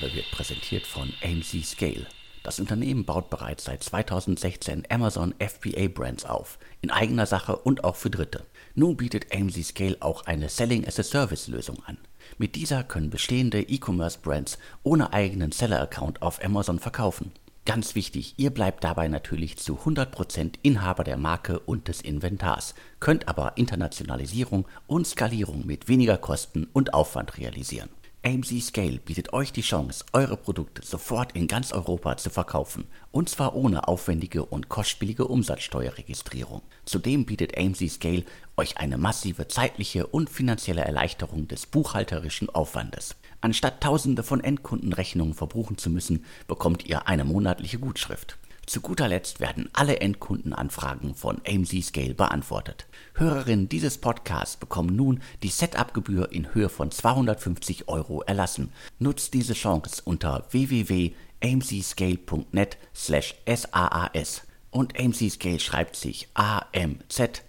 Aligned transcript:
Ausgabe 0.00 0.14
wird 0.14 0.30
präsentiert 0.30 0.86
von 0.86 1.12
AMC 1.22 1.64
Scale. 1.64 2.06
Das 2.42 2.58
Unternehmen 2.58 3.04
baut 3.04 3.28
bereits 3.28 3.64
seit 3.64 3.82
2016 3.82 4.84
Amazon 4.88 5.34
FBA 5.38 5.88
Brands 5.88 6.24
auf, 6.24 6.58
in 6.80 6.90
eigener 6.90 7.26
Sache 7.26 7.56
und 7.56 7.84
auch 7.84 7.96
für 7.96 8.08
Dritte. 8.08 8.46
Nun 8.74 8.96
bietet 8.96 9.34
AMC 9.34 9.62
Scale 9.62 9.96
auch 10.00 10.24
eine 10.24 10.48
Selling 10.48 10.86
as 10.86 10.98
a 10.98 11.02
Service 11.02 11.48
Lösung 11.48 11.82
an. 11.84 11.98
Mit 12.38 12.54
dieser 12.54 12.82
können 12.82 13.10
bestehende 13.10 13.60
E-Commerce 13.60 14.18
Brands 14.22 14.58
ohne 14.82 15.12
eigenen 15.12 15.52
Seller 15.52 15.82
Account 15.82 16.22
auf 16.22 16.42
Amazon 16.42 16.78
verkaufen. 16.78 17.32
Ganz 17.66 17.94
wichtig, 17.94 18.34
ihr 18.38 18.50
bleibt 18.50 18.84
dabei 18.84 19.08
natürlich 19.08 19.58
zu 19.58 19.74
100% 19.74 20.54
Inhaber 20.62 21.04
der 21.04 21.18
Marke 21.18 21.60
und 21.60 21.88
des 21.88 22.00
Inventars, 22.00 22.74
könnt 23.00 23.28
aber 23.28 23.52
Internationalisierung 23.56 24.66
und 24.86 25.06
Skalierung 25.06 25.66
mit 25.66 25.88
weniger 25.88 26.16
Kosten 26.16 26.68
und 26.72 26.94
Aufwand 26.94 27.36
realisieren. 27.36 27.90
AMC 28.22 28.60
Scale 28.60 28.98
bietet 28.98 29.32
euch 29.32 29.50
die 29.50 29.62
Chance, 29.62 30.04
eure 30.12 30.36
Produkte 30.36 30.84
sofort 30.84 31.32
in 31.32 31.48
ganz 31.48 31.72
Europa 31.72 32.18
zu 32.18 32.28
verkaufen, 32.28 32.84
und 33.12 33.30
zwar 33.30 33.54
ohne 33.54 33.88
aufwendige 33.88 34.44
und 34.44 34.68
kostspielige 34.68 35.26
Umsatzsteuerregistrierung. 35.26 36.60
Zudem 36.84 37.24
bietet 37.24 37.56
AMC 37.56 37.88
Scale 37.88 38.24
euch 38.58 38.76
eine 38.76 38.98
massive 38.98 39.48
zeitliche 39.48 40.06
und 40.06 40.28
finanzielle 40.28 40.82
Erleichterung 40.82 41.48
des 41.48 41.64
buchhalterischen 41.64 42.50
Aufwandes. 42.50 43.16
Anstatt 43.40 43.80
tausende 43.82 44.22
von 44.22 44.44
Endkundenrechnungen 44.44 45.32
verbuchen 45.32 45.78
zu 45.78 45.88
müssen, 45.88 46.26
bekommt 46.46 46.84
ihr 46.84 47.08
eine 47.08 47.24
monatliche 47.24 47.78
Gutschrift. 47.78 48.36
Zu 48.70 48.80
guter 48.82 49.08
Letzt 49.08 49.40
werden 49.40 49.68
alle 49.72 49.98
Endkundenanfragen 49.98 51.16
von 51.16 51.42
AMC 51.44 51.82
Scale 51.82 52.14
beantwortet. 52.14 52.86
Hörerinnen 53.14 53.68
dieses 53.68 53.98
Podcasts 53.98 54.56
bekommen 54.56 54.94
nun 54.94 55.20
die 55.42 55.48
Setup-Gebühr 55.48 56.30
in 56.30 56.54
Höhe 56.54 56.68
von 56.68 56.92
250 56.92 57.88
Euro 57.88 58.22
erlassen. 58.22 58.70
Nutzt 59.00 59.34
diese 59.34 59.54
Chance 59.54 60.02
unter 60.04 60.46
www.amcscale.net 60.52 62.78
slash 62.94 63.34
SAAS. 63.44 64.42
Und 64.70 65.00
AMC 65.00 65.32
Scale 65.32 65.58
schreibt 65.58 65.96
sich 65.96 66.28
A-M-Z-S-C-A-L-E. 66.34 67.40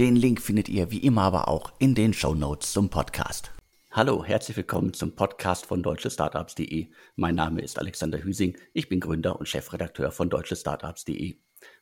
Den 0.00 0.16
Link 0.16 0.42
findet 0.42 0.68
ihr 0.68 0.90
wie 0.90 0.98
immer 0.98 1.22
aber 1.22 1.46
auch 1.46 1.70
in 1.78 1.94
den 1.94 2.12
Show 2.12 2.34
Notes 2.34 2.72
zum 2.72 2.88
Podcast. 2.88 3.53
Hallo, 3.96 4.24
herzlich 4.24 4.56
willkommen 4.56 4.92
zum 4.92 5.14
Podcast 5.14 5.66
von 5.66 5.80
deutschestartups.de. 5.80 6.88
Mein 7.14 7.36
Name 7.36 7.60
ist 7.60 7.78
Alexander 7.78 8.20
Hüsing, 8.24 8.58
ich 8.72 8.88
bin 8.88 8.98
Gründer 8.98 9.38
und 9.38 9.48
Chefredakteur 9.48 10.10
von 10.10 10.28
deutschestartups.de. 10.30 11.36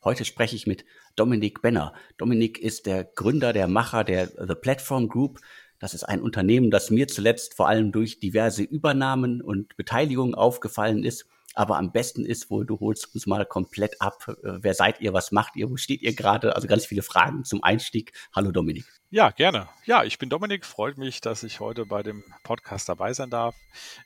Heute 0.05 0.27
spreche 0.27 0.55
ich 0.55 0.67
mit 0.67 0.85
Dominik 1.17 1.63
Benner. 1.63 1.95
Dominik 2.19 2.59
ist 2.59 2.85
der 2.85 3.05
Gründer, 3.05 3.55
der 3.55 3.67
Macher 3.67 4.05
der 4.05 4.27
The 4.27 4.55
Platform 4.55 5.09
Group. 5.09 5.41
Das 5.79 5.95
ist 5.95 6.05
ein 6.05 6.21
Unternehmen, 6.21 6.71
das 6.71 6.91
mir 6.91 7.09
zuletzt 7.09 7.55
vor 7.55 7.69
allem 7.69 7.93
durch 7.93 8.21
diverse 8.21 8.63
Übernahmen 8.63 9.41
und 9.41 9.75
Beteiligungen 9.79 10.35
aufgefallen 10.35 11.05
ist. 11.05 11.25
Aber 11.55 11.78
am 11.78 11.92
besten 11.92 12.25
ist 12.25 12.50
wohl, 12.50 12.64
du 12.67 12.81
holst 12.81 13.14
uns 13.14 13.27
mal 13.27 13.45
komplett 13.45 14.00
ab. 14.00 14.27
Äh, 14.28 14.34
wer 14.42 14.75
seid 14.75 15.00
ihr? 15.00 15.12
Was 15.12 15.33
macht 15.33 15.56
ihr? 15.56 15.70
Wo 15.70 15.77
steht 15.77 16.03
ihr 16.03 16.14
gerade? 16.14 16.55
Also 16.56 16.69
ganz 16.69 16.86
viele 16.86 17.03
Fragen 17.03 17.45
zum 17.45 17.62
Einstieg. 17.62 18.12
Hallo 18.34 18.53
Dominik. 18.53 18.84
Ja, 19.11 19.31
gerne. 19.31 19.69
Ja, 19.84 20.05
ich 20.05 20.19
bin 20.19 20.30
Dominik. 20.30 20.64
Freut 20.64 20.97
mich, 20.97 21.20
dass 21.20 21.42
ich 21.42 21.61
heute 21.61 21.86
bei 21.86 22.03
dem 22.03 22.25
Podcast 22.42 22.89
dabei 22.89 23.12
sein 23.12 23.30
darf. 23.30 23.55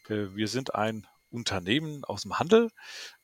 Äh, 0.09 0.35
wir 0.35 0.49
sind 0.49 0.75
ein 0.75 1.07
Unternehmen 1.31 2.05
aus 2.05 2.23
dem 2.23 2.39
Handel. 2.39 2.71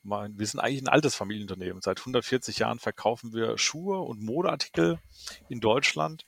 Wir 0.02 0.46
sind 0.46 0.60
eigentlich 0.60 0.82
ein 0.82 0.88
altes 0.88 1.14
Familienunternehmen. 1.14 1.82
Seit 1.82 2.00
140 2.00 2.58
Jahren 2.58 2.78
verkaufen 2.78 3.32
wir 3.32 3.56
Schuhe 3.58 4.00
und 4.00 4.22
Modeartikel 4.22 4.98
in 5.48 5.61
Deutschland. 5.61 6.27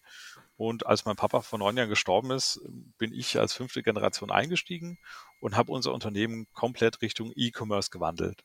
Und 0.56 0.87
als 0.87 1.04
mein 1.04 1.16
Papa 1.16 1.41
vor 1.41 1.59
neun 1.59 1.76
Jahren 1.76 1.88
gestorben 1.88 2.31
ist, 2.31 2.60
bin 2.98 3.12
ich 3.12 3.38
als 3.38 3.54
fünfte 3.54 3.82
Generation 3.82 4.31
eingestiegen 4.31 4.98
und 5.41 5.56
habe 5.56 5.72
unser 5.72 5.92
Unternehmen 5.92 6.47
komplett 6.53 7.03
Richtung 7.03 7.32
E-Commerce 7.34 7.91
gewandelt. 7.91 8.44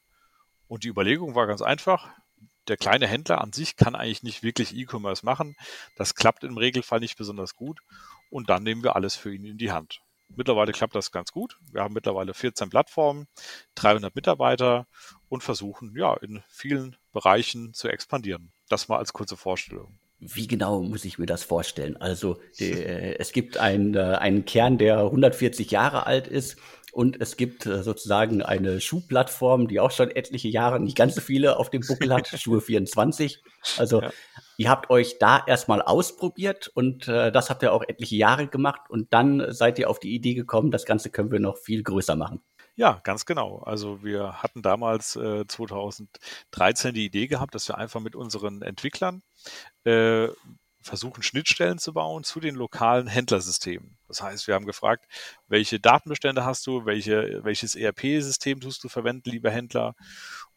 Und 0.68 0.84
die 0.84 0.90
Überlegung 0.90 1.36
war 1.36 1.48
ganz 1.48 1.62
einfach. 1.62 2.10
Der 2.68 2.78
kleine 2.78 3.08
Händler 3.08 3.42
an 3.42 3.54
sich 3.54 3.76
kann 3.76 3.96
eigentlich 3.96 4.24
nicht 4.24 4.44
wirklich 4.44 4.76
E-Commerce 4.76 5.26
machen. 5.26 5.56
Das 5.96 6.16
klappt 6.16 6.44
im 6.44 6.58
Regelfall 6.58 7.00
nicht 7.00 7.18
besonders 7.18 7.56
gut. 7.56 7.80
Und 8.30 8.50
dann 8.50 8.64
nehmen 8.64 8.84
wir 8.84 8.96
alles 8.96 9.16
für 9.16 9.34
ihn 9.34 9.46
in 9.46 9.58
die 9.58 9.72
Hand. 9.72 10.02
Mittlerweile 10.36 10.72
klappt 10.72 10.96
das 10.96 11.12
ganz 11.12 11.32
gut. 11.32 11.58
Wir 11.72 11.82
haben 11.82 11.94
mittlerweile 11.94 12.34
14 12.34 12.70
Plattformen, 12.70 13.28
300 13.76 14.16
Mitarbeiter 14.16 14.88
und 15.28 15.44
versuchen 15.44 15.96
ja 15.96 16.14
in 16.16 16.44
vielen 16.48 16.96
Bereichen 17.12 17.74
zu 17.74 17.88
expandieren. 17.88 18.52
Das 18.68 18.88
mal 18.88 18.98
als 18.98 19.14
kurze 19.14 19.38
Vorstellung. 19.38 20.00
Wie 20.20 20.48
genau 20.48 20.82
muss 20.82 21.06
ich 21.06 21.18
mir 21.18 21.26
das 21.26 21.44
vorstellen? 21.44 21.96
Also 21.98 22.40
die, 22.60 22.72
äh, 22.72 23.16
es 23.20 23.32
gibt 23.32 23.58
ein, 23.58 23.96
äh, 23.96 24.00
einen 24.00 24.46
Kern, 24.46 24.78
der 24.78 25.00
140 25.00 25.72
Jahre 25.72 26.08
alt 26.08 26.28
ist 26.28 26.58
und 26.92 27.22
es 27.22 27.38
gibt 27.38 27.66
äh, 27.66 27.84
sozusagen 27.84 28.42
eine 28.42 28.82
Schuhplattform, 28.82 29.68
die 29.68 29.80
auch 29.80 29.92
schon 29.92 30.12
etliche 30.12 30.48
Jahre, 30.48 30.80
nicht 30.80 30.98
ganz 30.98 31.16
so 31.16 31.22
viele 31.22 31.58
auf 31.58 31.70
dem 31.70 31.82
Buckel 31.82 32.14
hat, 32.14 32.28
Schuhe 32.40 32.62
24. 32.62 33.42
Also 33.78 34.02
ja. 34.02 34.12
ihr 34.58 34.70
habt 34.70 34.90
euch 34.90 35.20
da 35.20 35.44
erstmal 35.46 35.82
ausprobiert 35.82 36.68
und 36.68 37.08
äh, 37.08 37.32
das 37.32 37.50
habt 37.50 37.64
ihr 37.64 37.74
auch 37.74 37.84
etliche 37.88 38.16
Jahre 38.16 38.48
gemacht 38.48 38.82
und 38.90 39.14
dann 39.14 39.54
seid 39.54 39.80
ihr 39.80 39.90
auf 39.90 40.00
die 40.00 40.14
Idee 40.14 40.34
gekommen, 40.34 40.72
das 40.72 40.86
Ganze 40.86 41.10
können 41.10 41.32
wir 41.32 41.40
noch 41.40 41.58
viel 41.58 41.84
größer 41.84 42.16
machen. 42.16 42.42
Ja, 42.80 43.02
ganz 43.04 43.26
genau. 43.26 43.58
Also 43.60 44.06
wir 44.06 44.42
hatten 44.42 44.62
damals 44.62 45.18
äh, 45.18 45.46
2013 45.46 46.94
die 46.94 47.04
Idee 47.04 47.28
gehabt, 47.28 47.54
dass 47.54 47.68
wir 47.68 47.78
einfach 47.78 48.00
mit 48.00 48.16
unseren 48.16 48.62
Entwicklern 48.62 49.22
äh, 49.84 50.30
versuchen, 50.82 51.22
Schnittstellen 51.22 51.78
zu 51.78 51.92
bauen 51.92 52.24
zu 52.24 52.40
den 52.40 52.56
lokalen 52.56 53.08
Händlersystemen. 53.08 53.98
Das 54.08 54.22
heißt, 54.24 54.48
wir 54.48 54.56
haben 54.56 54.66
gefragt, 54.66 55.06
welche 55.50 55.82
Datenbestände 55.82 56.46
hast 56.46 56.66
du, 56.68 56.86
welche, 56.86 57.44
welches 57.44 57.76
ERP-System 57.76 58.62
tust 58.62 58.82
du 58.86 58.88
verwenden, 58.88 59.30
lieber 59.30 59.52
Händler? 59.52 59.94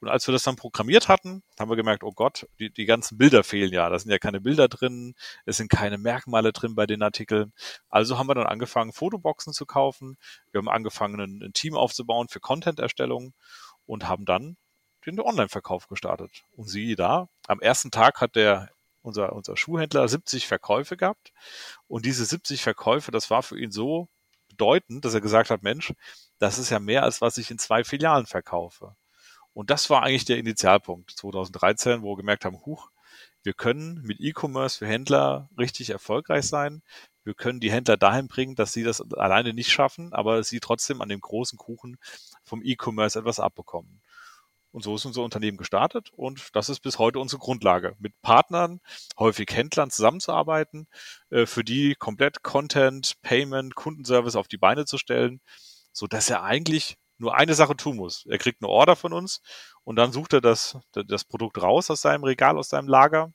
Und 0.02 0.08
als 0.08 0.26
wir 0.26 0.32
das 0.32 0.42
dann 0.42 0.56
programmiert 0.56 1.06
hatten, 1.06 1.44
haben 1.58 1.70
wir 1.70 1.76
gemerkt, 1.76 2.02
oh 2.02 2.10
Gott, 2.10 2.48
die, 2.58 2.70
die 2.70 2.86
ganzen 2.86 3.18
Bilder 3.18 3.44
fehlen 3.44 3.72
ja. 3.72 3.88
Da 3.88 3.98
sind 3.98 4.10
ja 4.10 4.18
keine 4.18 4.40
Bilder 4.40 4.66
drin, 4.66 5.14
es 5.46 5.58
sind 5.58 5.70
keine 5.70 5.96
Merkmale 5.96 6.52
drin 6.52 6.74
bei 6.74 6.86
den 6.86 7.02
Artikeln. 7.02 7.52
Also 7.88 8.18
haben 8.18 8.26
wir 8.26 8.34
dann 8.34 8.48
angefangen, 8.48 8.92
Fotoboxen 8.92 9.52
zu 9.52 9.64
kaufen. 9.64 10.16
Wir 10.50 10.58
haben 10.58 10.68
angefangen, 10.68 11.20
ein, 11.20 11.42
ein 11.42 11.52
Team 11.52 11.76
aufzubauen 11.76 12.26
für 12.28 12.40
Content-Erstellung 12.40 13.32
und 13.86 14.08
haben 14.08 14.24
dann 14.24 14.56
den 15.06 15.20
Online-Verkauf 15.20 15.86
gestartet. 15.86 16.42
Und 16.50 16.68
siehe 16.68 16.96
da, 16.96 17.28
am 17.46 17.60
ersten 17.60 17.92
Tag 17.92 18.20
hat 18.20 18.34
der 18.34 18.70
unser, 19.02 19.32
unser 19.32 19.56
Schuhhändler 19.56 20.08
70 20.08 20.48
Verkäufe 20.48 20.96
gehabt. 20.96 21.32
Und 21.86 22.06
diese 22.06 22.24
70 22.24 22.62
Verkäufe, 22.62 23.12
das 23.12 23.30
war 23.30 23.44
für 23.44 23.58
ihn 23.58 23.70
so 23.70 24.08
bedeutend, 24.48 25.04
dass 25.04 25.14
er 25.14 25.20
gesagt 25.20 25.50
hat, 25.50 25.62
Mensch, 25.62 25.94
das 26.38 26.58
ist 26.58 26.70
ja 26.70 26.80
mehr 26.80 27.04
als 27.04 27.20
was 27.20 27.38
ich 27.38 27.50
in 27.52 27.58
zwei 27.58 27.84
Filialen 27.84 28.26
verkaufe. 28.26 28.96
Und 29.54 29.70
das 29.70 29.90
war 29.90 30.02
eigentlich 30.02 30.24
der 30.24 30.38
Initialpunkt 30.38 31.10
2013, 31.12 32.02
wo 32.02 32.12
wir 32.12 32.16
gemerkt 32.16 32.44
haben, 32.44 32.64
huch, 32.64 32.90
wir 33.42 33.54
können 33.54 34.00
mit 34.02 34.20
E-Commerce 34.20 34.78
für 34.78 34.86
Händler 34.86 35.48
richtig 35.58 35.90
erfolgreich 35.90 36.46
sein. 36.46 36.82
Wir 37.24 37.34
können 37.34 37.60
die 37.60 37.72
Händler 37.72 37.96
dahin 37.96 38.28
bringen, 38.28 38.54
dass 38.54 38.72
sie 38.72 38.84
das 38.84 39.00
alleine 39.12 39.52
nicht 39.52 39.70
schaffen, 39.70 40.12
aber 40.12 40.42
sie 40.44 40.60
trotzdem 40.60 41.00
an 41.00 41.08
dem 41.08 41.20
großen 41.20 41.58
Kuchen 41.58 41.96
vom 42.44 42.62
E-Commerce 42.62 43.18
etwas 43.18 43.40
abbekommen. 43.40 44.00
Und 44.70 44.82
so 44.82 44.94
ist 44.94 45.04
unser 45.04 45.22
Unternehmen 45.22 45.58
gestartet 45.58 46.10
und 46.14 46.48
das 46.54 46.70
ist 46.70 46.80
bis 46.80 46.98
heute 46.98 47.18
unsere 47.18 47.40
Grundlage, 47.40 47.94
mit 47.98 48.20
Partnern, 48.22 48.80
häufig 49.18 49.48
Händlern 49.50 49.90
zusammenzuarbeiten, 49.90 50.88
äh, 51.28 51.44
für 51.44 51.62
die 51.62 51.94
komplett 51.94 52.42
Content, 52.42 53.20
Payment, 53.20 53.74
Kundenservice 53.74 54.34
auf 54.34 54.48
die 54.48 54.56
Beine 54.56 54.86
zu 54.86 54.96
stellen, 54.96 55.42
so 55.92 56.06
dass 56.06 56.30
er 56.30 56.42
eigentlich 56.42 56.96
nur 57.22 57.36
eine 57.36 57.54
Sache 57.54 57.76
tun 57.76 57.96
muss. 57.96 58.26
Er 58.28 58.38
kriegt 58.38 58.62
eine 58.62 58.68
Order 58.68 58.96
von 58.96 59.12
uns 59.12 59.40
und 59.84 59.96
dann 59.96 60.12
sucht 60.12 60.34
er 60.34 60.40
das, 60.40 60.76
das 60.92 61.24
Produkt 61.24 61.62
raus 61.62 61.90
aus 61.90 62.02
seinem 62.02 62.24
Regal, 62.24 62.58
aus 62.58 62.68
seinem 62.68 62.88
Lager 62.88 63.32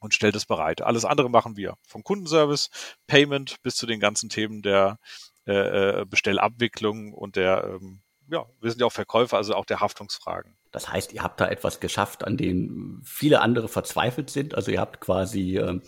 und 0.00 0.12
stellt 0.12 0.36
es 0.36 0.44
bereit. 0.44 0.82
Alles 0.82 1.04
andere 1.04 1.30
machen 1.30 1.56
wir. 1.56 1.76
Vom 1.86 2.02
Kundenservice, 2.02 2.70
Payment 3.06 3.62
bis 3.62 3.76
zu 3.76 3.86
den 3.86 4.00
ganzen 4.00 4.28
Themen 4.28 4.60
der 4.60 4.98
äh, 5.46 6.00
äh 6.00 6.04
Bestellabwicklung 6.04 7.14
und 7.14 7.36
der 7.36 7.64
ähm, 7.64 8.02
ja, 8.28 8.44
wir 8.60 8.70
sind 8.70 8.80
ja 8.80 8.86
auch 8.86 8.92
Verkäufer, 8.92 9.36
also 9.36 9.54
auch 9.54 9.64
der 9.64 9.78
Haftungsfragen. 9.78 10.56
Das 10.72 10.92
heißt, 10.92 11.12
ihr 11.12 11.22
habt 11.22 11.40
da 11.40 11.48
etwas 11.48 11.78
geschafft, 11.78 12.26
an 12.26 12.36
dem 12.36 13.00
viele 13.04 13.40
andere 13.40 13.68
verzweifelt 13.68 14.30
sind. 14.30 14.56
Also 14.56 14.72
ihr 14.72 14.80
habt 14.80 15.00
quasi 15.00 15.58
äh, 15.58 15.80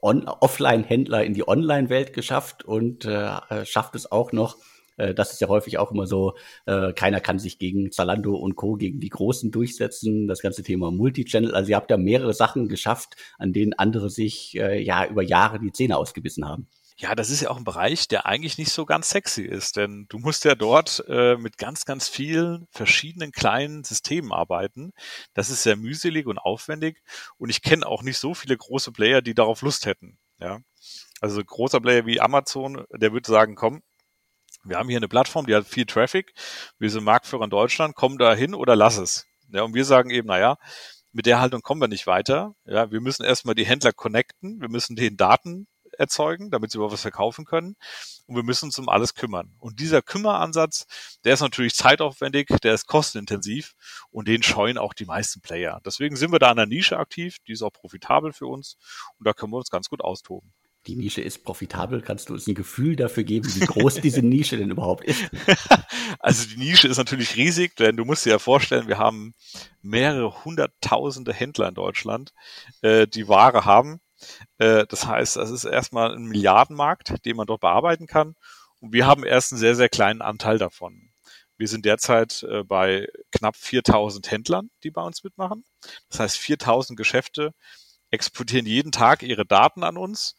Offline-Händler 0.00 1.24
in 1.24 1.34
die 1.34 1.46
Online-Welt 1.46 2.12
geschafft 2.12 2.64
und 2.64 3.04
äh, 3.04 3.66
schafft 3.66 3.96
es 3.96 4.10
auch 4.12 4.30
noch, 4.30 4.58
äh, 4.96 5.14
das 5.14 5.32
ist 5.32 5.40
ja 5.40 5.48
häufig 5.48 5.78
auch 5.78 5.90
immer 5.92 6.06
so, 6.06 6.34
äh, 6.66 6.92
keiner 6.92 7.20
kann 7.20 7.38
sich 7.38 7.58
gegen 7.58 7.92
Zalando 7.92 8.34
und 8.34 8.56
Co., 8.56 8.74
gegen 8.74 9.00
die 9.00 9.08
Großen 9.08 9.50
durchsetzen. 9.50 10.28
Das 10.28 10.42
ganze 10.42 10.62
Thema 10.62 10.90
Multichannel. 10.90 11.54
Also 11.54 11.70
ihr 11.70 11.76
habt 11.76 11.90
ja 11.90 11.96
mehrere 11.96 12.34
Sachen 12.34 12.68
geschafft, 12.68 13.16
an 13.38 13.52
denen 13.52 13.72
andere 13.74 14.10
sich 14.10 14.56
äh, 14.56 14.82
ja 14.82 15.06
über 15.06 15.22
Jahre 15.22 15.58
die 15.58 15.72
Zähne 15.72 15.96
ausgebissen 15.96 16.46
haben. 16.48 16.68
Ja, 16.98 17.14
das 17.14 17.30
ist 17.30 17.40
ja 17.40 17.50
auch 17.50 17.56
ein 17.56 17.64
Bereich, 17.64 18.06
der 18.06 18.26
eigentlich 18.26 18.58
nicht 18.58 18.70
so 18.70 18.84
ganz 18.84 19.10
sexy 19.10 19.42
ist, 19.42 19.76
denn 19.76 20.06
du 20.08 20.18
musst 20.18 20.44
ja 20.44 20.54
dort 20.54 21.02
äh, 21.08 21.36
mit 21.36 21.58
ganz, 21.58 21.84
ganz 21.84 22.08
vielen 22.08 22.66
verschiedenen 22.70 23.32
kleinen 23.32 23.82
Systemen 23.82 24.30
arbeiten. 24.30 24.92
Das 25.34 25.50
ist 25.50 25.62
sehr 25.62 25.76
mühselig 25.76 26.26
und 26.26 26.38
aufwendig 26.38 27.02
und 27.38 27.50
ich 27.50 27.62
kenne 27.62 27.86
auch 27.86 28.02
nicht 28.02 28.18
so 28.18 28.34
viele 28.34 28.56
große 28.56 28.92
Player, 28.92 29.22
die 29.22 29.34
darauf 29.34 29.62
Lust 29.62 29.86
hätten. 29.86 30.18
Ja, 30.38 30.60
also 31.20 31.42
großer 31.42 31.80
Player 31.80 32.06
wie 32.06 32.20
Amazon, 32.20 32.84
der 32.92 33.12
würde 33.12 33.30
sagen, 33.30 33.54
komm, 33.54 33.82
Wir 34.64 34.78
haben 34.78 34.88
hier 34.88 34.98
eine 34.98 35.08
Plattform, 35.08 35.46
die 35.46 35.54
hat 35.54 35.66
viel 35.66 35.86
Traffic. 35.86 36.34
Wir 36.78 36.88
sind 36.88 37.02
Marktführer 37.04 37.44
in 37.44 37.50
Deutschland, 37.50 37.96
komm 37.96 38.18
da 38.18 38.34
hin 38.34 38.54
oder 38.54 38.76
lass 38.76 38.96
es. 38.96 39.26
Ja, 39.48 39.62
und 39.62 39.74
wir 39.74 39.84
sagen 39.84 40.10
eben, 40.10 40.28
naja, 40.28 40.56
mit 41.12 41.26
der 41.26 41.40
Haltung 41.40 41.62
kommen 41.62 41.80
wir 41.80 41.88
nicht 41.88 42.06
weiter. 42.06 42.54
Ja, 42.64 42.90
wir 42.92 43.00
müssen 43.00 43.24
erstmal 43.24 43.54
die 43.54 43.66
Händler 43.66 43.92
connecten, 43.92 44.60
wir 44.60 44.68
müssen 44.68 44.94
den 44.94 45.16
Daten 45.16 45.66
erzeugen, 45.98 46.50
damit 46.50 46.70
sie 46.70 46.78
überhaupt 46.78 46.94
was 46.94 47.02
verkaufen 47.02 47.44
können. 47.44 47.76
Und 48.26 48.36
wir 48.36 48.44
müssen 48.44 48.66
uns 48.66 48.78
um 48.78 48.88
alles 48.88 49.14
kümmern. 49.14 49.54
Und 49.58 49.80
dieser 49.80 50.00
Kümmeransatz, 50.00 50.86
der 51.24 51.34
ist 51.34 51.40
natürlich 51.40 51.74
zeitaufwendig, 51.74 52.48
der 52.62 52.74
ist 52.74 52.86
kostenintensiv 52.86 53.74
und 54.10 54.28
den 54.28 54.42
scheuen 54.42 54.78
auch 54.78 54.94
die 54.94 55.04
meisten 55.04 55.40
Player. 55.40 55.80
Deswegen 55.84 56.16
sind 56.16 56.32
wir 56.32 56.38
da 56.38 56.50
an 56.50 56.56
der 56.56 56.66
Nische 56.66 56.98
aktiv, 56.98 57.36
die 57.46 57.52
ist 57.52 57.62
auch 57.62 57.72
profitabel 57.72 58.32
für 58.32 58.46
uns 58.46 58.76
und 59.18 59.26
da 59.26 59.32
können 59.32 59.52
wir 59.52 59.58
uns 59.58 59.70
ganz 59.70 59.88
gut 59.88 60.00
austoben 60.02 60.54
die 60.86 60.96
Nische 60.96 61.20
ist 61.20 61.44
profitabel. 61.44 62.02
Kannst 62.02 62.28
du 62.28 62.34
uns 62.34 62.46
ein 62.46 62.54
Gefühl 62.54 62.96
dafür 62.96 63.24
geben, 63.24 63.54
wie 63.54 63.66
groß 63.66 63.96
diese 63.96 64.22
Nische 64.22 64.56
denn 64.56 64.70
überhaupt 64.70 65.04
ist? 65.04 65.22
Also 66.18 66.46
die 66.48 66.56
Nische 66.56 66.86
ist 66.86 66.98
natürlich 66.98 67.36
riesig, 67.36 67.74
denn 67.74 67.96
du 67.96 68.04
musst 68.04 68.24
dir 68.24 68.30
ja 68.30 68.38
vorstellen, 68.38 68.86
wir 68.86 68.98
haben 68.98 69.34
mehrere 69.80 70.44
hunderttausende 70.44 71.32
Händler 71.32 71.68
in 71.68 71.74
Deutschland, 71.74 72.32
äh, 72.82 73.08
die 73.08 73.26
Ware 73.26 73.64
haben. 73.64 74.00
Äh, 74.58 74.86
das 74.88 75.06
heißt, 75.06 75.36
das 75.36 75.50
ist 75.50 75.64
erstmal 75.64 76.14
ein 76.14 76.26
Milliardenmarkt, 76.26 77.24
den 77.24 77.36
man 77.36 77.48
dort 77.48 77.60
bearbeiten 77.60 78.06
kann. 78.06 78.36
Und 78.78 78.92
wir 78.92 79.06
haben 79.06 79.24
erst 79.24 79.52
einen 79.52 79.58
sehr, 79.58 79.74
sehr 79.74 79.88
kleinen 79.88 80.22
Anteil 80.22 80.58
davon. 80.58 81.10
Wir 81.56 81.68
sind 81.68 81.84
derzeit 81.84 82.44
äh, 82.44 82.62
bei 82.62 83.08
knapp 83.32 83.56
4000 83.56 84.30
Händlern, 84.30 84.70
die 84.84 84.90
bei 84.90 85.02
uns 85.02 85.24
mitmachen. 85.24 85.64
Das 86.08 86.20
heißt, 86.20 86.38
4000 86.38 86.96
Geschäfte 86.96 87.52
exportieren 88.10 88.66
jeden 88.66 88.92
Tag 88.92 89.22
ihre 89.22 89.46
Daten 89.46 89.82
an 89.82 89.96
uns 89.96 90.36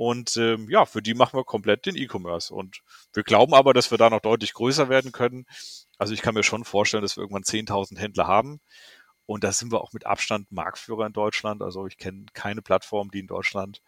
und 0.00 0.34
ähm, 0.38 0.66
ja, 0.70 0.86
für 0.86 1.02
die 1.02 1.12
machen 1.12 1.38
wir 1.38 1.44
komplett 1.44 1.84
den 1.84 1.94
E-Commerce. 1.94 2.54
Und 2.54 2.80
wir 3.12 3.22
glauben 3.22 3.52
aber, 3.52 3.74
dass 3.74 3.90
wir 3.90 3.98
da 3.98 4.08
noch 4.08 4.20
deutlich 4.20 4.54
größer 4.54 4.88
werden 4.88 5.12
können. 5.12 5.44
Also 5.98 6.14
ich 6.14 6.22
kann 6.22 6.32
mir 6.32 6.42
schon 6.42 6.64
vorstellen, 6.64 7.02
dass 7.02 7.18
wir 7.18 7.20
irgendwann 7.20 7.42
10.000 7.42 7.98
Händler 7.98 8.26
haben. 8.26 8.62
Und 9.26 9.44
da 9.44 9.52
sind 9.52 9.72
wir 9.72 9.82
auch 9.82 9.92
mit 9.92 10.06
Abstand 10.06 10.50
Marktführer 10.52 11.04
in 11.04 11.12
Deutschland. 11.12 11.60
Also 11.60 11.86
ich 11.86 11.98
kenne 11.98 12.24
keine 12.32 12.62
Plattform, 12.62 13.10
die 13.10 13.18
in 13.18 13.26
Deutschland 13.26 13.82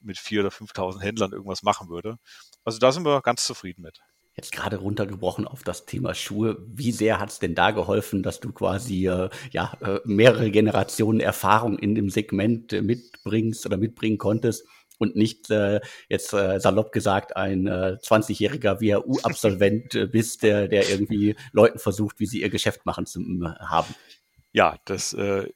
mit 0.00 0.16
4.000 0.16 0.40
oder 0.40 0.48
5.000 0.48 1.00
Händlern 1.02 1.32
irgendwas 1.32 1.62
machen 1.62 1.90
würde. 1.90 2.16
Also 2.64 2.78
da 2.78 2.90
sind 2.90 3.04
wir 3.04 3.20
ganz 3.20 3.44
zufrieden 3.44 3.82
mit. 3.82 4.00
Jetzt 4.36 4.52
gerade 4.52 4.78
runtergebrochen 4.78 5.46
auf 5.46 5.64
das 5.64 5.84
Thema 5.84 6.14
Schuhe. 6.14 6.64
Wie 6.66 6.92
sehr 6.92 7.20
hat 7.20 7.28
es 7.28 7.40
denn 7.40 7.54
da 7.54 7.72
geholfen, 7.72 8.22
dass 8.22 8.40
du 8.40 8.52
quasi 8.52 9.06
äh, 9.06 9.28
ja 9.50 9.76
äh, 9.82 10.00
mehrere 10.06 10.50
Generationen 10.50 11.20
Erfahrung 11.20 11.78
in 11.78 11.94
dem 11.94 12.08
Segment 12.08 12.72
äh, 12.72 12.80
mitbringst 12.80 13.66
oder 13.66 13.76
mitbringen 13.76 14.16
konntest? 14.16 14.64
Und 14.98 15.16
nicht 15.16 15.50
äh, 15.50 15.80
jetzt 16.08 16.32
äh, 16.32 16.58
salopp 16.60 16.92
gesagt 16.92 17.36
ein 17.36 17.66
äh, 17.66 17.96
20-jähriger 18.02 18.80
WHU-Absolvent 18.80 19.94
äh, 19.94 20.06
bist, 20.06 20.42
der, 20.42 20.68
der 20.68 20.88
irgendwie 20.88 21.36
Leuten 21.52 21.78
versucht, 21.78 22.20
wie 22.20 22.26
sie 22.26 22.42
ihr 22.42 22.50
Geschäft 22.50 22.84
machen 22.84 23.06
zu 23.06 23.20
haben. 23.60 23.94
Ja, 24.52 24.76
das, 24.86 25.12
äh, 25.12 25.48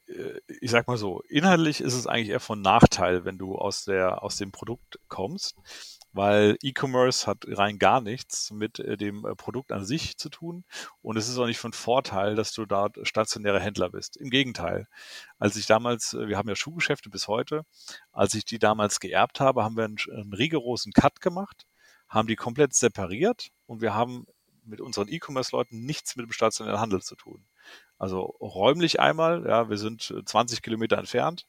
ich 0.61 0.71
sag 0.71 0.87
mal 0.87 0.99
so, 0.99 1.23
inhaltlich 1.29 1.81
ist 1.81 1.95
es 1.95 2.07
eigentlich 2.07 2.29
eher 2.29 2.41
von 2.41 2.61
Nachteil, 2.61 3.25
wenn 3.25 3.39
du 3.39 3.57
aus 3.57 3.85
der 3.85 4.23
aus 4.23 4.37
dem 4.37 4.53
Produkt 4.53 4.99
kommst, 5.09 5.57
weil 6.13 6.59
E-Commerce 6.63 7.27
hat 7.27 7.45
rein 7.49 7.79
gar 7.79 8.03
nichts 8.03 8.51
mit 8.51 8.79
äh, 8.81 8.99
dem 8.99 9.25
äh, 9.25 9.35
Produkt 9.35 9.73
an 9.73 9.87
sich 9.87 10.19
zu 10.19 10.29
tun 10.29 10.65
und 11.01 11.17
es 11.17 11.29
ist 11.29 11.39
auch 11.39 11.47
nicht 11.47 11.59
von 11.59 11.73
Vorteil, 11.73 12.35
dass 12.35 12.53
du 12.53 12.67
da 12.67 12.91
stationärer 13.03 13.61
Händler 13.61 13.89
bist. 13.91 14.19
Im 14.19 14.29
Gegenteil. 14.29 14.87
Als 15.39 15.57
ich 15.57 15.67
damals, 15.67 16.13
äh, 16.13 16.29
wir 16.29 16.37
haben 16.37 16.49
ja 16.51 16.57
Schuhgeschäfte 16.57 17.09
bis 17.09 17.29
heute, 17.29 17.65
als 18.13 18.35
ich 18.35 18.45
die 18.45 18.59
damals 18.59 19.01
geerbt 19.01 19.41
habe, 19.41 19.65
haben 19.65 19.77
wir 19.77 19.85
einen, 19.85 19.97
einen 20.15 20.35
rigorosen 20.35 20.93
Cut 20.93 21.23
gemacht, 21.23 21.67
haben 22.11 22.29
die 22.29 22.37
komplett 22.37 22.75
separiert 22.75 23.49
und 23.67 23.81
wir 23.81 23.95
haben 23.95 24.27
mit 24.65 24.81
unseren 24.83 25.09
E-Commerce-Leuten 25.09 25.85
nichts 25.85 26.15
mit 26.17 26.27
dem 26.27 26.33
stationären 26.33 26.79
Handel 26.81 27.03
zu 27.03 27.17
tun. 27.17 27.47
Also 28.03 28.35
räumlich 28.41 28.99
einmal, 28.99 29.47
ja, 29.47 29.71
wir 29.71 29.79
sind 29.79 30.13
20 30.25 30.61
Kilometer 30.61 30.99
entfernt. 30.99 31.47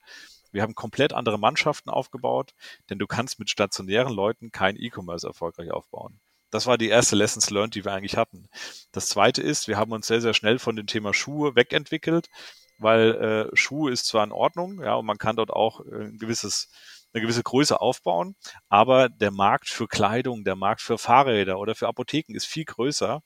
Wir 0.52 0.62
haben 0.62 0.76
komplett 0.76 1.12
andere 1.12 1.40
Mannschaften 1.40 1.90
aufgebaut, 1.90 2.54
denn 2.92 3.00
du 3.00 3.08
kannst 3.08 3.40
mit 3.40 3.50
stationären 3.50 4.14
Leuten 4.14 4.52
kein 4.52 4.76
E-Commerce 4.80 5.26
erfolgreich 5.26 5.72
aufbauen. 5.72 6.20
Das 6.52 6.68
war 6.68 6.78
die 6.78 6.90
erste 6.90 7.16
Lessons 7.16 7.50
learned, 7.50 7.74
die 7.74 7.84
wir 7.84 7.92
eigentlich 7.92 8.18
hatten. 8.18 8.50
Das 8.92 9.08
zweite 9.08 9.42
ist, 9.42 9.68
wir 9.68 9.78
haben 9.78 9.94
uns 9.94 10.06
sehr, 10.06 10.22
sehr 10.22 10.36
schnell 10.36 10.60
von 10.60 10.76
dem 10.76 10.86
Thema 10.86 11.12
Schuhe 11.12 11.56
wegentwickelt, 11.56 12.30
weil 12.78 13.50
äh, 13.52 13.56
Schuhe 13.58 13.92
ist 13.92 14.06
zwar 14.06 14.24
in 14.24 14.32
Ordnung, 14.32 14.80
ja, 14.80 14.94
und 14.94 15.08
man 15.08 15.18
kann 15.18 15.36
dort 15.36 15.50
auch 15.50 15.84
äh, 15.88 16.04
ein 16.04 16.20
gewisses 16.20 16.70
eine 17.13 17.21
gewisse 17.21 17.44
Größe 17.44 17.80
aufbauen, 17.80 18.36
aber 18.69 19.10
der 19.10 19.31
Markt 19.31 19.69
für 19.69 19.88
Kleidung, 19.88 20.44
der 20.44 20.56
Markt 20.56 20.81
für 20.81 20.98
Fahrräder 20.98 21.60
oder 21.60 21.75
für 21.75 21.88
Apotheken 21.88 22.33
ist 22.36 22.45
viel 22.45 22.65
größer. 22.65 23.21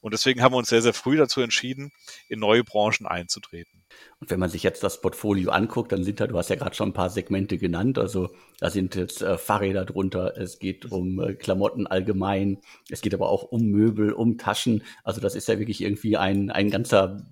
Und 0.00 0.12
deswegen 0.12 0.42
haben 0.42 0.52
wir 0.52 0.58
uns 0.58 0.68
sehr, 0.68 0.82
sehr 0.82 0.92
früh 0.92 1.16
dazu 1.16 1.40
entschieden, 1.40 1.92
in 2.28 2.40
neue 2.40 2.64
Branchen 2.64 3.06
einzutreten. 3.06 3.84
Und 4.18 4.30
wenn 4.30 4.40
man 4.40 4.50
sich 4.50 4.62
jetzt 4.62 4.82
das 4.82 5.00
Portfolio 5.00 5.50
anguckt, 5.50 5.92
dann 5.92 6.04
sind 6.04 6.20
da, 6.20 6.26
du 6.26 6.36
hast 6.36 6.50
ja 6.50 6.56
gerade 6.56 6.74
schon 6.74 6.90
ein 6.90 6.94
paar 6.94 7.10
Segmente 7.10 7.58
genannt, 7.58 7.98
also 7.98 8.30
da 8.58 8.70
sind 8.70 8.94
jetzt 8.94 9.22
äh, 9.22 9.38
Fahrräder 9.38 9.84
drunter, 9.84 10.36
es 10.36 10.58
geht 10.58 10.90
um 10.90 11.20
äh, 11.20 11.34
Klamotten 11.34 11.86
allgemein, 11.86 12.58
es 12.90 13.00
geht 13.00 13.14
aber 13.14 13.28
auch 13.28 13.44
um 13.44 13.62
Möbel, 13.62 14.12
um 14.12 14.38
Taschen, 14.38 14.82
also 15.04 15.20
das 15.20 15.34
ist 15.34 15.48
ja 15.48 15.58
wirklich 15.58 15.80
irgendwie 15.80 16.16
ein, 16.16 16.50
ein 16.50 16.70
ganzer 16.70 17.22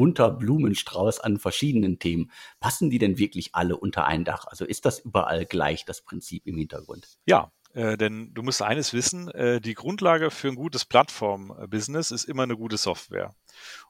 bunter 0.00 0.30
Blumenstrauß 0.30 1.20
an 1.20 1.38
verschiedenen 1.38 1.98
Themen. 1.98 2.30
Passen 2.58 2.88
die 2.88 2.96
denn 2.96 3.18
wirklich 3.18 3.54
alle 3.54 3.76
unter 3.76 4.06
ein 4.06 4.24
Dach? 4.24 4.46
Also 4.46 4.64
ist 4.64 4.86
das 4.86 4.98
überall 4.98 5.44
gleich 5.44 5.84
das 5.84 6.00
Prinzip 6.00 6.46
im 6.46 6.56
Hintergrund? 6.56 7.06
Ja, 7.26 7.52
äh, 7.74 7.98
denn 7.98 8.32
du 8.32 8.42
musst 8.42 8.62
eines 8.62 8.94
wissen, 8.94 9.28
äh, 9.28 9.60
die 9.60 9.74
Grundlage 9.74 10.30
für 10.30 10.48
ein 10.48 10.54
gutes 10.54 10.86
Plattform-Business 10.86 12.12
ist 12.12 12.24
immer 12.24 12.44
eine 12.44 12.56
gute 12.56 12.78
Software. 12.78 13.34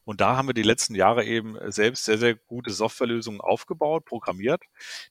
Und 0.03 0.21
da 0.21 0.35
haben 0.35 0.49
wir 0.49 0.53
die 0.53 0.65
letzten 0.65 0.97
Jahre 0.97 1.25
eben 1.25 1.57
selbst 1.71 2.07
sehr, 2.07 2.19
sehr 2.19 2.35
gute 2.35 2.73
Softwarelösungen 2.73 3.41
aufgebaut, 3.41 4.05
programmiert, 4.05 4.65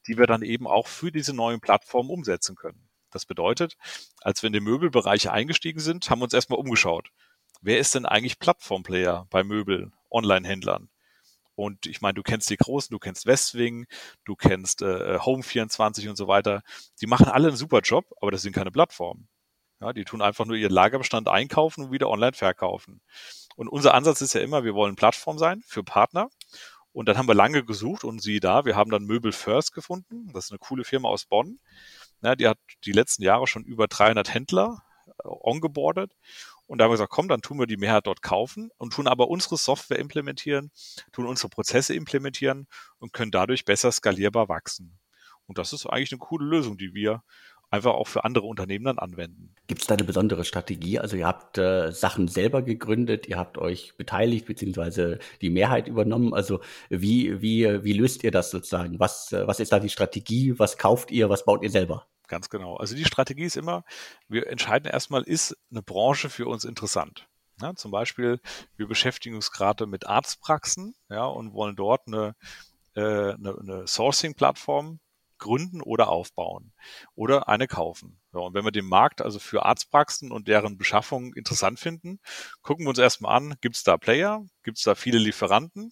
die 0.05 0.17
wir 0.17 0.27
dann 0.27 0.41
eben 0.41 0.67
auch 0.67 0.87
für 0.87 1.13
diese 1.13 1.33
neuen 1.33 1.61
Plattformen 1.61 2.09
umsetzen 2.09 2.57
können. 2.57 2.89
Das 3.09 3.25
bedeutet, 3.25 3.77
als 4.19 4.43
wir 4.43 4.47
in 4.47 4.53
den 4.53 4.65
Möbelbereich 4.65 5.29
eingestiegen 5.29 5.79
sind, 5.79 6.09
haben 6.09 6.19
wir 6.19 6.25
uns 6.25 6.33
erstmal 6.33 6.59
umgeschaut. 6.59 7.09
Wer 7.61 7.79
ist 7.79 7.95
denn 7.95 8.05
eigentlich 8.05 8.37
Plattformplayer 8.37 9.27
bei 9.29 9.45
Möbel, 9.45 9.93
Online-Händlern? 10.11 10.89
Und 11.55 11.87
ich 11.87 11.99
meine, 11.99 12.13
du 12.13 12.23
kennst 12.23 12.49
die 12.49 12.55
Großen, 12.55 12.93
du 12.93 12.99
kennst 12.99 13.25
Westwing, 13.25 13.85
du 14.23 14.37
kennst 14.37 14.81
äh, 14.81 15.17
Home24 15.17 16.09
und 16.09 16.15
so 16.15 16.29
weiter. 16.29 16.61
Die 17.01 17.05
machen 17.05 17.27
alle 17.27 17.49
einen 17.49 17.57
super 17.57 17.81
Job, 17.81 18.05
aber 18.21 18.31
das 18.31 18.43
sind 18.43 18.53
keine 18.53 18.71
Plattformen. 18.71 19.27
Ja, 19.81 19.91
die 19.91 20.05
tun 20.05 20.21
einfach 20.21 20.45
nur 20.45 20.55
ihren 20.55 20.71
Lagerbestand 20.71 21.27
einkaufen 21.27 21.85
und 21.85 21.91
wieder 21.91 22.09
online 22.09 22.31
verkaufen. 22.31 23.01
Und 23.57 23.67
unser 23.67 23.93
Ansatz 23.93 24.21
ist 24.21 24.33
ja 24.33 24.41
immer, 24.41 24.63
wir 24.63 24.73
wollen 24.73 24.95
Plattform 24.95 25.37
sein 25.37 25.61
für 25.65 25.83
Partner. 25.83 26.29
Und 26.93 27.07
dann 27.07 27.17
haben 27.17 27.27
wir 27.27 27.35
lange 27.35 27.65
gesucht 27.65 28.05
und 28.05 28.21
sie 28.21 28.39
da, 28.39 28.63
wir 28.63 28.77
haben 28.77 28.89
dann 28.89 29.03
Möbel 29.03 29.33
First 29.33 29.73
gefunden. 29.73 30.31
Das 30.33 30.45
ist 30.45 30.51
eine 30.51 30.59
coole 30.59 30.85
Firma 30.85 31.09
aus 31.09 31.25
Bonn. 31.25 31.59
Ja, 32.21 32.37
die 32.37 32.47
hat 32.47 32.57
die 32.85 32.93
letzten 32.93 33.23
Jahre 33.23 33.47
schon 33.47 33.65
über 33.65 33.87
300 33.87 34.33
Händler 34.33 34.83
äh, 35.07 35.27
ongeboardet 35.27 36.13
und 36.69 36.77
da 36.77 36.83
haben 36.83 36.91
wir 36.91 36.93
gesagt, 36.93 37.11
komm, 37.11 37.27
dann 37.27 37.41
tun 37.41 37.57
wir 37.57 37.65
die 37.65 37.77
Mehrheit 37.77 38.05
dort 38.05 38.21
kaufen 38.21 38.69
und 38.77 38.93
tun 38.93 39.07
aber 39.07 39.27
unsere 39.27 39.57
Software 39.57 39.97
implementieren, 39.97 40.69
tun 41.11 41.25
unsere 41.25 41.49
Prozesse 41.49 41.95
implementieren 41.95 42.67
und 42.99 43.11
können 43.11 43.31
dadurch 43.31 43.65
besser 43.65 43.91
skalierbar 43.91 44.49
wachsen. 44.49 44.99
Und 45.47 45.57
das 45.57 45.73
ist 45.73 45.87
eigentlich 45.87 46.11
eine 46.11 46.19
coole 46.19 46.45
Lösung, 46.45 46.77
die 46.77 46.93
wir 46.93 47.23
einfach 47.71 47.93
auch 47.93 48.07
für 48.07 48.23
andere 48.23 48.45
Unternehmen 48.45 48.85
dann 48.85 48.99
anwenden. 48.99 49.55
Gibt 49.65 49.81
es 49.81 49.87
da 49.87 49.95
eine 49.95 50.03
besondere 50.03 50.45
Strategie? 50.45 50.99
Also 50.99 51.17
ihr 51.17 51.25
habt 51.25 51.57
äh, 51.57 51.91
Sachen 51.91 52.27
selber 52.27 52.61
gegründet, 52.61 53.27
ihr 53.27 53.37
habt 53.37 53.57
euch 53.57 53.97
beteiligt 53.97 54.45
beziehungsweise 54.45 55.17
die 55.41 55.49
Mehrheit 55.49 55.87
übernommen. 55.87 56.35
Also 56.35 56.59
wie 56.89 57.41
wie 57.41 57.83
wie 57.83 57.93
löst 57.93 58.23
ihr 58.23 58.31
das 58.31 58.51
sozusagen? 58.51 58.99
Was 58.99 59.31
äh, 59.31 59.47
was 59.47 59.59
ist 59.59 59.71
da 59.71 59.79
die 59.79 59.89
Strategie? 59.89 60.57
Was 60.59 60.77
kauft 60.77 61.09
ihr? 61.09 61.29
Was 61.29 61.45
baut 61.45 61.63
ihr 61.63 61.71
selber? 61.71 62.05
Ganz 62.29 62.49
genau. 62.49 62.77
Also 62.77 62.95
die 62.95 63.05
Strategie 63.05 63.43
ist 63.43 63.57
immer, 63.57 63.83
wir 64.29 64.47
entscheiden 64.47 64.89
erstmal, 64.89 65.23
ist 65.23 65.57
eine 65.71 65.81
Branche 65.81 66.29
für 66.29 66.47
uns 66.47 66.63
interessant. 66.63 67.27
Ja, 67.59 67.75
zum 67.75 67.91
Beispiel, 67.91 68.39
wir 68.77 68.87
beschäftigen 68.87 69.35
uns 69.35 69.51
gerade 69.51 69.85
mit 69.87 70.05
Arztpraxen 70.05 70.95
ja, 71.09 71.25
und 71.25 71.53
wollen 71.53 71.75
dort 71.75 72.07
eine, 72.07 72.35
äh, 72.95 73.33
eine, 73.33 73.57
eine 73.59 73.87
Sourcing-Plattform 73.87 74.99
gründen 75.39 75.81
oder 75.81 76.09
aufbauen 76.09 76.71
oder 77.15 77.49
eine 77.49 77.67
kaufen. 77.67 78.19
Ja, 78.33 78.41
und 78.41 78.53
wenn 78.53 78.63
wir 78.63 78.71
den 78.71 78.85
Markt 78.85 79.21
also 79.21 79.39
für 79.39 79.65
Arztpraxen 79.65 80.31
und 80.31 80.47
deren 80.47 80.77
Beschaffung 80.77 81.33
interessant 81.33 81.79
finden, 81.79 82.19
gucken 82.61 82.85
wir 82.85 82.89
uns 82.89 82.99
erstmal 82.99 83.35
an, 83.35 83.55
gibt 83.59 83.75
es 83.75 83.83
da 83.83 83.97
Player, 83.97 84.45
gibt 84.63 84.77
es 84.77 84.83
da 84.83 84.93
viele 84.93 85.17
Lieferanten 85.17 85.91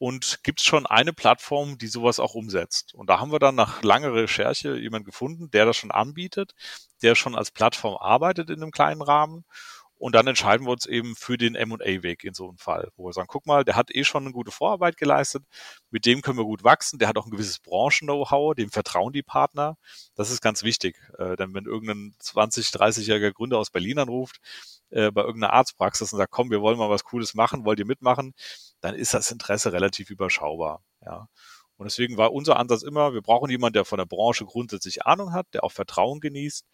und 0.00 0.40
gibt 0.44 0.60
es 0.60 0.66
schon 0.66 0.86
eine 0.86 1.12
Plattform, 1.12 1.76
die 1.76 1.86
sowas 1.86 2.20
auch 2.20 2.34
umsetzt. 2.34 2.94
Und 2.94 3.10
da 3.10 3.20
haben 3.20 3.32
wir 3.32 3.38
dann 3.38 3.54
nach 3.54 3.82
langer 3.82 4.14
Recherche 4.14 4.76
jemanden 4.76 5.04
gefunden, 5.04 5.50
der 5.50 5.66
das 5.66 5.76
schon 5.76 5.90
anbietet, 5.90 6.54
der 7.02 7.14
schon 7.14 7.36
als 7.36 7.50
Plattform 7.50 7.96
arbeitet 8.00 8.48
in 8.48 8.62
einem 8.62 8.72
kleinen 8.72 9.02
Rahmen 9.02 9.44
Und 10.02 10.14
dann 10.14 10.26
entscheiden 10.26 10.66
wir 10.66 10.72
uns 10.72 10.86
eben 10.86 11.14
für 11.14 11.36
den 11.36 11.54
M&A-Weg 11.54 12.24
in 12.24 12.32
so 12.32 12.48
einem 12.48 12.56
Fall, 12.56 12.90
wo 12.96 13.06
wir 13.06 13.12
sagen, 13.12 13.28
guck 13.30 13.46
mal, 13.46 13.64
der 13.64 13.76
hat 13.76 13.94
eh 13.94 14.02
schon 14.04 14.24
eine 14.24 14.32
gute 14.32 14.50
Vorarbeit 14.50 14.96
geleistet, 14.96 15.44
mit 15.90 16.06
dem 16.06 16.22
können 16.22 16.38
wir 16.38 16.46
gut 16.46 16.64
wachsen, 16.64 16.98
der 16.98 17.06
hat 17.08 17.18
auch 17.18 17.26
ein 17.26 17.30
gewisses 17.30 17.58
Branchen-Know-how, 17.58 18.54
dem 18.54 18.70
vertrauen 18.70 19.12
die 19.12 19.22
Partner. 19.22 19.76
Das 20.14 20.30
ist 20.30 20.40
ganz 20.40 20.62
wichtig, 20.62 20.96
äh, 21.18 21.36
denn 21.36 21.52
wenn 21.52 21.66
irgendein 21.66 22.14
20, 22.18 22.68
30-jähriger 22.68 23.32
Gründer 23.32 23.58
aus 23.58 23.70
Berlin 23.70 23.98
anruft, 23.98 24.40
äh, 24.88 25.10
bei 25.10 25.20
irgendeiner 25.22 25.52
Arztpraxis 25.52 26.12
und 26.14 26.18
sagt, 26.18 26.32
komm, 26.32 26.50
wir 26.50 26.62
wollen 26.62 26.78
mal 26.78 26.90
was 26.90 27.04
Cooles 27.04 27.34
machen, 27.34 27.66
wollt 27.66 27.78
ihr 27.78 27.86
mitmachen, 27.86 28.32
dann 28.80 28.94
ist 28.94 29.14
das 29.14 29.30
Interesse 29.30 29.72
relativ 29.72 30.10
überschaubar. 30.10 30.82
Ja. 31.04 31.28
Und 31.76 31.84
deswegen 31.84 32.16
war 32.16 32.32
unser 32.32 32.58
Ansatz 32.58 32.82
immer, 32.82 33.14
wir 33.14 33.22
brauchen 33.22 33.50
jemanden, 33.50 33.74
der 33.74 33.84
von 33.84 33.98
der 33.98 34.06
Branche 34.06 34.44
grundsätzlich 34.44 35.06
Ahnung 35.06 35.32
hat, 35.32 35.46
der 35.54 35.64
auch 35.64 35.72
Vertrauen 35.72 36.20
genießt 36.20 36.66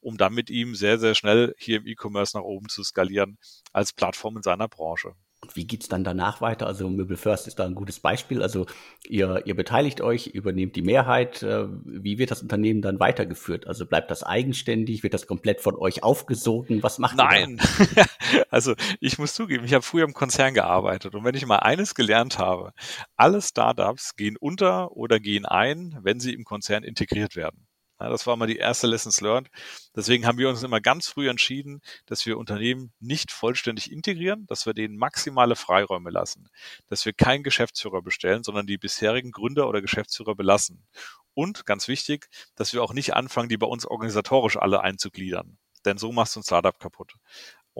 um 0.00 0.16
dann 0.16 0.34
mit 0.34 0.50
ihm 0.50 0.74
sehr, 0.74 0.98
sehr 0.98 1.14
schnell 1.14 1.54
hier 1.58 1.78
im 1.78 1.86
E-Commerce 1.86 2.36
nach 2.36 2.44
oben 2.44 2.68
zu 2.68 2.82
skalieren 2.82 3.38
als 3.72 3.92
Plattform 3.92 4.36
in 4.36 4.42
seiner 4.42 4.68
Branche. 4.68 5.14
Wie 5.56 5.66
geht's 5.66 5.88
dann 5.88 6.04
danach 6.04 6.40
weiter? 6.40 6.66
Also 6.66 6.88
Möbel 6.88 7.16
First 7.16 7.46
ist 7.46 7.58
da 7.58 7.64
ein 7.64 7.74
gutes 7.74 8.00
Beispiel. 8.00 8.42
Also 8.42 8.66
ihr, 9.08 9.42
ihr 9.46 9.54
beteiligt 9.54 10.00
euch, 10.00 10.28
übernehmt 10.28 10.76
die 10.76 10.82
Mehrheit. 10.82 11.42
Äh, 11.42 11.66
wie 11.84 12.18
wird 12.18 12.30
das 12.30 12.42
Unternehmen 12.42 12.82
dann 12.82 13.00
weitergeführt? 13.00 13.66
Also 13.66 13.86
bleibt 13.86 14.10
das 14.10 14.22
eigenständig? 14.22 15.02
Wird 15.02 15.14
das 15.14 15.26
komplett 15.26 15.60
von 15.60 15.76
euch 15.76 16.02
aufgesogen? 16.02 16.82
Was 16.82 16.98
macht 16.98 17.16
Nein. 17.16 17.60
ihr? 17.78 17.86
Nein. 17.96 18.06
also 18.50 18.74
ich 19.00 19.18
muss 19.18 19.34
zugeben, 19.34 19.64
ich 19.64 19.74
habe 19.74 19.82
früher 19.82 20.04
im 20.04 20.14
Konzern 20.14 20.54
gearbeitet. 20.54 21.14
Und 21.14 21.24
wenn 21.24 21.34
ich 21.34 21.46
mal 21.46 21.56
eines 21.56 21.94
gelernt 21.94 22.38
habe, 22.38 22.72
alle 23.16 23.42
Startups 23.42 24.16
gehen 24.16 24.36
unter 24.38 24.92
oder 24.96 25.20
gehen 25.20 25.46
ein, 25.46 25.98
wenn 26.02 26.20
sie 26.20 26.34
im 26.34 26.44
Konzern 26.44 26.82
integriert 26.82 27.36
werden. 27.36 27.69
Ja, 28.00 28.08
das 28.08 28.26
war 28.26 28.36
mal 28.36 28.46
die 28.46 28.56
erste 28.56 28.86
Lessons 28.86 29.20
learned. 29.20 29.50
Deswegen 29.94 30.26
haben 30.26 30.38
wir 30.38 30.48
uns 30.48 30.62
immer 30.62 30.80
ganz 30.80 31.08
früh 31.08 31.28
entschieden, 31.28 31.82
dass 32.06 32.24
wir 32.24 32.38
Unternehmen 32.38 32.92
nicht 32.98 33.30
vollständig 33.30 33.92
integrieren, 33.92 34.46
dass 34.46 34.64
wir 34.64 34.72
denen 34.72 34.96
maximale 34.96 35.54
Freiräume 35.54 36.10
lassen, 36.10 36.48
dass 36.88 37.04
wir 37.04 37.12
keinen 37.12 37.42
Geschäftsführer 37.42 38.00
bestellen, 38.00 38.42
sondern 38.42 38.66
die 38.66 38.78
bisherigen 38.78 39.32
Gründer 39.32 39.68
oder 39.68 39.82
Geschäftsführer 39.82 40.34
belassen. 40.34 40.86
Und 41.34 41.66
ganz 41.66 41.88
wichtig, 41.88 42.28
dass 42.54 42.72
wir 42.72 42.82
auch 42.82 42.94
nicht 42.94 43.14
anfangen, 43.14 43.50
die 43.50 43.58
bei 43.58 43.66
uns 43.66 43.84
organisatorisch 43.84 44.56
alle 44.56 44.80
einzugliedern. 44.80 45.58
Denn 45.84 45.98
so 45.98 46.12
machst 46.12 46.36
du 46.36 46.40
ein 46.40 46.44
Startup 46.44 46.78
kaputt. 46.78 47.14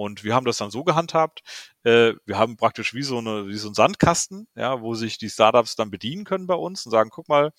Und 0.01 0.25
wir 0.25 0.35
haben 0.35 0.47
das 0.47 0.57
dann 0.57 0.71
so 0.71 0.83
gehandhabt. 0.83 1.43
Äh, 1.83 2.15
wir 2.25 2.39
haben 2.39 2.57
praktisch 2.57 2.95
wie 2.95 3.03
so, 3.03 3.19
eine, 3.19 3.49
wie 3.49 3.59
so 3.59 3.69
ein 3.69 3.75
Sandkasten, 3.75 4.49
ja, 4.55 4.81
wo 4.81 4.95
sich 4.95 5.19
die 5.19 5.29
Startups 5.29 5.77
dann 5.77 5.91
bedienen 5.91 6.25
können 6.25 6.47
bei 6.47 6.55
uns 6.55 6.87
und 6.87 6.91
sagen, 6.91 7.11
guck 7.11 7.29
mal, 7.29 7.53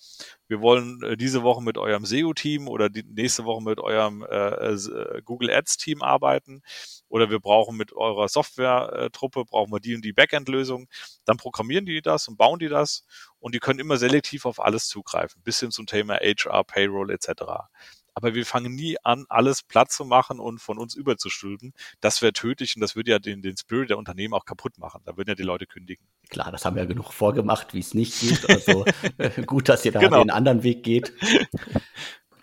wir 0.48 0.60
wollen 0.60 1.00
äh, 1.04 1.16
diese 1.16 1.44
Woche 1.44 1.62
mit 1.62 1.78
eurem 1.78 2.04
SEO-Team 2.04 2.66
oder 2.66 2.90
die 2.90 3.04
nächste 3.04 3.44
Woche 3.44 3.62
mit 3.62 3.78
eurem 3.78 4.24
äh, 4.28 4.72
äh, 4.72 5.22
Google 5.24 5.50
Ads-Team 5.52 6.02
arbeiten 6.02 6.62
oder 7.08 7.30
wir 7.30 7.38
brauchen 7.38 7.76
mit 7.76 7.92
eurer 7.92 8.28
Software-Truppe, 8.28 9.44
brauchen 9.44 9.70
wir 9.72 9.78
die 9.78 9.94
und 9.94 10.04
die 10.04 10.12
Backend-Lösung. 10.12 10.88
Dann 11.24 11.36
programmieren 11.36 11.86
die 11.86 12.02
das 12.02 12.26
und 12.26 12.38
bauen 12.38 12.58
die 12.58 12.68
das 12.68 13.06
und 13.38 13.54
die 13.54 13.60
können 13.60 13.78
immer 13.78 13.98
selektiv 13.98 14.46
auf 14.46 14.58
alles 14.58 14.88
zugreifen, 14.88 15.40
bis 15.44 15.60
hin 15.60 15.70
zum 15.70 15.86
Thema 15.86 16.16
HR, 16.16 16.64
Payroll 16.64 17.12
etc 17.12 17.70
aber 18.14 18.34
wir 18.34 18.44
fangen 18.44 18.74
nie 18.74 18.96
an, 19.02 19.24
alles 19.28 19.62
platt 19.62 19.90
zu 19.90 20.04
machen 20.04 20.38
und 20.38 20.60
von 20.60 20.78
uns 20.78 20.94
überzustülpen. 20.94 21.72
Das 22.00 22.22
wäre 22.22 22.32
tödlich 22.32 22.76
und 22.76 22.80
das 22.80 22.96
würde 22.96 23.10
ja 23.10 23.18
den, 23.18 23.42
den 23.42 23.56
Spirit 23.56 23.90
der 23.90 23.98
Unternehmen 23.98 24.34
auch 24.34 24.44
kaputt 24.44 24.78
machen. 24.78 25.02
Da 25.04 25.16
würden 25.16 25.30
ja 25.30 25.34
die 25.34 25.42
Leute 25.42 25.66
kündigen. 25.66 26.06
Klar, 26.28 26.52
das 26.52 26.64
haben 26.64 26.76
wir 26.76 26.82
ja 26.82 26.88
genug 26.88 27.12
vorgemacht, 27.12 27.74
wie 27.74 27.80
es 27.80 27.94
nicht 27.94 28.20
geht. 28.20 28.48
Also 28.48 28.84
gut, 29.46 29.68
dass 29.68 29.84
ihr 29.84 29.92
da 29.92 30.00
genau. 30.00 30.22
den 30.22 30.30
anderen 30.30 30.62
Weg 30.62 30.82
geht. 30.82 31.12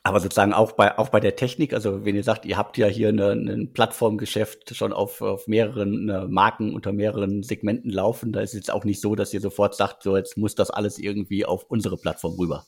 Aber 0.02 0.20
sozusagen 0.22 0.54
auch 0.54 0.72
bei, 0.72 0.98
auch 0.98 1.10
bei 1.10 1.20
der 1.20 1.36
Technik, 1.36 1.74
also 1.74 2.06
wenn 2.06 2.16
ihr 2.16 2.24
sagt, 2.24 2.46
ihr 2.46 2.58
habt 2.58 2.78
ja 2.78 2.88
hier 2.88 3.10
ein 3.10 3.74
Plattformgeschäft 3.74 4.76
schon 4.76 4.94
auf, 4.94 5.22
auf 5.22 5.48
mehreren 5.48 6.10
äh, 6.10 6.26
Marken 6.26 6.74
unter 6.74 6.94
mehreren 6.94 7.44
Segmenten 7.44 7.92
laufen, 7.92 8.32
da 8.32 8.40
ist 8.40 8.52
es 8.52 8.60
jetzt 8.60 8.72
auch 8.72 8.86
nicht 8.86 9.02
so, 9.02 9.16
dass 9.16 9.34
ihr 9.34 9.42
sofort 9.42 9.76
sagt, 9.76 10.04
so 10.04 10.16
jetzt 10.16 10.38
muss 10.38 10.56
das 10.56 10.72
alles 10.72 10.98
irgendwie 10.98 11.46
auf 11.46 11.66
unsere 11.66 11.98
Plattform 11.98 12.36
rüber. 12.40 12.66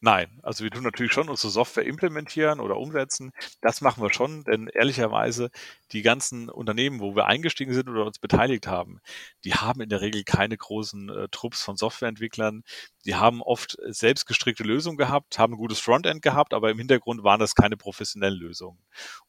Nein, 0.00 0.38
also 0.42 0.64
wir 0.64 0.70
tun 0.70 0.82
natürlich 0.84 1.12
schon 1.12 1.28
unsere 1.28 1.50
Software 1.50 1.84
implementieren 1.86 2.60
oder 2.60 2.76
umsetzen. 2.76 3.32
Das 3.60 3.80
machen 3.80 4.02
wir 4.02 4.12
schon, 4.12 4.44
denn 4.44 4.68
ehrlicherweise 4.68 5.50
die 5.92 6.02
ganzen 6.02 6.48
Unternehmen, 6.48 7.00
wo 7.00 7.14
wir 7.14 7.26
eingestiegen 7.26 7.72
sind 7.72 7.88
oder 7.88 8.04
uns 8.06 8.18
beteiligt 8.18 8.66
haben, 8.66 9.00
die 9.44 9.54
haben 9.54 9.80
in 9.80 9.88
der 9.88 10.00
Regel 10.00 10.24
keine 10.24 10.56
großen 10.56 11.08
äh, 11.10 11.28
Trupps 11.30 11.62
von 11.62 11.76
Softwareentwicklern. 11.76 12.62
Die 13.04 13.14
haben 13.14 13.42
oft 13.42 13.76
selbstgestrickte 13.86 14.64
Lösungen 14.64 14.96
gehabt, 14.96 15.38
haben 15.38 15.54
ein 15.54 15.58
gutes 15.58 15.80
Frontend 15.80 16.22
gehabt, 16.22 16.54
aber 16.54 16.70
im 16.70 16.78
Hintergrund 16.78 17.22
waren 17.22 17.40
das 17.40 17.54
keine 17.54 17.76
professionellen 17.76 18.38
Lösungen. 18.38 18.78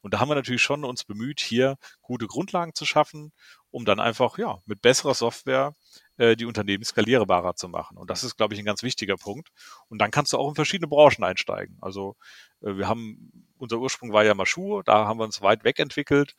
Und 0.01 0.13
da 0.13 0.19
haben 0.19 0.29
wir 0.29 0.35
natürlich 0.35 0.61
schon 0.63 0.83
uns 0.83 1.03
bemüht, 1.03 1.39
hier 1.41 1.77
gute 2.01 2.27
Grundlagen 2.27 2.73
zu 2.73 2.85
schaffen, 2.85 3.31
um 3.71 3.85
dann 3.85 3.99
einfach 3.99 4.37
ja 4.37 4.59
mit 4.65 4.81
besserer 4.81 5.13
Software 5.13 5.73
äh, 6.17 6.35
die 6.35 6.45
Unternehmen 6.45 6.83
skalierbarer 6.83 7.55
zu 7.55 7.69
machen. 7.69 7.97
Und 7.97 8.09
das 8.09 8.23
ist, 8.23 8.37
glaube 8.37 8.53
ich, 8.53 8.59
ein 8.59 8.65
ganz 8.65 8.83
wichtiger 8.83 9.17
Punkt. 9.17 9.49
Und 9.89 9.99
dann 9.99 10.11
kannst 10.11 10.33
du 10.33 10.37
auch 10.37 10.49
in 10.49 10.55
verschiedene 10.55 10.87
Branchen 10.87 11.23
einsteigen. 11.23 11.77
Also 11.81 12.15
äh, 12.61 12.75
wir 12.75 12.87
haben, 12.87 13.47
unser 13.57 13.77
Ursprung 13.77 14.13
war 14.13 14.23
ja 14.23 14.33
mal 14.33 14.45
Schuhe, 14.45 14.83
da 14.83 15.05
haben 15.07 15.19
wir 15.19 15.25
uns 15.25 15.41
weit 15.41 15.63
wegentwickelt. 15.63 16.35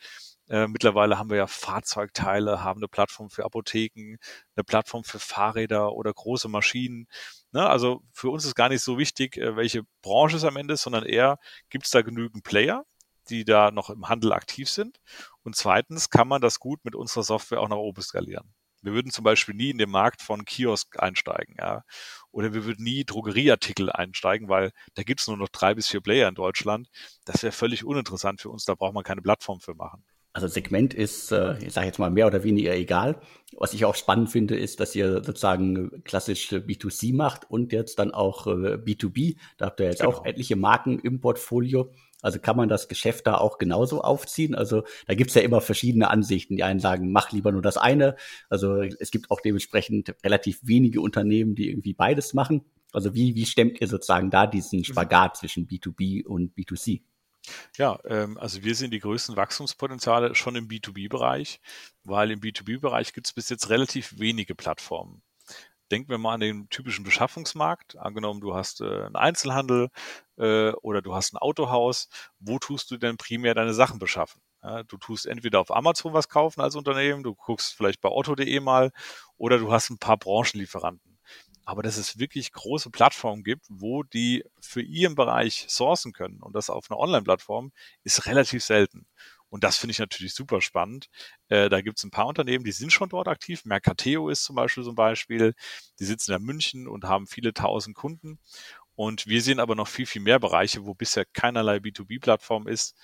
Äh, 0.48 0.66
mittlerweile 0.66 1.18
haben 1.18 1.30
wir 1.30 1.36
ja 1.36 1.46
Fahrzeugteile, 1.46 2.64
haben 2.64 2.80
eine 2.80 2.88
Plattform 2.88 3.28
für 3.28 3.44
Apotheken, 3.44 4.16
eine 4.56 4.64
Plattform 4.64 5.04
für 5.04 5.18
Fahrräder 5.18 5.92
oder 5.92 6.12
große 6.12 6.48
Maschinen. 6.48 7.06
Ne? 7.52 7.68
Also 7.68 8.02
für 8.12 8.30
uns 8.30 8.46
ist 8.46 8.54
gar 8.54 8.70
nicht 8.70 8.82
so 8.82 8.98
wichtig, 8.98 9.36
äh, 9.36 9.56
welche 9.56 9.82
Branche 10.02 10.36
es 10.38 10.44
am 10.44 10.56
Ende 10.56 10.74
ist, 10.74 10.82
sondern 10.82 11.04
eher, 11.04 11.38
gibt 11.68 11.84
es 11.84 11.90
da 11.90 12.02
genügend 12.02 12.44
Player, 12.44 12.84
die 13.30 13.44
da 13.44 13.70
noch 13.70 13.90
im 13.90 14.08
Handel 14.08 14.32
aktiv 14.32 14.68
sind? 14.68 15.00
Und 15.42 15.56
zweitens 15.56 16.10
kann 16.10 16.28
man 16.28 16.40
das 16.40 16.58
gut 16.58 16.84
mit 16.84 16.94
unserer 16.94 17.22
Software 17.22 17.60
auch 17.60 17.68
nach 17.68 17.76
oben 17.76 18.02
skalieren. 18.02 18.54
Wir 18.82 18.92
würden 18.92 19.10
zum 19.10 19.24
Beispiel 19.24 19.54
nie 19.54 19.70
in 19.70 19.78
den 19.78 19.90
Markt 19.90 20.22
von 20.22 20.44
Kiosk 20.44 21.00
einsteigen, 21.00 21.56
ja. 21.58 21.82
Oder 22.30 22.54
wir 22.54 22.64
würden 22.64 22.84
nie 22.84 23.04
Drogerieartikel 23.04 23.90
einsteigen, 23.90 24.48
weil 24.48 24.70
da 24.94 25.02
gibt 25.02 25.20
es 25.20 25.26
nur 25.26 25.36
noch 25.36 25.48
drei 25.48 25.74
bis 25.74 25.88
vier 25.88 26.00
Player 26.00 26.28
in 26.28 26.36
Deutschland. 26.36 26.88
Das 27.24 27.42
wäre 27.42 27.52
völlig 27.52 27.84
uninteressant 27.84 28.40
für 28.40 28.50
uns, 28.50 28.64
da 28.64 28.74
braucht 28.74 28.94
man 28.94 29.04
keine 29.04 29.22
Plattform 29.22 29.60
für 29.60 29.74
machen. 29.74 30.04
Also 30.38 30.46
Segment 30.46 30.94
ist, 30.94 31.32
äh, 31.32 31.58
ich 31.58 31.72
sage 31.72 31.88
jetzt 31.88 31.98
mal, 31.98 32.10
mehr 32.10 32.28
oder 32.28 32.44
weniger 32.44 32.72
egal. 32.72 33.20
Was 33.56 33.74
ich 33.74 33.84
auch 33.84 33.96
spannend 33.96 34.30
finde, 34.30 34.56
ist, 34.56 34.78
dass 34.78 34.94
ihr 34.94 35.24
sozusagen 35.24 36.04
klassisch 36.04 36.52
B2C 36.52 37.12
macht 37.12 37.50
und 37.50 37.72
jetzt 37.72 37.98
dann 37.98 38.12
auch 38.12 38.46
äh, 38.46 38.76
B2B. 38.76 39.36
Da 39.56 39.66
habt 39.66 39.80
ihr 39.80 39.86
jetzt 39.86 40.02
genau. 40.02 40.12
auch 40.12 40.24
etliche 40.24 40.54
Marken 40.54 41.00
im 41.00 41.20
Portfolio. 41.20 41.90
Also 42.22 42.38
kann 42.40 42.56
man 42.56 42.68
das 42.68 42.88
Geschäft 42.88 43.26
da 43.26 43.36
auch 43.36 43.58
genauso 43.58 44.02
aufziehen? 44.02 44.54
Also 44.54 44.82
da 45.06 45.14
gibt's 45.14 45.34
ja 45.34 45.42
immer 45.42 45.60
verschiedene 45.60 46.10
Ansichten. 46.10 46.56
Die 46.56 46.64
einen 46.64 46.80
sagen, 46.80 47.12
mach 47.12 47.30
lieber 47.32 47.52
nur 47.52 47.62
das 47.62 47.76
eine. 47.76 48.16
Also 48.48 48.82
es 48.82 49.10
gibt 49.10 49.30
auch 49.30 49.40
dementsprechend 49.40 50.14
relativ 50.24 50.60
wenige 50.62 51.00
Unternehmen, 51.00 51.54
die 51.54 51.68
irgendwie 51.70 51.94
beides 51.94 52.34
machen. 52.34 52.64
Also 52.92 53.14
wie, 53.14 53.34
wie 53.34 53.46
stemmt 53.46 53.80
ihr 53.80 53.86
sozusagen 53.86 54.30
da 54.30 54.46
diesen 54.46 54.80
mhm. 54.80 54.84
Spagat 54.84 55.36
zwischen 55.36 55.68
B2B 55.68 56.24
und 56.24 56.56
B2C? 56.56 57.02
Ja, 57.76 57.98
ähm, 58.04 58.36
also 58.36 58.62
wir 58.62 58.74
sehen 58.74 58.90
die 58.90 58.98
größten 58.98 59.36
Wachstumspotenziale 59.36 60.34
schon 60.34 60.56
im 60.56 60.68
B2B-Bereich, 60.68 61.60
weil 62.04 62.30
im 62.30 62.40
B2B-Bereich 62.40 63.12
gibt 63.12 63.26
es 63.26 63.32
bis 63.32 63.48
jetzt 63.48 63.70
relativ 63.70 64.18
wenige 64.18 64.54
Plattformen 64.54 65.22
denken 65.90 66.10
wir 66.10 66.18
mal 66.18 66.34
an 66.34 66.40
den 66.40 66.68
typischen 66.68 67.04
Beschaffungsmarkt. 67.04 67.96
Angenommen, 67.96 68.40
du 68.40 68.54
hast 68.54 68.80
äh, 68.80 68.84
einen 68.84 69.16
Einzelhandel 69.16 69.88
äh, 70.36 70.70
oder 70.72 71.02
du 71.02 71.14
hast 71.14 71.32
ein 71.32 71.38
Autohaus. 71.38 72.08
Wo 72.38 72.58
tust 72.58 72.90
du 72.90 72.96
denn 72.96 73.16
primär 73.16 73.54
deine 73.54 73.74
Sachen 73.74 73.98
beschaffen? 73.98 74.40
Ja, 74.62 74.82
du 74.82 74.96
tust 74.96 75.26
entweder 75.26 75.60
auf 75.60 75.74
Amazon 75.74 76.12
was 76.12 76.28
kaufen 76.28 76.60
als 76.60 76.74
Unternehmen, 76.74 77.22
du 77.22 77.34
guckst 77.34 77.74
vielleicht 77.74 78.00
bei 78.00 78.08
Otto.de 78.08 78.60
mal 78.60 78.90
oder 79.36 79.58
du 79.58 79.70
hast 79.70 79.90
ein 79.90 79.98
paar 79.98 80.16
Branchenlieferanten. 80.16 81.18
Aber 81.64 81.82
dass 81.82 81.98
es 81.98 82.18
wirklich 82.18 82.52
große 82.52 82.90
Plattformen 82.90 83.44
gibt, 83.44 83.66
wo 83.68 84.02
die 84.02 84.42
für 84.58 84.80
ihren 84.80 85.14
Bereich 85.14 85.66
sourcen 85.68 86.12
können 86.12 86.40
und 86.42 86.54
das 86.54 86.70
auf 86.70 86.90
einer 86.90 86.98
Online-Plattform, 86.98 87.72
ist 88.04 88.26
relativ 88.26 88.64
selten. 88.64 89.06
Und 89.50 89.64
das 89.64 89.76
finde 89.76 89.92
ich 89.92 89.98
natürlich 89.98 90.34
super 90.34 90.60
spannend. 90.60 91.06
Äh, 91.48 91.68
da 91.68 91.80
gibt 91.80 91.98
es 91.98 92.04
ein 92.04 92.10
paar 92.10 92.26
Unternehmen, 92.26 92.64
die 92.64 92.72
sind 92.72 92.92
schon 92.92 93.08
dort 93.08 93.28
aktiv. 93.28 93.64
Mercateo 93.64 94.28
ist 94.28 94.44
zum 94.44 94.56
Beispiel 94.56 94.84
so 94.84 94.90
ein 94.90 94.96
Beispiel. 94.96 95.54
Die 95.98 96.04
sitzen 96.04 96.34
in 96.34 96.42
München 96.42 96.88
und 96.88 97.04
haben 97.04 97.26
viele 97.26 97.54
tausend 97.54 97.96
Kunden. 97.96 98.38
Und 98.94 99.26
wir 99.26 99.40
sehen 99.42 99.60
aber 99.60 99.74
noch 99.74 99.88
viel, 99.88 100.06
viel 100.06 100.22
mehr 100.22 100.40
Bereiche, 100.40 100.84
wo 100.84 100.92
bisher 100.92 101.24
keinerlei 101.24 101.76
B2B-Plattform 101.76 102.66
ist 102.66 102.96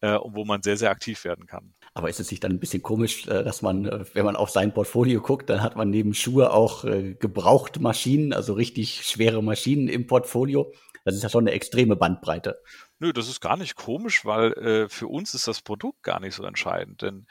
äh, 0.00 0.14
und 0.16 0.36
wo 0.36 0.44
man 0.44 0.62
sehr, 0.62 0.76
sehr 0.76 0.90
aktiv 0.90 1.24
werden 1.24 1.46
kann. 1.46 1.74
Aber 1.94 2.10
ist 2.10 2.20
es 2.20 2.30
nicht 2.30 2.44
dann 2.44 2.52
ein 2.52 2.60
bisschen 2.60 2.82
komisch, 2.82 3.26
äh, 3.26 3.42
dass 3.44 3.62
man, 3.62 3.86
äh, 3.86 4.04
wenn 4.12 4.24
man 4.24 4.36
auf 4.36 4.50
sein 4.50 4.74
Portfolio 4.74 5.20
guckt, 5.20 5.48
dann 5.50 5.62
hat 5.62 5.76
man 5.76 5.90
neben 5.90 6.14
Schuhe 6.14 6.52
auch 6.52 6.84
äh, 6.84 7.14
gebraucht 7.14 7.80
Maschinen, 7.80 8.32
also 8.32 8.52
richtig 8.52 9.06
schwere 9.06 9.42
Maschinen 9.42 9.88
im 9.88 10.06
Portfolio. 10.06 10.72
Das 11.04 11.14
ist 11.14 11.22
ja 11.22 11.30
schon 11.30 11.44
eine 11.44 11.52
extreme 11.52 11.96
Bandbreite. 11.96 12.60
Nö, 13.00 13.12
das 13.12 13.28
ist 13.28 13.40
gar 13.40 13.56
nicht 13.56 13.76
komisch, 13.76 14.24
weil 14.24 14.52
äh, 14.54 14.88
für 14.88 15.06
uns 15.06 15.34
ist 15.34 15.46
das 15.46 15.62
Produkt 15.62 16.02
gar 16.02 16.20
nicht 16.20 16.34
so 16.34 16.44
entscheidend. 16.44 17.02
Denn 17.02 17.26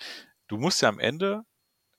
du 0.47 0.57
musst 0.57 0.81
ja 0.81 0.89
am 0.89 0.99
Ende 0.99 1.43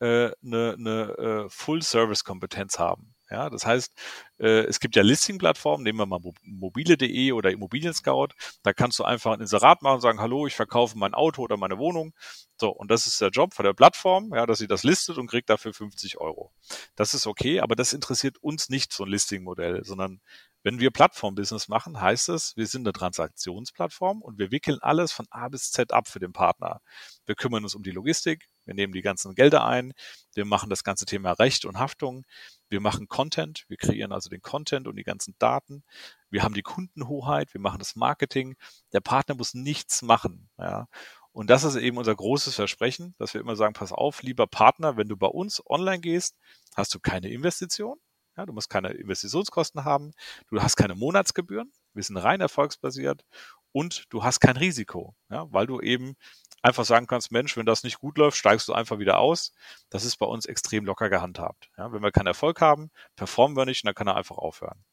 eine 0.01 0.31
äh, 0.31 0.33
ne, 0.43 0.75
ne, 0.79 1.47
äh, 1.47 1.51
Full-Service-Kompetenz 1.51 2.79
haben. 2.79 3.15
Ja, 3.31 3.51
das 3.51 3.67
heißt, 3.67 3.93
äh, 4.39 4.65
es 4.65 4.81
gibt 4.81 4.97
ja 4.97 5.03
Listing-Plattformen, 5.03 5.85
nehmen 5.85 5.99
wir 5.99 6.07
mal 6.07 6.21
mobile.de 6.43 7.33
oder 7.33 7.51
Immobilien 7.51 7.93
Scout. 7.93 8.29
Da 8.63 8.73
kannst 8.73 8.99
du 8.99 9.05
einfach 9.05 9.33
ein 9.35 9.41
Inserat 9.41 9.83
machen 9.83 9.97
und 9.97 10.01
sagen, 10.01 10.21
hallo, 10.21 10.47
ich 10.47 10.55
verkaufe 10.57 10.97
mein 10.97 11.13
Auto 11.13 11.43
oder 11.43 11.59
meine 11.59 11.77
Wohnung. 11.77 12.15
So, 12.59 12.71
und 12.71 12.91
das 12.91 13.07
ist 13.07 13.21
der 13.21 13.29
Job 13.29 13.53
von 13.53 13.67
der 13.67 13.75
Plattform, 13.75 14.33
ja, 14.35 14.47
dass 14.47 14.59
sie 14.59 14.67
das 14.67 14.83
listet 14.83 15.19
und 15.19 15.27
kriegt 15.29 15.51
dafür 15.51 15.75
50 15.75 16.19
Euro. 16.19 16.53
Das 16.97 17.13
ist 17.13 17.27
okay, 17.27 17.61
aber 17.61 17.77
das 17.77 17.93
interessiert 17.93 18.39
uns 18.39 18.71
nicht, 18.71 18.93
so 18.95 19.05
ein 19.05 19.11
Listing-Modell, 19.11 19.85
sondern 19.85 20.21
wenn 20.63 20.81
wir 20.81 20.91
Plattform-Business 20.91 21.69
machen, 21.69 22.01
heißt 22.01 22.29
es, 22.31 22.57
wir 22.57 22.67
sind 22.67 22.87
eine 22.87 22.93
Transaktionsplattform 22.93 24.23
und 24.23 24.39
wir 24.39 24.51
wickeln 24.51 24.79
alles 24.81 25.13
von 25.13 25.27
A 25.31 25.49
bis 25.49 25.71
Z 25.71 25.93
ab 25.93 26.09
für 26.09 26.19
den 26.19 26.33
Partner. 26.33 26.81
Wir 27.27 27.35
kümmern 27.35 27.63
uns 27.63 27.75
um 27.75 27.83
die 27.83 27.91
Logistik, 27.91 28.49
wir 28.65 28.75
nehmen 28.75 28.93
die 28.93 29.03
ganzen 29.03 29.35
Gelder 29.35 29.65
ein, 29.65 29.93
wir 30.35 30.45
machen 30.45 30.69
das 30.69 30.85
ganze 30.85 31.07
Thema 31.07 31.33
Recht 31.33 31.65
und 31.65 31.79
Haftung, 31.79 32.25
wir 32.69 32.81
machen 32.81 33.09
Content, 33.09 33.65
wir 33.69 33.77
kreieren 33.77 34.13
also 34.13 34.29
den 34.29 34.43
Content 34.43 34.87
und 34.89 34.97
die 34.97 35.05
ganzen 35.05 35.35
Daten, 35.39 35.85
wir 36.29 36.43
haben 36.43 36.55
die 36.55 36.63
Kundenhoheit, 36.63 37.55
wir 37.55 37.61
machen 37.61 37.79
das 37.79 37.97
Marketing, 37.97 38.57
der 38.93 39.01
Partner 39.01 39.37
muss 39.37 39.55
nichts 39.55 40.03
machen. 40.03 40.51
Ja. 40.59 40.89
Und 41.33 41.51
das 41.51 41.63
ist 41.63 41.77
eben 41.77 41.99
unser 41.99 42.17
großes 42.17 42.57
Versprechen, 42.57 43.15
dass 43.19 43.33
wir 43.33 43.41
immer 43.41 43.55
sagen, 43.55 43.73
pass 43.73 43.93
auf, 43.93 44.23
lieber 44.23 44.47
Partner, 44.47 44.97
wenn 44.97 45.09
du 45.09 45.17
bei 45.17 45.29
uns 45.29 45.63
online 45.67 46.01
gehst, 46.01 46.37
hast 46.75 46.93
du 46.95 46.99
keine 47.01 47.29
Investition, 47.29 47.97
ja, 48.39 48.47
du 48.47 48.53
musst 48.53 48.71
keine 48.71 48.91
Investitionskosten 48.91 49.85
haben, 49.85 50.13
du 50.49 50.63
hast 50.63 50.77
keine 50.77 50.95
Monatsgebühren, 50.95 51.73
wir 51.93 52.03
sind 52.03 52.17
rein 52.17 52.41
erfolgsbasiert 52.41 53.25
und 53.73 54.05
du 54.11 54.23
hast 54.23 54.41
kein 54.41 54.57
Risiko, 54.57 55.15
ja, 55.29 55.53
weil 55.53 55.67
du 55.67 55.81
eben 55.81 56.15
einfach 56.63 56.85
sagen 56.85 57.07
kannst, 57.07 57.33
Mensch, 57.33 57.57
wenn 57.57 57.67
das 57.67 57.83
nicht 57.83 57.99
gut 57.99 58.17
läuft, 58.17 58.39
steigst 58.39 58.69
du 58.69 58.73
einfach 58.73 58.99
wieder 58.99 59.19
aus. 59.19 59.53
Das 59.91 60.05
ist 60.05 60.17
bei 60.17 60.27
uns 60.27 60.47
extrem 60.47 60.85
locker 60.85 61.09
gehandhabt. 61.09 61.71
Ja, 61.77 61.93
wenn 61.93 62.03
wir 62.03 62.11
keinen 62.13 62.27
Erfolg 62.27 62.61
haben, 62.61 62.91
performen 63.17 63.57
wir 63.57 63.65
nicht 63.65 63.85
und 63.85 63.89
dann 63.89 63.95
kann 63.95 64.09
er 64.09 64.17
einfach 64.17 64.39
aufhören. 64.39 64.85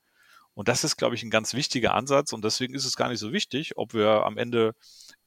Und 0.56 0.70
das 0.70 0.84
ist, 0.84 0.96
glaube 0.96 1.16
ich, 1.16 1.24
ein 1.24 1.30
ganz 1.30 1.54
wichtiger 1.54 1.94
Ansatz 1.94 2.32
und 2.34 2.46
deswegen 2.46 2.74
ist 2.74 2.86
es 2.86 2.96
gar 2.96 3.10
nicht 3.10 3.20
so 3.20 3.34
wichtig, 3.34 3.78
ob 3.78 3.94
wir 3.94 4.25
am 4.25 4.38
Ende 4.38 4.74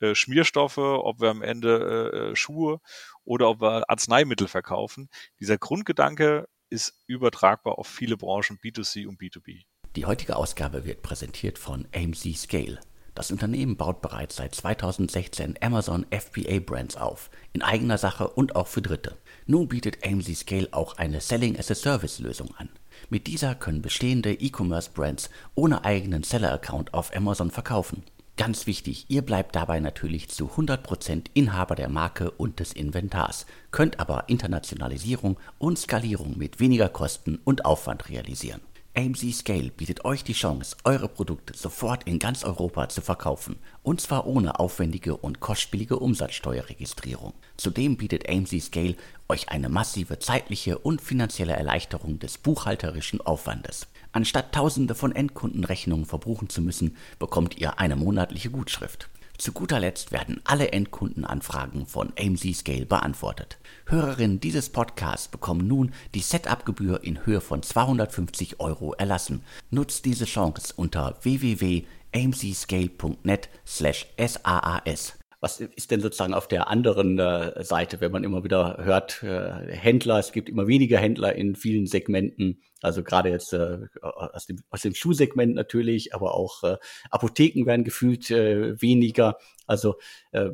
äh, 0.01 0.15
Schmierstoffe, 0.15 0.79
ob 0.79 1.21
wir 1.21 1.29
am 1.29 1.43
Ende 1.43 2.11
äh, 2.13 2.31
äh 2.31 2.37
Schuhe 2.37 2.81
oder 3.25 3.51
ob 3.51 3.61
wir 3.61 3.91
Arzneimittel 3.91 4.49
verkaufen. 4.49 5.11
Dieser 5.39 5.59
Grundgedanke, 5.59 6.49
ist 6.71 6.95
übertragbar 7.07 7.79
auf 7.79 7.87
viele 7.87 8.17
Branchen 8.17 8.59
B2C 8.59 9.07
und 9.07 9.21
B2B. 9.21 9.65
Die 9.97 10.07
heutige 10.07 10.37
Ausgabe 10.37 10.85
wird 10.85 11.03
präsentiert 11.03 11.59
von 11.59 11.87
AMC 11.95 12.37
Scale. 12.37 12.79
Das 13.15 13.33
Unternehmen 13.33 13.77
baut 13.77 14.01
bereits 14.01 14.37
seit 14.37 14.55
2016 14.55 15.59
Amazon 15.61 16.07
FBA 16.11 16.61
Brands 16.61 16.97
auf, 16.97 17.31
in 17.53 17.63
eigener 17.63 17.99
Sache 17.99 18.29
und 18.29 18.55
auch 18.55 18.69
für 18.69 18.81
Dritte. 18.81 19.19
Nun 19.45 19.67
bietet 19.67 20.07
AMC 20.07 20.37
Scale 20.37 20.69
auch 20.71 20.99
eine 20.99 21.21
Selling 21.21 21.59
as 21.59 21.69
a 21.71 21.75
Service 21.75 22.21
Lösung 22.21 22.55
an. 22.59 22.69
Mit 23.11 23.27
dieser 23.27 23.57
können 23.57 23.83
bestehende 23.83 24.35
E-Commerce 24.35 24.91
Brands 24.93 25.31
ohne 25.57 25.85
eigenen 25.85 26.23
Seller 26.23 26.53
Account 26.53 26.95
auf 26.95 27.13
Amazon 27.17 27.51
verkaufen. 27.51 28.05
Ganz 28.39 28.69
wichtig, 28.69 29.07
ihr 29.09 29.23
bleibt 29.23 29.57
dabei 29.57 29.81
natürlich 29.81 30.29
zu 30.29 30.47
100% 30.47 31.25
Inhaber 31.35 31.75
der 31.75 31.89
Marke 31.89 32.31
und 32.31 32.61
des 32.61 32.73
Inventars, 32.73 33.47
könnt 33.73 33.99
aber 33.99 34.29
Internationalisierung 34.29 35.39
und 35.59 35.77
Skalierung 35.77 36.39
mit 36.39 36.61
weniger 36.61 36.89
Kosten 36.89 37.41
und 37.43 37.65
Aufwand 37.65 38.09
realisieren. 38.09 38.61
AMC 38.97 39.33
Scale 39.33 39.71
bietet 39.71 40.05
euch 40.05 40.23
die 40.23 40.35
Chance, 40.35 40.77
eure 40.85 41.09
Produkte 41.09 41.57
sofort 41.57 42.05
in 42.05 42.21
ganz 42.21 42.45
Europa 42.45 42.89
zu 42.89 43.01
verkaufen, 43.01 43.57
und 43.83 44.01
zwar 44.01 44.25
ohne 44.25 44.61
aufwendige 44.61 45.17
und 45.17 45.41
kostspielige 45.41 45.99
Umsatzsteuerregistrierung. 45.99 47.33
Zudem 47.57 47.97
bietet 47.97 48.29
AMC 48.29 48.61
Scale 48.61 48.95
euch 49.29 49.49
eine 49.49 49.69
massive 49.69 50.21
zeitliche 50.21 50.79
und 50.79 51.01
finanzielle 51.01 51.55
Erleichterung 51.55 52.21
des 52.21 52.39
buchhalterischen 52.39 53.21
Aufwandes. 53.21 53.89
Anstatt 54.19 54.53
tausende 54.53 54.95
von 54.97 55.15
Endkundenrechnungen 55.15 56.05
verbuchen 56.05 56.49
zu 56.49 56.61
müssen, 56.61 56.97
bekommt 57.21 57.59
ihr 57.59 57.79
eine 57.79 57.95
monatliche 57.95 58.51
Gutschrift. 58.51 59.09
Zu 59.39 59.53
guter 59.53 59.79
Letzt 59.79 60.11
werden 60.11 60.41
alle 60.43 60.73
Endkundenanfragen 60.73 61.87
von 61.87 62.13
AMC 62.19 62.53
Scale 62.53 62.85
beantwortet. 62.85 63.59
Hörerinnen 63.87 64.41
dieses 64.41 64.71
Podcasts 64.71 65.29
bekommen 65.29 65.69
nun 65.69 65.93
die 66.17 66.21
Setup-Gebühr 66.21 67.05
in 67.05 67.25
Höhe 67.27 67.41
von 67.41 67.63
250 67.63 68.59
Euro 68.59 68.93
erlassen. 68.95 69.45
Nutzt 69.71 70.05
diese 70.05 70.25
Chance 70.25 70.75
unter 70.75 71.17
www.amcscale.net 71.23 73.49
slash 73.65 74.09
SAAS. 74.19 75.17
Was 75.41 75.61
ist 75.61 75.93
denn 75.93 76.01
sozusagen 76.01 76.35
auf 76.35 76.49
der 76.49 76.67
anderen 76.67 77.21
äh, 77.21 77.63
Seite, 77.63 78.01
wenn 78.01 78.11
man 78.11 78.25
immer 78.25 78.43
wieder 78.43 78.79
hört, 78.83 79.23
äh, 79.23 79.73
Händler, 79.73 80.19
es 80.19 80.33
gibt 80.33 80.49
immer 80.49 80.67
weniger 80.67 80.99
Händler 80.99 81.37
in 81.37 81.55
vielen 81.55 81.87
Segmenten, 81.87 82.61
also 82.81 83.03
gerade 83.03 83.31
jetzt 83.31 83.53
äh, 83.53 83.79
aus, 84.03 84.47
dem, 84.47 84.59
aus 84.71 84.83
dem 84.83 84.95
Schuhsegment 84.95 85.55
natürlich, 85.55 86.15
aber 86.15 86.35
auch 86.35 86.63
äh, 86.63 86.77
Apotheken 87.11 87.67
werden 87.67 87.85
gefühlt 87.85 88.31
äh, 88.31 88.81
weniger. 88.81 89.39
Also 89.67 89.97
äh, 90.33 90.51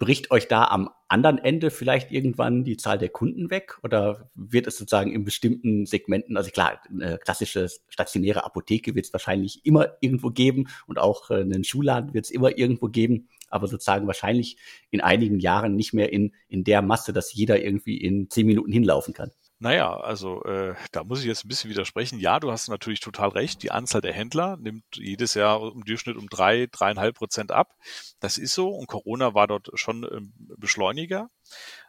bricht 0.00 0.30
euch 0.30 0.48
da 0.48 0.64
am 0.64 0.90
anderen 1.08 1.36
Ende 1.36 1.70
vielleicht 1.70 2.10
irgendwann 2.10 2.64
die 2.64 2.78
Zahl 2.78 2.96
der 2.96 3.10
Kunden 3.10 3.50
weg 3.50 3.78
oder 3.82 4.30
wird 4.34 4.66
es 4.66 4.78
sozusagen 4.78 5.12
in 5.12 5.24
bestimmten 5.24 5.84
Segmenten, 5.84 6.38
also 6.38 6.50
klar, 6.50 6.80
eine 6.88 7.18
klassische 7.18 7.68
stationäre 7.88 8.44
Apotheke 8.44 8.94
wird 8.94 9.06
es 9.06 9.12
wahrscheinlich 9.12 9.66
immer 9.66 9.96
irgendwo 10.00 10.30
geben 10.30 10.68
und 10.86 10.98
auch 10.98 11.30
äh, 11.30 11.40
einen 11.40 11.64
Schuhladen 11.64 12.14
wird 12.14 12.24
es 12.24 12.30
immer 12.30 12.56
irgendwo 12.56 12.88
geben, 12.88 13.28
aber 13.50 13.66
sozusagen 13.66 14.06
wahrscheinlich 14.06 14.56
in 14.90 15.02
einigen 15.02 15.38
Jahren 15.38 15.76
nicht 15.76 15.92
mehr 15.92 16.12
in, 16.12 16.32
in 16.48 16.64
der 16.64 16.80
Masse, 16.80 17.12
dass 17.12 17.34
jeder 17.34 17.62
irgendwie 17.62 17.98
in 17.98 18.30
zehn 18.30 18.46
Minuten 18.46 18.72
hinlaufen 18.72 19.12
kann. 19.12 19.32
Naja, 19.62 19.94
also 19.94 20.42
äh, 20.44 20.74
da 20.90 21.04
muss 21.04 21.20
ich 21.20 21.26
jetzt 21.26 21.44
ein 21.44 21.48
bisschen 21.48 21.68
widersprechen. 21.68 22.18
Ja, 22.18 22.40
du 22.40 22.50
hast 22.50 22.68
natürlich 22.68 23.00
total 23.00 23.28
recht. 23.28 23.62
Die 23.62 23.70
Anzahl 23.70 24.00
der 24.00 24.14
Händler 24.14 24.56
nimmt 24.56 24.84
jedes 24.94 25.34
Jahr 25.34 25.60
im 25.72 25.84
Durchschnitt 25.84 26.16
um 26.16 26.30
drei, 26.30 26.66
dreieinhalb 26.72 27.16
Prozent 27.16 27.52
ab. 27.52 27.74
Das 28.20 28.38
ist 28.38 28.54
so 28.54 28.70
und 28.70 28.86
Corona 28.86 29.34
war 29.34 29.46
dort 29.46 29.68
schon 29.74 30.04
ähm, 30.04 30.32
Beschleuniger. 30.56 31.28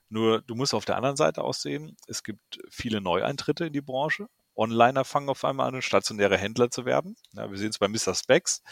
Nur 0.10 0.42
du 0.42 0.56
musst 0.56 0.74
auf 0.74 0.84
der 0.84 0.98
anderen 0.98 1.16
Seite 1.16 1.44
aussehen, 1.46 1.96
es 2.08 2.24
gibt 2.24 2.60
viele 2.70 3.00
Neueintritte 3.00 3.68
in 3.68 3.74
die 3.74 3.82
Branche. 3.82 4.28
Onliner 4.54 5.06
fangen 5.06 5.30
auf 5.30 5.46
einmal 5.46 5.74
an, 5.74 5.82
stationäre 5.82 6.38
Händler 6.38 6.70
zu 6.70 6.84
werden. 6.84 7.16
Ja, 7.32 7.50
wir 7.50 7.58
sehen 7.58 7.70
es 7.70 7.80
bei 7.80 7.88
Mr. 7.88 8.14
Specs, 8.14 8.64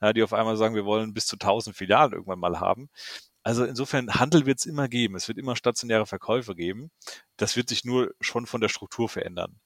ja, 0.00 0.12
die 0.12 0.24
auf 0.24 0.32
einmal 0.32 0.56
sagen, 0.56 0.74
wir 0.74 0.84
wollen 0.84 1.14
bis 1.14 1.26
zu 1.26 1.36
1000 1.36 1.76
Filialen 1.76 2.12
irgendwann 2.12 2.40
mal 2.40 2.58
haben. 2.58 2.90
Also 3.48 3.64
insofern, 3.64 4.12
Handel 4.12 4.44
wird 4.44 4.58
es 4.58 4.66
immer 4.66 4.88
geben. 4.88 5.16
Es 5.16 5.26
wird 5.26 5.38
immer 5.38 5.56
stationäre 5.56 6.04
Verkäufe 6.04 6.54
geben. 6.54 6.90
Das 7.38 7.56
wird 7.56 7.70
sich 7.70 7.82
nur 7.82 8.14
schon 8.20 8.44
von 8.44 8.60
der 8.60 8.68
Struktur 8.68 9.08
verändern. 9.08 9.58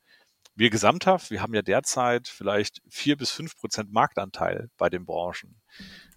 Wir 0.55 0.71
gesamthaft, 0.71 1.33
wir 1.33 1.42
haben 1.42 1.53
ja 1.53 1.62
derzeit 1.62 2.29
vielleicht 2.29 2.81
vier 2.88 3.16
bis 3.16 3.33
fünf 3.33 3.57
Prozent 3.57 3.90
Marktanteil 3.90 4.68
bei 4.79 4.88
den 4.88 5.05
Branchen. 5.05 5.61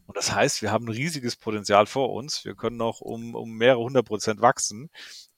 Und 0.05 0.15
das 0.15 0.31
heißt, 0.31 0.61
wir 0.61 0.71
haben 0.71 0.85
ein 0.85 0.93
riesiges 0.93 1.37
Potenzial 1.37 1.87
vor 1.87 2.13
uns. 2.13 2.45
Wir 2.45 2.53
können 2.53 2.77
noch 2.77 3.01
um, 3.01 3.33
um 3.33 3.53
mehrere 3.53 3.81
hundert 3.81 4.05
Prozent 4.05 4.41
wachsen 4.41 4.91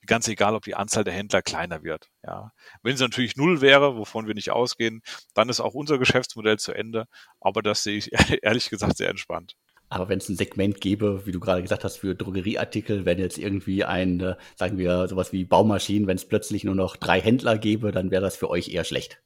ganz 0.07 0.27
egal, 0.27 0.55
ob 0.55 0.63
die 0.63 0.75
Anzahl 0.75 1.03
der 1.03 1.13
Händler 1.13 1.41
kleiner 1.41 1.83
wird. 1.83 2.09
Ja. 2.23 2.51
Wenn 2.81 2.95
es 2.95 2.99
natürlich 2.99 3.35
null 3.35 3.61
wäre, 3.61 3.97
wovon 3.97 4.25
wir 4.25 4.33
nicht 4.33 4.51
ausgehen, 4.51 5.01
dann 5.35 5.49
ist 5.49 5.59
auch 5.59 5.75
unser 5.75 5.99
Geschäftsmodell 5.99 6.57
zu 6.57 6.73
Ende. 6.73 7.05
Aber 7.39 7.61
das 7.61 7.83
sehe 7.83 7.97
ich 7.97 8.11
ehrlich 8.43 8.69
gesagt 8.69 8.97
sehr 8.97 9.09
entspannt. 9.09 9.55
Aber 9.89 10.09
wenn 10.09 10.19
es 10.19 10.29
ein 10.29 10.35
Segment 10.35 10.81
gäbe, 10.81 11.25
wie 11.25 11.31
du 11.31 11.39
gerade 11.39 11.61
gesagt 11.61 11.83
hast, 11.83 11.97
für 11.97 12.15
Drogerieartikel, 12.15 13.05
wenn 13.05 13.19
jetzt 13.19 13.37
irgendwie 13.37 13.83
ein, 13.83 14.19
äh, 14.19 14.35
sagen 14.55 14.77
wir, 14.77 15.07
sowas 15.07 15.31
wie 15.31 15.45
Baumaschinen, 15.45 16.07
wenn 16.07 16.17
es 16.17 16.27
plötzlich 16.27 16.63
nur 16.63 16.75
noch 16.75 16.97
drei 16.97 17.21
Händler 17.21 17.57
gäbe, 17.57 17.91
dann 17.91 18.11
wäre 18.11 18.21
das 18.21 18.35
für 18.37 18.49
euch 18.49 18.69
eher 18.69 18.83
schlecht. 18.83 19.21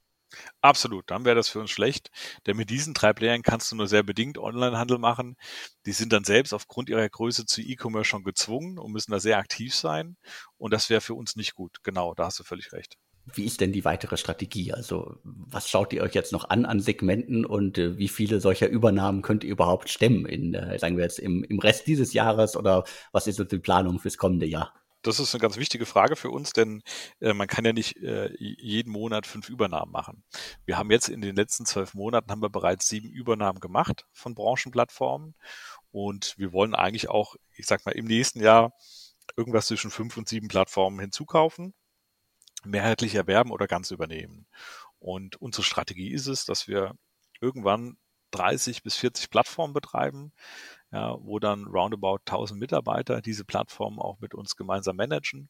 Absolut, 0.60 1.10
dann 1.10 1.24
wäre 1.24 1.36
das 1.36 1.48
für 1.48 1.60
uns 1.60 1.70
schlecht, 1.70 2.10
denn 2.46 2.56
mit 2.56 2.70
diesen 2.70 2.94
drei 2.94 3.12
Playern 3.12 3.42
kannst 3.42 3.70
du 3.70 3.76
nur 3.76 3.86
sehr 3.86 4.02
bedingt 4.02 4.38
Onlinehandel 4.38 4.98
machen. 4.98 5.36
Die 5.86 5.92
sind 5.92 6.12
dann 6.12 6.24
selbst 6.24 6.54
aufgrund 6.54 6.88
ihrer 6.88 7.08
Größe 7.08 7.44
zu 7.46 7.60
E-Commerce 7.60 8.08
schon 8.08 8.24
gezwungen 8.24 8.78
und 8.78 8.92
müssen 8.92 9.12
da 9.12 9.20
sehr 9.20 9.38
aktiv 9.38 9.74
sein 9.74 10.16
und 10.56 10.72
das 10.72 10.88
wäre 10.90 11.00
für 11.00 11.14
uns 11.14 11.36
nicht 11.36 11.54
gut. 11.54 11.78
Genau, 11.82 12.14
da 12.14 12.26
hast 12.26 12.38
du 12.38 12.44
völlig 12.44 12.72
recht. 12.72 12.96
Wie 13.34 13.44
ist 13.44 13.60
denn 13.60 13.72
die 13.72 13.84
weitere 13.84 14.16
Strategie? 14.16 14.72
Also 14.72 15.16
was 15.22 15.68
schaut 15.68 15.92
ihr 15.92 16.02
euch 16.02 16.14
jetzt 16.14 16.32
noch 16.32 16.50
an 16.50 16.64
an 16.64 16.80
Segmenten 16.80 17.44
und 17.44 17.78
äh, 17.78 17.96
wie 17.98 18.08
viele 18.08 18.40
solcher 18.40 18.68
Übernahmen 18.68 19.22
könnt 19.22 19.44
ihr 19.44 19.50
überhaupt 19.50 19.88
stemmen 19.88 20.26
in, 20.26 20.54
äh, 20.54 20.78
sagen 20.78 20.96
wir 20.96 21.04
jetzt 21.04 21.18
im, 21.18 21.44
im 21.44 21.58
Rest 21.58 21.86
dieses 21.86 22.12
Jahres 22.12 22.56
oder 22.56 22.84
was 23.12 23.26
ist 23.26 23.36
so 23.36 23.44
die 23.44 23.58
Planung 23.58 23.98
fürs 24.00 24.16
kommende 24.16 24.46
Jahr? 24.46 24.72
das 25.02 25.18
ist 25.18 25.34
eine 25.34 25.40
ganz 25.40 25.56
wichtige 25.56 25.84
Frage 25.84 26.16
für 26.16 26.30
uns, 26.30 26.52
denn 26.52 26.82
äh, 27.20 27.34
man 27.34 27.48
kann 27.48 27.64
ja 27.64 27.72
nicht 27.72 27.96
äh, 27.98 28.32
jeden 28.38 28.92
Monat 28.92 29.26
fünf 29.26 29.48
Übernahmen 29.48 29.90
machen. 29.90 30.22
Wir 30.64 30.78
haben 30.78 30.90
jetzt 30.90 31.08
in 31.08 31.20
den 31.20 31.36
letzten 31.36 31.66
zwölf 31.66 31.94
Monaten 31.94 32.30
haben 32.30 32.42
wir 32.42 32.50
bereits 32.50 32.88
sieben 32.88 33.10
Übernahmen 33.10 33.60
gemacht 33.60 34.06
von 34.12 34.34
Branchenplattformen 34.34 35.34
und 35.90 36.34
wir 36.38 36.52
wollen 36.52 36.74
eigentlich 36.74 37.10
auch, 37.10 37.36
ich 37.56 37.66
sag 37.66 37.84
mal, 37.84 37.92
im 37.92 38.06
nächsten 38.06 38.40
Jahr 38.40 38.74
irgendwas 39.36 39.66
zwischen 39.66 39.90
fünf 39.90 40.16
und 40.16 40.28
sieben 40.28 40.48
Plattformen 40.48 41.00
hinzukaufen, 41.00 41.74
mehrheitlich 42.64 43.14
erwerben 43.14 43.50
oder 43.50 43.66
ganz 43.66 43.90
übernehmen. 43.90 44.46
Und 44.98 45.40
unsere 45.40 45.64
Strategie 45.64 46.12
ist 46.12 46.26
es, 46.26 46.44
dass 46.44 46.68
wir 46.68 46.94
irgendwann 47.40 47.96
30 48.32 48.82
bis 48.82 48.96
40 48.96 49.30
Plattformen 49.30 49.74
betreiben, 49.74 50.32
ja, 50.90 51.16
wo 51.20 51.38
dann 51.38 51.66
roundabout 51.66 52.20
1000 52.26 52.58
Mitarbeiter 52.58 53.20
diese 53.20 53.44
Plattform 53.44 53.98
auch 53.98 54.18
mit 54.20 54.34
uns 54.34 54.56
gemeinsam 54.56 54.96
managen 54.96 55.48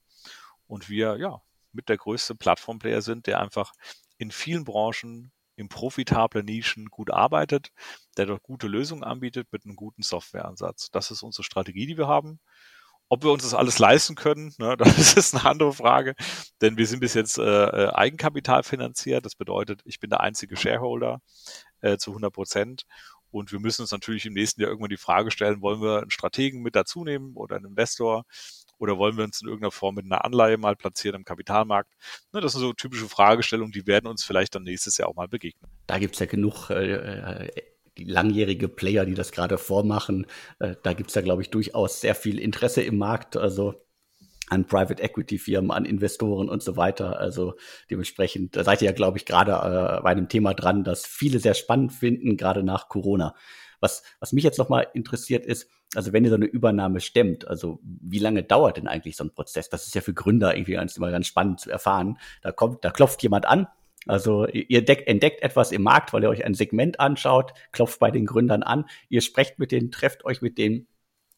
und 0.67 0.89
wir 0.89 1.17
ja 1.19 1.41
mit 1.73 1.89
der 1.89 1.97
größte 1.97 2.35
Plattformplayer 2.35 3.03
sind, 3.03 3.27
der 3.27 3.41
einfach 3.41 3.73
in 4.19 4.31
vielen 4.31 4.65
Branchen 4.65 5.33
in 5.57 5.69
profitable 5.69 6.43
Nischen 6.43 6.87
gut 6.87 7.11
arbeitet, 7.11 7.73
der 8.17 8.27
dort 8.27 8.43
gute 8.43 8.67
Lösungen 8.67 9.05
anbietet 9.05 9.49
mit 9.53 9.65
einem 9.65 9.77
guten 9.77 10.03
Softwareansatz. 10.03 10.91
Das 10.91 11.11
ist 11.11 11.23
unsere 11.23 11.45
Strategie, 11.45 11.87
die 11.87 11.99
wir 11.99 12.09
haben. 12.09 12.41
Ob 13.13 13.25
wir 13.25 13.31
uns 13.31 13.43
das 13.43 13.53
alles 13.53 13.79
leisten 13.79 14.15
können, 14.15 14.55
ne, 14.57 14.75
das 14.79 15.13
ist 15.13 15.35
eine 15.35 15.45
andere 15.45 15.75
Frage, 15.75 16.15
denn 16.63 16.79
wir 16.79 16.87
sind 16.87 17.01
bis 17.01 17.13
jetzt 17.13 17.37
äh, 17.37 17.43
äh, 17.43 17.93
Eigenkapital 17.93 18.63
finanziert. 18.63 19.27
Das 19.27 19.35
bedeutet, 19.35 19.83
ich 19.85 20.01
bin 20.01 20.09
der 20.09 20.21
einzige 20.21 20.57
Shareholder 20.57 21.21
äh, 21.83 21.99
zu 21.99 22.13
100 22.13 22.33
Prozent. 22.33 22.85
Und 23.31 23.53
wir 23.53 23.61
müssen 23.61 23.83
uns 23.83 23.91
natürlich 23.91 24.25
im 24.25 24.33
nächsten 24.33 24.63
Jahr 24.63 24.71
irgendwann 24.71 24.89
die 24.89 24.97
Frage 24.97 25.31
stellen, 25.31 25.61
wollen 25.61 25.83
wir 25.83 26.01
einen 26.01 26.11
Strategen 26.11 26.63
mit 26.63 26.75
dazu 26.75 27.05
nehmen 27.05 27.35
oder 27.35 27.57
einen 27.57 27.67
Investor? 27.67 28.25
Oder 28.79 28.97
wollen 28.97 29.19
wir 29.19 29.25
uns 29.25 29.43
in 29.43 29.47
irgendeiner 29.47 29.73
Form 29.73 29.97
mit 29.97 30.07
einer 30.07 30.25
Anleihe 30.25 30.57
mal 30.57 30.75
platzieren 30.75 31.17
im 31.17 31.25
Kapitalmarkt? 31.27 31.93
Ne, 32.33 32.41
das 32.41 32.53
sind 32.53 32.63
so 32.63 32.73
typische 32.73 33.11
Fragestellungen, 33.11 33.73
die 33.73 33.87
werden 33.87 34.07
uns 34.07 34.25
vielleicht 34.25 34.55
dann 34.55 34.63
nächstes 34.63 34.97
Jahr 34.97 35.11
auch 35.11 35.17
mal 35.17 35.29
begegnen. 35.29 35.71
Da 35.87 35.99
gibt's 35.99 36.19
ja 36.19 36.25
genug 36.25 36.71
äh, 36.71 36.95
äh 36.95 37.63
langjährige 37.99 38.69
Player, 38.69 39.05
die 39.05 39.15
das 39.15 39.33
gerade 39.33 39.59
vormachen. 39.59 40.27
Äh, 40.59 40.77
da 40.83 40.93
gibt's 40.93 41.15
ja, 41.15 41.23
glaube 41.23 41.43
ich, 41.43 41.51
durchaus 41.51 42.01
sehr 42.01 42.15
viel 42.15 42.39
Interesse 42.39 42.83
im 42.83 42.99
Markt. 42.99 43.37
Also 43.37 43.75
an 44.49 44.67
Private 44.67 45.03
Equity 45.03 45.39
Firmen, 45.39 45.71
an 45.71 45.85
Investoren 45.85 46.49
und 46.49 46.63
so 46.63 46.77
weiter. 46.77 47.19
Also 47.19 47.55
dementsprechend, 47.91 48.57
da 48.57 48.65
seid 48.65 48.83
ihr 48.83 48.87
ja, 48.87 48.93
glaube 48.93 49.17
ich, 49.19 49.25
gerade 49.25 49.53
äh, 49.53 50.03
bei 50.03 50.11
einem 50.11 50.29
Thema 50.29 50.53
dran, 50.53 50.85
das 50.85 51.07
viele 51.07 51.39
sehr 51.39 51.55
spannend 51.55 51.93
finden, 51.93 52.37
gerade 52.37 52.63
nach 52.63 52.89
Corona. 52.89 53.35
Was, 53.81 54.03
was 54.21 54.33
mich 54.33 54.45
jetzt 54.45 54.59
nochmal 54.59 54.87
interessiert 54.95 55.47
ist, 55.47 55.69
also 55.95 56.13
wenn 56.13 56.25
ihr 56.25 56.31
so 56.31 56.37
eine 56.37 56.47
Übernahme 56.47 57.01
stemmt, 57.01 57.49
also 57.49 57.81
wie 57.83 58.19
lange 58.19 58.43
dauert 58.43 58.77
denn 58.77 58.89
eigentlich 58.89 59.17
so 59.17 59.25
ein 59.25 59.35
Prozess? 59.35 59.69
Das 59.69 59.87
ist 59.87 59.95
ja 59.95 60.01
für 60.01 60.15
Gründer 60.15 60.55
irgendwie 60.55 60.73
ganz, 60.73 60.97
immer 60.97 61.11
ganz 61.11 61.27
spannend 61.27 61.61
zu 61.61 61.71
erfahren. 61.71 62.19
Da 62.43 62.53
kommt, 62.53 62.85
da 62.85 62.91
klopft 62.91 63.23
jemand 63.23 63.47
an. 63.47 63.67
Also 64.07 64.47
ihr 64.47 64.85
deck, 64.85 65.05
entdeckt 65.07 65.43
etwas 65.43 65.71
im 65.71 65.83
Markt, 65.83 66.13
weil 66.13 66.25
ihr 66.25 66.29
euch 66.29 66.45
ein 66.45 66.55
Segment 66.55 66.99
anschaut, 66.99 67.53
klopft 67.71 68.01
bei 68.01 68.11
den 68.11 68.27
Gründern 68.27 68.63
an, 68.63 68.87
ihr 69.09 69.21
sprecht 69.21 69.59
mit 69.59 69.71
denen, 69.73 69.91
trefft 69.91 70.25
euch 70.25 70.43
mit 70.43 70.59
denen. 70.59 70.89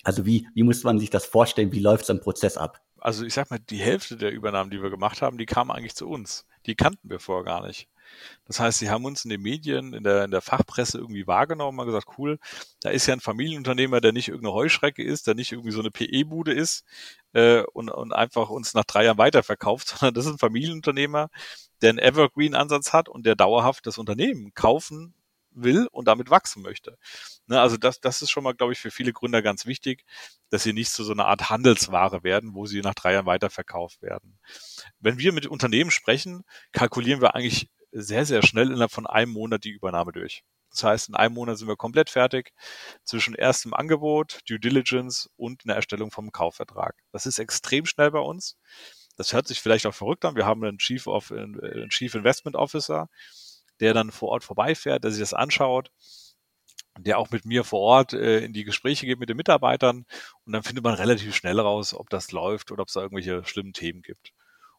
Also 0.03 0.27
wie, 0.27 0.49
wie 0.55 0.63
muss 0.63 0.83
man 0.85 0.99
sich 0.99 1.11
das 1.11 1.27
vorstellen? 1.27 1.73
Wie 1.73 1.81
läuft 1.81 2.07
so 2.07 2.13
ein 2.13 2.21
Prozess 2.21 2.57
ab? 2.57 2.81
Also 2.99 3.25
ich 3.25 3.35
sag 3.35 3.51
mal, 3.51 3.59
die 3.59 3.79
Hälfte 3.79 4.17
der 4.17 4.33
Übernahmen, 4.33 4.71
die 4.71 4.83
wir 4.83 4.91
gemacht 4.91 5.21
haben, 5.21 5.37
die 5.37 5.47
kamen 5.47 5.71
eigentlich 5.71 5.95
zu 5.95 6.09
uns. 6.09 6.47
Die 6.67 6.75
kannten 6.75 7.11
wir 7.11 7.21
vorher 7.21 7.45
gar 7.45 7.67
nicht. 7.67 7.89
Das 8.47 8.61
heißt, 8.61 8.79
sie 8.79 8.91
haben 8.91 9.05
uns 9.05 9.25
in 9.25 9.31
den 9.31 9.43
Medien, 9.43 9.95
in 9.95 10.05
der, 10.05 10.25
in 10.25 10.31
der 10.31 10.41
Fachpresse 10.41 10.99
irgendwie 10.99 11.27
wahrgenommen, 11.27 11.79
haben 11.81 11.87
gesagt, 11.87 12.19
cool, 12.19 12.39
da 12.81 12.91
ist 12.91 13.07
ja 13.07 13.15
ein 13.15 13.21
Familienunternehmer, 13.21 14.01
der 14.01 14.13
nicht 14.13 14.29
irgendeine 14.29 14.55
Heuschrecke 14.55 15.03
ist, 15.03 15.27
der 15.27 15.35
nicht 15.35 15.53
irgendwie 15.53 15.73
so 15.73 15.81
eine 15.81 15.91
PE-Bude 15.91 16.53
ist 16.53 16.85
äh, 17.33 17.63
und, 17.73 17.91
und 17.91 18.13
einfach 18.13 18.51
uns 18.51 18.75
nach 18.75 18.85
drei 18.85 19.05
Jahren 19.05 19.19
weiterverkauft, 19.19 19.89
sondern 19.99 20.15
das 20.15 20.27
ist 20.27 20.33
ein 20.33 20.39
Familienunternehmer, 20.39 21.29
der 21.85 21.91
einen 21.91 21.99
Evergreen-Ansatz 21.99 22.93
hat 22.93 23.09
und 23.09 23.27
der 23.27 23.37
dauerhaft 23.37 23.87
das 23.87 23.99
Unternehmen 23.99 24.55
kaufen 24.55 25.15
will 25.51 25.87
und 25.93 26.09
damit 26.09 26.31
wachsen 26.31 26.63
möchte. 26.63 26.99
Ne, 27.47 27.61
also 27.61 27.77
das, 27.77 28.01
das 28.01 28.23
ist 28.23 28.31
schon 28.31 28.43
mal, 28.43 28.55
glaube 28.55 28.73
ich, 28.73 28.81
für 28.81 28.91
viele 28.91 29.13
Gründer 29.13 29.43
ganz 29.43 29.67
wichtig, 29.67 30.05
dass 30.51 30.63
sie 30.63 30.73
nicht 30.73 30.91
zu 30.91 31.05
so 31.05 31.13
einer 31.13 31.27
Art 31.27 31.51
Handelsware 31.51 32.25
werden, 32.25 32.55
wo 32.55 32.67
sie 32.67 32.81
nach 32.81 32.95
drei 32.95 33.13
Jahren 33.13 33.27
weiterverkauft 33.27 34.03
werden. 34.03 34.39
Wenn 34.99 35.19
wir 35.19 35.33
mit 35.33 35.47
Unternehmen 35.47 35.91
sprechen, 35.91 36.45
kalkulieren 36.73 37.21
wir 37.21 37.35
eigentlich 37.35 37.71
sehr, 37.93 38.27
sehr 38.27 38.43
schnell 38.43 38.71
innerhalb 38.71 38.91
von 38.91 39.07
einem 39.07 39.33
Monat 39.33 39.65
die 39.65 39.71
Übernahme 39.71 40.13
durch. 40.13 40.43
Das 40.71 40.83
heißt, 40.83 41.09
in 41.09 41.15
einem 41.15 41.35
Monat 41.35 41.57
sind 41.57 41.69
wir 41.69 41.77
komplett 41.77 42.11
fertig 42.11 42.53
zwischen 43.05 43.37
erstem 43.37 43.75
Angebot, 43.75 44.41
Due 44.49 44.59
Diligence 44.59 45.31
und 45.37 45.63
einer 45.65 45.77
Erstellung 45.77 46.11
vom 46.11 46.33
Kaufvertrag. 46.33 46.97
Das 47.13 47.27
ist 47.27 47.39
extrem 47.39 47.87
schnell 47.87 48.11
bei 48.11 48.19
uns. 48.19 48.57
Das 49.17 49.33
hört 49.33 49.47
sich 49.47 49.61
vielleicht 49.61 49.87
auch 49.87 49.95
verrückt 49.95 50.25
an. 50.25 50.37
Wir 50.37 50.47
haben 50.47 50.65
einen 50.65 50.79
Chief, 50.79 51.07
of, 51.07 51.31
einen 51.31 51.91
Chief 51.91 52.15
Investment 52.15 52.57
Officer, 52.57 53.09
der 53.81 53.95
dann 53.95 54.11
vor 54.11 54.31
Ort 54.31 54.45
vorbeifährt, 54.45 55.05
der 55.05 55.11
sich 55.11 55.21
das 55.21 55.35
anschaut, 55.35 55.91
der 56.99 57.19
auch 57.19 57.31
mit 57.31 57.45
mir 57.45 57.65
vor 57.65 57.81
Ort 57.81 58.13
äh, 58.13 58.41
in 58.41 58.53
die 58.53 58.65
Gespräche 58.65 59.07
geht 59.07 59.19
mit 59.19 59.29
den 59.29 59.37
Mitarbeitern 59.37 60.05
und 60.45 60.53
dann 60.53 60.63
findet 60.63 60.85
man 60.85 60.95
relativ 60.95 61.35
schnell 61.35 61.59
raus, 61.59 61.95
ob 61.95 62.09
das 62.11 62.31
läuft 62.33 62.71
oder 62.71 62.83
ob 62.83 62.89
es 62.89 62.95
da 62.95 63.03
irgendwelche 63.03 63.45
schlimmen 63.45 63.73
Themen 63.73 64.03
gibt. 64.03 64.33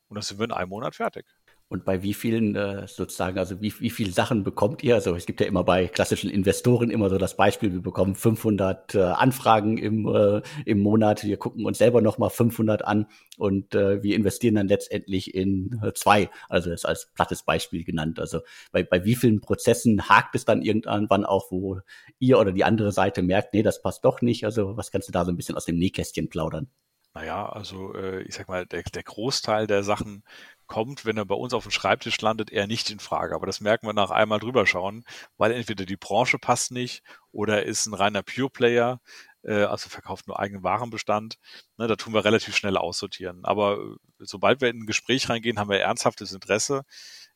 Und 0.08 0.16
dann 0.16 0.24
sind 0.24 0.40
wir 0.40 0.46
in 0.46 0.52
einem 0.52 0.70
Monat 0.70 0.96
fertig. 0.96 1.26
Und 1.68 1.84
bei 1.84 2.04
wie 2.04 2.14
vielen 2.14 2.56
äh, 2.56 2.88
sozusagen, 2.88 3.40
also 3.40 3.60
wie, 3.60 3.74
wie 3.80 3.90
viele 3.90 4.12
Sachen 4.12 4.44
bekommt 4.44 4.84
ihr? 4.84 4.94
Also 4.94 5.16
es 5.16 5.26
gibt 5.26 5.42
ja 5.42 5.48
immer 5.48 5.64
bei 5.64 5.88
klassischen 5.88 6.30
Investoren 6.30 6.92
immer 6.92 7.10
so 7.10 7.18
das 7.18 7.36
Beispiel, 7.38 7.74
wir 7.74 7.82
bekommen 7.82 8.14
500 8.14 8.94
äh, 8.94 9.02
Anfragen 9.02 9.80
im, 9.80 10.08
äh, 10.08 10.44
im 10.66 10.80
Monat, 10.80 11.24
wir 11.24 11.38
gucken 11.38 11.66
uns 11.66 11.80
selber 11.80 12.02
nochmal 12.02 12.30
500 12.30 12.86
an 12.86 13.08
und 13.38 13.74
äh, 13.74 14.04
wir 14.04 14.16
investieren 14.16 14.56
dann 14.56 14.68
letztendlich 14.68 15.34
in 15.34 15.82
äh, 15.84 15.92
zwei, 15.94 16.30
also 16.50 16.70
das 16.70 16.86
als 16.86 17.12
plattes 17.16 17.42
Beispiel 17.42 17.84
genannt. 17.84 18.20
Also 18.20 18.42
bei, 18.72 18.84
bei 18.84 19.04
wie 19.04 19.16
vielen 19.16 19.42
Prozessen 19.42 20.08
hakt 20.08 20.36
es 20.36 20.46
dann 20.46 20.62
irgendwann 20.62 21.26
auch, 21.26 21.50
wo 21.50 21.80
ihr 22.20 22.38
oder 22.38 22.52
die 22.52 22.64
andere 22.64 22.92
Seite 22.92 23.24
merkt, 23.24 23.56
nee, 23.56 23.64
das 23.64 23.82
passt 23.82 24.06
doch 24.06 24.22
nicht. 24.22 24.46
Also 24.46 24.78
was 24.78 24.92
kannst 24.92 25.08
du 25.08 25.12
da 25.12 25.26
so 25.26 25.32
ein 25.32 25.38
bisschen 25.38 25.56
aus 25.56 25.66
dem 25.66 25.80
Nähkästchen 25.80 26.30
plaudern? 26.30 26.70
Naja, 27.16 27.48
also 27.48 27.94
äh, 27.96 28.24
ich 28.24 28.36
sag 28.36 28.50
mal, 28.50 28.66
der, 28.66 28.84
der 28.84 29.04
Großteil 29.04 29.68
der 29.68 29.84
Sachen 29.84 30.26
kommt, 30.68 31.06
wenn 31.06 31.18
er 31.18 31.26
bei 31.26 31.36
uns 31.36 31.54
auf 31.54 31.64
dem 31.64 31.72
Schreibtisch 31.72 32.20
landet, 32.22 32.52
eher 32.52 32.68
nicht 32.68 32.90
in 32.90 33.00
Frage. 33.00 33.36
Aber 33.36 33.46
das 33.46 33.62
merken 33.62 33.88
wir 33.88 33.94
nach 33.94 34.12
einmal 34.12 34.40
drüber 34.40 34.66
schauen, 34.66 35.04
weil 35.38 35.52
entweder 35.52 35.86
die 35.86 35.98
Branche 35.98 36.40
passt 36.40 36.72
nicht 36.72 37.04
oder 37.32 37.64
ist 37.64 37.86
ein 37.86 37.94
reiner 37.94 38.24
Pure 38.24 38.50
Player, 38.50 39.00
äh, 39.44 39.64
also 39.64 39.90
verkauft 39.90 40.28
nur 40.28 40.40
eigenen 40.40 40.64
Warenbestand. 40.64 41.38
Ne, 41.78 41.88
da 41.88 41.96
tun 41.96 42.14
wir 42.14 42.26
relativ 42.26 42.56
schnell 42.56 42.78
aussortieren. 42.78 43.46
Aber 43.46 43.78
äh, 43.78 43.96
sobald 44.20 44.62
wir 44.62 44.70
in 44.70 44.82
ein 44.82 44.86
Gespräch 44.88 45.30
reingehen, 45.30 45.60
haben 45.60 45.70
wir 45.70 45.80
ernsthaftes 45.80 46.34
Interesse. 46.34 46.84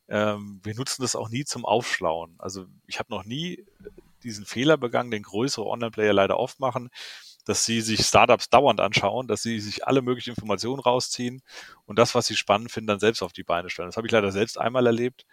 Ähm, 0.08 0.60
wir 0.64 0.76
nutzen 0.76 1.02
das 1.02 1.16
auch 1.16 1.30
nie 1.30 1.46
zum 1.46 1.66
Aufschlauen. 1.66 2.36
Also 2.40 2.66
ich 2.88 3.00
habe 3.00 3.14
noch 3.14 3.26
nie 3.26 3.66
diesen 4.24 4.46
Fehler 4.46 4.78
begangen, 4.78 5.12
den 5.12 5.24
größere 5.24 5.66
Online-Player 5.66 6.14
leider 6.14 6.38
oft 6.40 6.60
machen 6.60 6.90
dass 7.46 7.66
sie 7.66 7.82
sich 7.82 8.02
Startups 8.02 8.50
dauernd 8.50 8.80
anschauen, 8.80 9.28
dass 9.28 9.42
sie 9.42 9.60
sich 9.60 9.88
alle 9.88 10.02
möglichen 10.02 10.32
Informationen 10.32 10.80
rausziehen 10.80 11.42
und 11.86 11.98
das, 11.98 12.16
was 12.16 12.28
sie 12.28 12.36
spannend 12.36 12.72
finden, 12.72 12.88
dann 12.88 13.00
selbst 13.00 13.22
auf 13.22 13.34
die 13.34 13.44
Beine 13.44 13.70
stellen. 13.70 13.90
Das 13.90 13.98
habe 13.98 14.08
ich 14.08 14.14
leider 14.14 14.32
selbst 14.32 14.60
einmal 14.60 14.86
erlebt. 14.86 15.26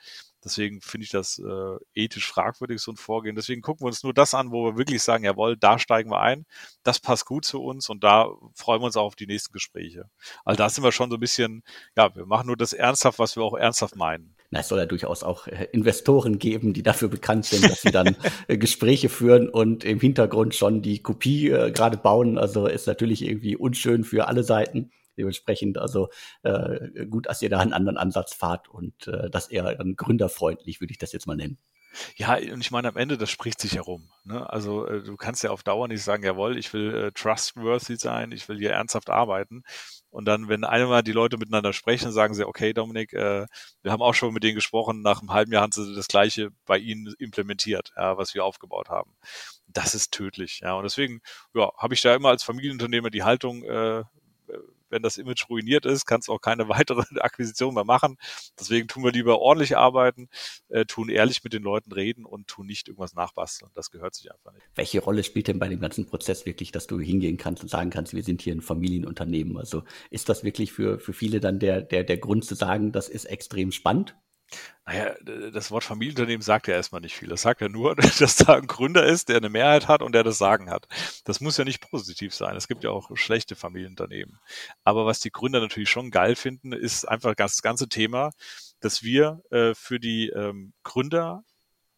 Deswegen 0.44 0.80
finde 0.80 1.04
ich 1.04 1.10
das 1.10 1.38
äh, 1.38 1.76
ethisch 1.94 2.26
fragwürdig, 2.28 2.80
so 2.80 2.92
ein 2.92 2.96
Vorgehen. 2.96 3.34
Deswegen 3.34 3.62
gucken 3.62 3.84
wir 3.84 3.88
uns 3.88 4.04
nur 4.04 4.14
das 4.14 4.32
an, 4.34 4.52
wo 4.52 4.64
wir 4.66 4.76
wirklich 4.78 5.02
sagen, 5.02 5.24
jawohl, 5.24 5.56
da 5.56 5.78
steigen 5.78 6.10
wir 6.10 6.20
ein, 6.20 6.46
das 6.84 7.00
passt 7.00 7.26
gut 7.26 7.44
zu 7.44 7.62
uns 7.62 7.88
und 7.88 8.04
da 8.04 8.28
freuen 8.54 8.80
wir 8.80 8.86
uns 8.86 8.96
auch 8.96 9.06
auf 9.06 9.16
die 9.16 9.26
nächsten 9.26 9.52
Gespräche. 9.52 10.08
Also 10.44 10.58
da 10.58 10.68
sind 10.70 10.84
wir 10.84 10.92
schon 10.92 11.10
so 11.10 11.16
ein 11.16 11.20
bisschen, 11.20 11.64
ja, 11.96 12.14
wir 12.14 12.26
machen 12.26 12.46
nur 12.46 12.56
das 12.56 12.72
ernsthaft, 12.72 13.18
was 13.18 13.34
wir 13.36 13.42
auch 13.42 13.54
ernsthaft 13.54 13.96
meinen. 13.96 14.36
Na, 14.50 14.61
es 14.61 14.68
soll 14.68 14.78
ja 14.78 14.87
durchaus 14.87 15.22
auch 15.22 15.46
äh, 15.46 15.68
Investoren 15.72 16.38
geben, 16.38 16.72
die 16.72 16.82
dafür 16.82 17.09
bekannt 17.09 17.44
sind, 17.46 17.64
dass 17.64 17.82
sie 17.82 17.90
dann 17.90 18.16
äh, 18.48 18.56
Gespräche 18.59 19.09
führen 19.09 19.48
und 19.48 19.85
im 19.85 20.00
Hintergrund 20.00 20.54
schon 20.54 20.82
die 20.82 21.02
Kopie 21.02 21.50
äh, 21.50 21.70
gerade 21.70 21.96
bauen. 21.96 22.38
Also 22.38 22.66
ist 22.66 22.87
natürlich 22.87 23.22
irgendwie 23.22 23.56
unschön 23.56 24.04
für 24.04 24.28
alle 24.28 24.44
Seiten. 24.44 24.90
Dementsprechend 25.16 25.78
also 25.78 26.09
äh, 26.42 27.06
gut, 27.06 27.26
dass 27.26 27.42
ihr 27.42 27.50
da 27.50 27.59
einen 27.59 27.72
anderen 27.72 27.96
Ansatz 27.96 28.35
fahrt 28.35 28.68
und 28.68 29.09
äh, 29.09 29.30
dass 29.30 29.48
eher 29.48 29.74
dann 29.74 29.96
gründerfreundlich, 29.96 30.80
würde 30.80 30.92
ich 30.92 30.98
das 30.98 31.12
jetzt 31.12 31.26
mal 31.26 31.37
nennen. 31.37 31.59
Ja, 32.16 32.35
und 32.35 32.61
ich 32.61 32.70
meine, 32.70 32.88
am 32.88 32.96
Ende, 32.96 33.18
das 33.18 33.30
spricht 33.30 33.61
sich 33.61 33.74
herum. 33.74 34.11
Ne? 34.24 34.48
Also 34.48 34.87
äh, 34.87 35.02
du 35.02 35.16
kannst 35.16 35.42
ja 35.42 35.50
auf 35.50 35.62
Dauer 35.62 35.88
nicht 35.88 36.02
sagen, 36.02 36.24
jawohl, 36.24 36.59
ich 36.59 36.72
will 36.72 36.94
äh, 36.94 37.12
trustworthy 37.12 37.96
sein, 37.96 38.32
ich 38.32 38.48
will 38.48 38.59
hier 38.59 38.72
ernsthaft 38.72 39.11
arbeiten. 39.11 39.62
Und 40.11 40.24
dann, 40.24 40.48
wenn 40.48 40.64
einmal 40.64 41.02
die 41.02 41.12
Leute 41.12 41.37
miteinander 41.37 41.72
sprechen, 41.72 42.12
sagen 42.12 42.35
sie, 42.35 42.46
okay, 42.46 42.72
Dominik, 42.72 43.12
äh, 43.12 43.46
wir 43.82 43.92
haben 43.92 44.02
auch 44.02 44.14
schon 44.14 44.32
mit 44.32 44.42
denen 44.42 44.54
gesprochen, 44.54 45.02
nach 45.02 45.20
einem 45.20 45.32
halben 45.32 45.52
Jahr 45.52 45.62
haben 45.62 45.72
sie 45.72 45.94
das 45.94 46.09
Gleiche 46.09 46.50
bei 46.64 46.78
ihnen 46.78 47.14
implementiert, 47.18 47.92
ja, 47.96 48.16
was 48.16 48.35
wir 48.35 48.44
aufgebaut 48.44 48.88
haben. 48.88 49.16
Das 49.66 49.94
ist 49.94 50.12
tödlich. 50.12 50.61
Ja, 50.62 50.74
und 50.74 50.85
deswegen 50.85 51.20
ja, 51.54 51.70
habe 51.76 51.94
ich 51.94 52.00
da 52.02 52.14
immer 52.14 52.30
als 52.30 52.44
Familienunternehmer 52.44 53.11
die 53.11 53.24
Haltung, 53.24 53.62
äh, 53.64 54.04
wenn 54.90 55.03
das 55.03 55.18
Image 55.18 55.49
ruiniert 55.49 55.87
ist, 55.87 56.07
kannst 56.07 56.29
du 56.29 56.33
auch 56.33 56.40
keine 56.40 56.68
weitere 56.68 57.03
Akquisition 57.20 57.75
mehr 57.75 57.85
machen. 57.85 58.16
Deswegen 58.59 58.88
tun 58.88 59.05
wir 59.05 59.12
lieber 59.12 59.40
ordentlich 59.40 59.77
arbeiten, 59.77 60.29
äh, 60.68 60.85
tun 60.85 61.09
ehrlich 61.09 61.44
mit 61.44 61.53
den 61.53 61.62
Leuten 61.62 61.92
reden 61.92 62.25
und 62.25 62.46
tun 62.49 62.66
nicht 62.66 62.88
irgendwas 62.88 63.14
nachbasteln. 63.14 63.70
Das 63.75 63.90
gehört 63.90 64.14
sich 64.14 64.33
einfach 64.33 64.53
nicht. 64.53 64.66
Welche 64.75 65.01
Rolle 65.01 65.25
spielt 65.25 65.49
denn 65.49 65.59
bei 65.59 65.68
dem 65.68 65.81
ganzen 65.81 66.07
Prozess 66.07 66.46
wirklich, 66.46 66.72
dass 66.72 66.87
du 66.87 67.01
hingehen 67.01 67.37
kannst 67.37 67.62
und 67.62 67.68
sagen 67.68 67.90
kannst, 67.90 68.14
wir 68.14 68.22
sind 68.22 68.42
hier 68.42 68.55
ein 68.55 68.62
Familienunternehmen? 68.62 69.57
Also 69.57 69.85
ist 70.11 70.29
das 70.29 70.44
wirklich 70.44 70.72
für, 70.72 70.99
für 70.99 71.12
viele 71.12 71.40
dann 71.40 71.59
der, 71.59 71.83
der, 71.83 72.05
der 72.05 72.18
Grund 72.18 72.44
zu 72.44 72.55
sagen, 72.55 72.92
das 72.92 73.09
ist 73.09 73.25
extrem 73.27 73.72
spannend? 73.72 74.16
Naja, 74.85 75.14
das 75.52 75.70
Wort 75.72 75.82
Familienunternehmen 75.82 76.42
sagt 76.42 76.68
ja 76.68 76.74
erstmal 76.74 77.00
nicht 77.00 77.16
viel. 77.16 77.28
Das 77.28 77.42
sagt 77.42 77.61
ja 77.61 77.68
nur, 77.68 77.96
dass 78.18 78.37
da 78.37 78.54
ein 78.54 78.66
Gründer 78.66 79.04
ist, 79.04 79.28
der 79.28 79.38
eine 79.38 79.48
Mehrheit 79.48 79.88
hat 79.88 80.00
und 80.02 80.14
der 80.14 80.22
das 80.22 80.38
Sagen 80.38 80.70
hat. 80.70 80.87
Das 81.24 81.40
muss 81.40 81.56
ja 81.56 81.64
nicht 81.64 81.80
positiv 81.80 82.35
sein. 82.35 82.56
Es 82.56 82.68
gibt 82.68 82.85
ja 82.85 82.90
auch 82.90 83.16
schlechte 83.16 83.56
Familienunternehmen. 83.56 84.38
Aber 84.85 85.04
was 85.04 85.20
die 85.20 85.32
Gründer 85.32 85.61
natürlich 85.61 85.90
schon 85.90 86.11
geil 86.11 86.37
finden, 86.37 86.72
ist 86.72 87.04
einfach 87.04 87.35
das 87.35 87.62
ganze 87.62 87.88
Thema, 87.88 88.30
dass 88.80 89.02
wir 89.02 89.42
äh, 89.50 89.74
für 89.74 89.98
die 89.98 90.28
ähm, 90.28 90.72
Gründer 90.85 91.42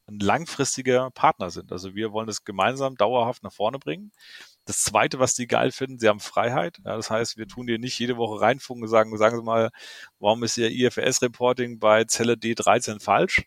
ein 0.09 0.19
langfristiger 0.19 1.11
Partner 1.11 1.51
sind. 1.51 1.71
Also 1.71 1.95
wir 1.95 2.13
wollen 2.13 2.27
das 2.27 2.45
gemeinsam 2.45 2.97
dauerhaft 2.97 3.43
nach 3.43 3.53
vorne 3.53 3.79
bringen. 3.79 4.13
Das 4.69 4.83
Zweite, 4.83 5.19
was 5.19 5.35
die 5.35 5.47
geil 5.47 5.73
finden, 5.73 5.99
sie 5.99 6.09
haben 6.09 6.21
Freiheit. 6.21 6.79
Ja, 6.85 6.97
das 6.97 7.11
heißt, 7.11 7.39
wir 7.39 7.49
tun 7.49 7.67
dir 7.67 7.79
nicht 7.79 7.99
jede 7.99 8.19
Woche 8.19 8.41
reinfunken 8.41 8.85
und 8.85 8.91
sagen, 8.91 9.17
sagen 9.17 9.39
Sie 9.39 9.43
mal, 9.45 9.71
warum 10.19 10.45
ist 10.45 10.59
Ihr 10.59 10.71
IFS-Reporting 10.71 11.79
bei 11.79 12.05
Zelle 12.05 12.35
D13 12.35 13.01
falsch? 13.01 13.45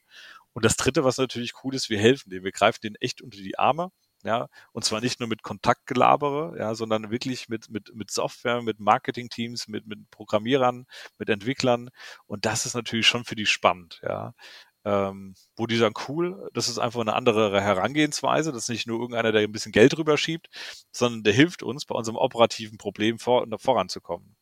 Und 0.54 0.66
das 0.66 0.76
Dritte, 0.78 1.04
was 1.04 1.18
natürlich 1.18 1.54
cool 1.64 1.76
ist, 1.76 1.90
wir 1.90 2.00
helfen 2.00 2.30
denen. 2.32 2.44
Wir 2.44 2.52
greifen 2.52 2.80
denen 2.84 2.96
echt 3.00 3.22
unter 3.22 3.38
die 3.38 3.60
Arme 3.60 3.92
ja, 4.24 4.48
und 4.72 4.86
zwar 4.86 5.02
nicht 5.02 5.20
nur 5.20 5.30
mit 5.30 5.42
Kontaktgelabere, 5.44 6.56
ja, 6.60 6.76
sondern 6.76 7.10
wirklich 7.12 7.50
mit, 7.50 7.70
mit, 7.70 7.94
mit 7.96 8.12
Software, 8.12 8.62
mit 8.62 8.80
Marketingteams, 8.80 9.68
mit, 9.68 9.88
mit 9.88 10.10
Programmierern, 10.12 10.86
mit 11.18 11.30
Entwicklern. 11.30 11.90
Und 12.28 12.46
das 12.46 12.66
ist 12.66 12.76
natürlich 12.76 13.08
schon 13.08 13.26
für 13.26 13.36
die 13.36 13.46
spannend, 13.46 14.00
ja. 14.04 14.34
Ähm, 14.84 15.36
wo 15.56 15.68
die 15.68 15.78
sagen, 15.78 15.94
cool, 16.08 16.50
das 16.54 16.68
ist 16.68 16.80
einfach 16.80 17.02
eine 17.02 17.14
andere 17.14 17.62
Herangehensweise, 17.62 18.52
das 18.52 18.64
ist 18.64 18.70
nicht 18.70 18.88
nur 18.88 19.00
irgendeiner, 19.00 19.32
der 19.32 19.42
ein 19.42 19.52
bisschen 19.52 19.72
Geld 19.72 19.96
rüber 19.98 20.18
schiebt, 20.18 20.50
sondern 20.92 21.24
der 21.24 21.34
hilft 21.34 21.62
uns, 21.62 21.86
bei 21.86 21.94
unserem 21.94 22.18
operativen 22.18 22.80
Problem 22.80 23.20
vor, 23.20 23.46
voranzukommen. 23.60 24.36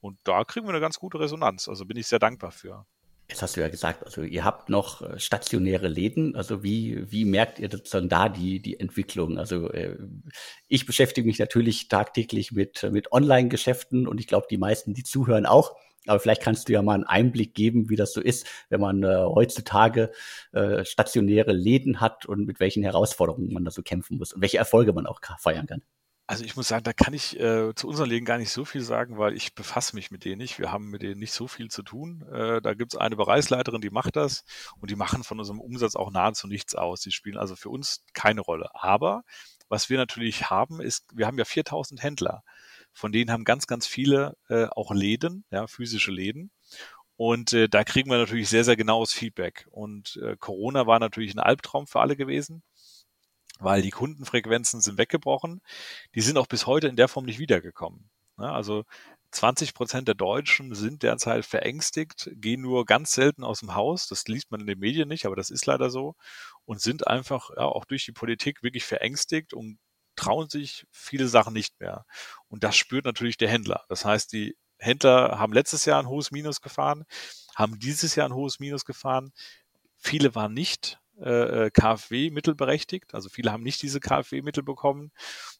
Und 0.00 0.18
da 0.24 0.44
kriegen 0.44 0.66
wir 0.66 0.70
eine 0.70 0.80
ganz 0.80 0.98
gute 0.98 1.18
Resonanz. 1.18 1.68
Also 1.68 1.84
bin 1.84 1.96
ich 1.96 2.06
sehr 2.06 2.20
dankbar 2.20 2.52
für. 2.52 2.86
Jetzt 3.30 3.42
hast 3.42 3.56
du 3.56 3.60
ja 3.60 3.68
gesagt, 3.68 4.04
also 4.04 4.22
ihr 4.22 4.44
habt 4.44 4.70
noch 4.70 5.02
äh, 5.02 5.20
stationäre 5.20 5.86
Läden. 5.86 6.34
Also 6.34 6.64
wie, 6.64 7.10
wie 7.12 7.24
merkt 7.24 7.60
ihr 7.60 7.68
dann 7.68 8.08
da 8.08 8.28
die, 8.28 8.60
die 8.60 8.80
Entwicklung? 8.80 9.38
Also 9.38 9.70
äh, 9.70 9.96
ich 10.66 10.84
beschäftige 10.84 11.26
mich 11.28 11.38
natürlich 11.38 11.86
tagtäglich 11.86 12.50
mit, 12.50 12.82
mit 12.90 13.12
Online-Geschäften 13.12 14.08
und 14.08 14.18
ich 14.18 14.26
glaube, 14.26 14.48
die 14.50 14.58
meisten, 14.58 14.94
die 14.94 15.04
zuhören 15.04 15.46
auch. 15.46 15.76
Aber 16.06 16.18
vielleicht 16.18 16.42
kannst 16.42 16.68
du 16.68 16.72
ja 16.72 16.82
mal 16.82 16.94
einen 16.94 17.04
Einblick 17.04 17.54
geben, 17.54 17.90
wie 17.90 17.96
das 17.96 18.12
so 18.12 18.20
ist, 18.20 18.46
wenn 18.68 18.80
man 18.80 19.02
äh, 19.02 19.24
heutzutage 19.24 20.10
äh, 20.52 20.84
stationäre 20.84 21.52
Läden 21.52 22.00
hat 22.00 22.26
und 22.26 22.46
mit 22.46 22.60
welchen 22.60 22.82
Herausforderungen 22.82 23.52
man 23.52 23.64
da 23.64 23.70
so 23.70 23.82
kämpfen 23.82 24.16
muss 24.16 24.32
und 24.32 24.40
welche 24.40 24.58
Erfolge 24.58 24.92
man 24.92 25.06
auch 25.06 25.20
feiern 25.38 25.66
kann. 25.66 25.82
Also 26.30 26.44
ich 26.44 26.54
muss 26.54 26.68
sagen, 26.68 26.84
da 26.84 26.92
kann 26.92 27.12
ich 27.12 27.40
äh, 27.40 27.74
zu 27.74 27.88
unseren 27.88 28.08
Läden 28.08 28.24
gar 28.24 28.38
nicht 28.38 28.52
so 28.52 28.64
viel 28.64 28.82
sagen, 28.82 29.18
weil 29.18 29.34
ich 29.34 29.56
befasse 29.56 29.96
mich 29.96 30.12
mit 30.12 30.24
denen 30.24 30.38
nicht. 30.38 30.60
Wir 30.60 30.70
haben 30.70 30.88
mit 30.88 31.02
denen 31.02 31.18
nicht 31.18 31.32
so 31.32 31.48
viel 31.48 31.72
zu 31.72 31.82
tun. 31.82 32.24
Äh, 32.32 32.62
da 32.62 32.74
gibt 32.74 32.94
es 32.94 33.00
eine 33.00 33.16
Bereichsleiterin, 33.16 33.80
die 33.80 33.90
macht 33.90 34.14
das 34.14 34.44
und 34.80 34.92
die 34.92 34.96
machen 34.96 35.24
von 35.24 35.40
unserem 35.40 35.60
Umsatz 35.60 35.96
auch 35.96 36.12
nahezu 36.12 36.46
nichts 36.46 36.76
aus. 36.76 37.00
Die 37.00 37.10
spielen 37.10 37.36
also 37.36 37.56
für 37.56 37.68
uns 37.68 38.04
keine 38.12 38.42
Rolle. 38.42 38.70
Aber 38.74 39.24
was 39.68 39.90
wir 39.90 39.98
natürlich 39.98 40.50
haben, 40.50 40.80
ist, 40.80 41.04
wir 41.12 41.26
haben 41.26 41.36
ja 41.36 41.44
4000 41.44 42.00
Händler. 42.00 42.44
Von 42.92 43.12
denen 43.12 43.30
haben 43.30 43.44
ganz, 43.44 43.66
ganz 43.66 43.86
viele 43.86 44.36
äh, 44.48 44.66
auch 44.66 44.92
Läden, 44.92 45.44
ja, 45.50 45.66
physische 45.66 46.10
Läden. 46.10 46.50
Und 47.16 47.52
äh, 47.52 47.68
da 47.68 47.84
kriegen 47.84 48.10
wir 48.10 48.18
natürlich 48.18 48.48
sehr, 48.48 48.64
sehr 48.64 48.76
genaues 48.76 49.12
Feedback. 49.12 49.66
Und 49.70 50.18
äh, 50.22 50.36
Corona 50.38 50.86
war 50.86 51.00
natürlich 51.00 51.34
ein 51.34 51.40
Albtraum 51.40 51.86
für 51.86 52.00
alle 52.00 52.16
gewesen 52.16 52.62
weil 53.60 53.82
die 53.82 53.90
Kundenfrequenzen 53.90 54.80
sind 54.80 54.98
weggebrochen. 54.98 55.60
Die 56.14 56.20
sind 56.22 56.38
auch 56.38 56.46
bis 56.46 56.66
heute 56.66 56.88
in 56.88 56.96
der 56.96 57.08
Form 57.08 57.26
nicht 57.26 57.38
wiedergekommen. 57.38 58.10
Also 58.36 58.84
20 59.32 59.74
Prozent 59.74 60.08
der 60.08 60.14
Deutschen 60.14 60.74
sind 60.74 61.02
derzeit 61.02 61.44
verängstigt, 61.44 62.30
gehen 62.34 62.62
nur 62.62 62.84
ganz 62.86 63.12
selten 63.12 63.44
aus 63.44 63.60
dem 63.60 63.74
Haus. 63.74 64.08
Das 64.08 64.26
liest 64.26 64.50
man 64.50 64.60
in 64.60 64.66
den 64.66 64.78
Medien 64.78 65.08
nicht, 65.08 65.26
aber 65.26 65.36
das 65.36 65.50
ist 65.50 65.66
leider 65.66 65.90
so. 65.90 66.16
Und 66.64 66.80
sind 66.80 67.06
einfach 67.06 67.50
ja, 67.56 67.64
auch 67.64 67.84
durch 67.84 68.04
die 68.04 68.12
Politik 68.12 68.62
wirklich 68.62 68.84
verängstigt 68.84 69.52
und 69.52 69.78
trauen 70.20 70.50
sich 70.50 70.86
viele 70.90 71.28
Sachen 71.28 71.54
nicht 71.54 71.80
mehr. 71.80 72.04
Und 72.48 72.62
das 72.62 72.76
spürt 72.76 73.06
natürlich 73.06 73.38
der 73.38 73.48
Händler. 73.48 73.84
Das 73.88 74.04
heißt, 74.04 74.32
die 74.32 74.54
Händler 74.78 75.38
haben 75.38 75.52
letztes 75.52 75.86
Jahr 75.86 75.98
ein 75.98 76.08
hohes 76.08 76.30
Minus 76.30 76.60
gefahren, 76.60 77.04
haben 77.54 77.78
dieses 77.78 78.14
Jahr 78.16 78.28
ein 78.28 78.34
hohes 78.34 78.60
Minus 78.60 78.84
gefahren. 78.84 79.32
Viele 79.96 80.34
waren 80.34 80.52
nicht 80.52 80.98
äh, 81.18 81.66
äh 81.66 81.70
KfW-Mittel 81.70 82.54
berechtigt. 82.54 83.14
Also 83.14 83.30
viele 83.30 83.50
haben 83.50 83.62
nicht 83.62 83.82
diese 83.82 84.00
KfW-Mittel 84.00 84.62
bekommen. 84.62 85.10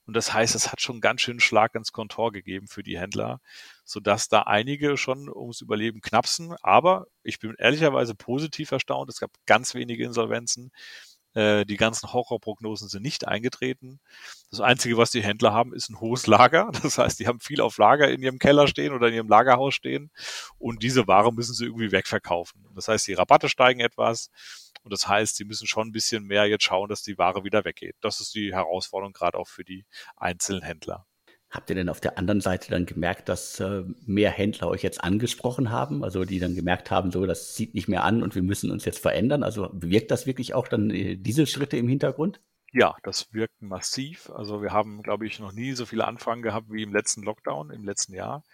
Und 0.06 0.14
das 0.14 0.32
heißt, 0.32 0.54
es 0.54 0.70
hat 0.72 0.82
schon 0.82 1.00
ganz 1.00 1.22
schön 1.22 1.40
Schlag 1.40 1.74
ins 1.74 1.92
Kontor 1.92 2.30
gegeben 2.32 2.68
für 2.68 2.82
die 2.82 2.98
Händler, 2.98 3.40
sodass 3.84 4.28
da 4.28 4.42
einige 4.42 4.98
schon 4.98 5.30
ums 5.30 5.62
Überleben 5.62 6.00
knapsen. 6.02 6.54
Aber 6.62 7.06
ich 7.22 7.38
bin 7.38 7.54
ehrlicherweise 7.58 8.14
positiv 8.14 8.72
erstaunt. 8.72 9.08
Es 9.08 9.20
gab 9.20 9.30
ganz 9.46 9.74
wenige 9.74 10.04
Insolvenzen. 10.04 10.70
Äh, 11.34 11.64
die 11.64 11.76
ganzen 11.76 12.12
Horrorprognosen 12.12 12.88
sind 12.88 13.02
nicht 13.02 13.28
eingetreten. 13.28 14.00
Das 14.50 14.60
Einzige, 14.60 14.96
was 14.96 15.10
die 15.10 15.22
Händler 15.22 15.52
haben, 15.52 15.72
ist 15.72 15.88
ein 15.88 16.00
hohes 16.00 16.26
Lager. 16.26 16.70
Das 16.82 16.98
heißt, 16.98 17.20
die 17.20 17.28
haben 17.28 17.40
viel 17.40 17.60
auf 17.60 17.78
Lager 17.78 18.10
in 18.10 18.22
ihrem 18.22 18.38
Keller 18.38 18.66
stehen 18.66 18.92
oder 18.92 19.08
in 19.08 19.14
ihrem 19.14 19.28
Lagerhaus 19.28 19.74
stehen. 19.74 20.10
Und 20.58 20.82
diese 20.82 21.06
Ware 21.06 21.32
müssen 21.32 21.54
sie 21.54 21.66
irgendwie 21.66 21.92
wegverkaufen. 21.92 22.66
Das 22.74 22.88
heißt, 22.88 23.06
die 23.06 23.14
Rabatte 23.14 23.48
steigen 23.48 23.80
etwas. 23.80 24.30
Und 24.82 24.92
das 24.92 25.06
heißt, 25.06 25.36
sie 25.36 25.44
müssen 25.44 25.66
schon 25.66 25.88
ein 25.88 25.92
bisschen 25.92 26.24
mehr 26.24 26.46
jetzt 26.46 26.64
schauen, 26.64 26.88
dass 26.88 27.02
die 27.02 27.18
Ware 27.18 27.44
wieder 27.44 27.64
weggeht. 27.64 27.96
Das 28.00 28.20
ist 28.20 28.34
die 28.34 28.52
Herausforderung 28.52 29.12
gerade 29.12 29.38
auch 29.38 29.48
für 29.48 29.64
die 29.64 29.84
einzelnen 30.16 30.62
Händler. 30.62 31.06
Habt 31.50 31.68
ihr 31.68 31.76
denn 31.76 31.88
auf 31.88 32.00
der 32.00 32.16
anderen 32.16 32.40
Seite 32.40 32.70
dann 32.70 32.86
gemerkt, 32.86 33.28
dass 33.28 33.58
äh, 33.58 33.82
mehr 34.06 34.30
Händler 34.30 34.68
euch 34.68 34.82
jetzt 34.82 35.02
angesprochen 35.02 35.70
haben? 35.70 36.04
Also 36.04 36.24
die 36.24 36.38
dann 36.38 36.54
gemerkt 36.54 36.92
haben, 36.92 37.10
so, 37.10 37.26
das 37.26 37.54
zieht 37.54 37.74
nicht 37.74 37.88
mehr 37.88 38.04
an 38.04 38.22
und 38.22 38.36
wir 38.36 38.42
müssen 38.42 38.70
uns 38.70 38.84
jetzt 38.84 39.00
verändern? 39.00 39.42
Also 39.42 39.68
bewirkt 39.72 40.12
das 40.12 40.26
wirklich 40.26 40.54
auch 40.54 40.68
dann 40.68 40.90
äh, 40.90 41.16
diese 41.16 41.46
Schritte 41.46 41.76
im 41.76 41.88
Hintergrund? 41.88 42.40
Ja, 42.72 42.94
das 43.02 43.32
wirkt 43.34 43.60
massiv. 43.60 44.30
Also 44.30 44.62
wir 44.62 44.70
haben, 44.70 45.02
glaube 45.02 45.26
ich, 45.26 45.40
noch 45.40 45.50
nie 45.50 45.72
so 45.72 45.86
viele 45.86 46.06
Anfragen 46.06 46.42
gehabt 46.42 46.70
wie 46.70 46.84
im 46.84 46.92
letzten 46.92 47.22
Lockdown, 47.22 47.70
im 47.70 47.84
letzten 47.84 48.14
Jahr. 48.14 48.44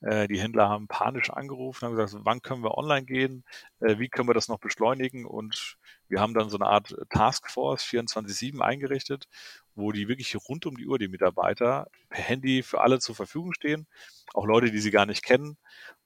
Äh, 0.00 0.28
die 0.28 0.38
Händler 0.40 0.68
haben 0.68 0.86
panisch 0.86 1.30
angerufen, 1.30 1.86
haben 1.86 1.96
gesagt, 1.96 2.24
wann 2.24 2.40
können 2.40 2.62
wir 2.62 2.78
online 2.78 3.04
gehen? 3.04 3.44
Äh, 3.80 3.98
wie 3.98 4.08
können 4.08 4.28
wir 4.28 4.34
das 4.34 4.46
noch 4.46 4.60
beschleunigen? 4.60 5.26
Und 5.26 5.76
wir 6.08 6.20
haben 6.20 6.34
dann 6.34 6.50
so 6.50 6.56
eine 6.56 6.66
Art 6.66 6.94
Taskforce 7.10 7.82
24-7 7.82 8.60
eingerichtet, 8.60 9.26
wo 9.74 9.92
die 9.92 10.08
wirklich 10.08 10.36
rund 10.48 10.66
um 10.66 10.76
die 10.76 10.86
Uhr 10.86 10.98
die 10.98 11.08
Mitarbeiter 11.08 11.88
per 12.08 12.22
Handy 12.22 12.62
für 12.62 12.80
alle 12.80 13.00
zur 13.00 13.14
Verfügung 13.14 13.52
stehen. 13.52 13.86
Auch 14.32 14.46
Leute, 14.46 14.70
die 14.70 14.78
sie 14.78 14.90
gar 14.90 15.06
nicht 15.06 15.24
kennen, 15.24 15.56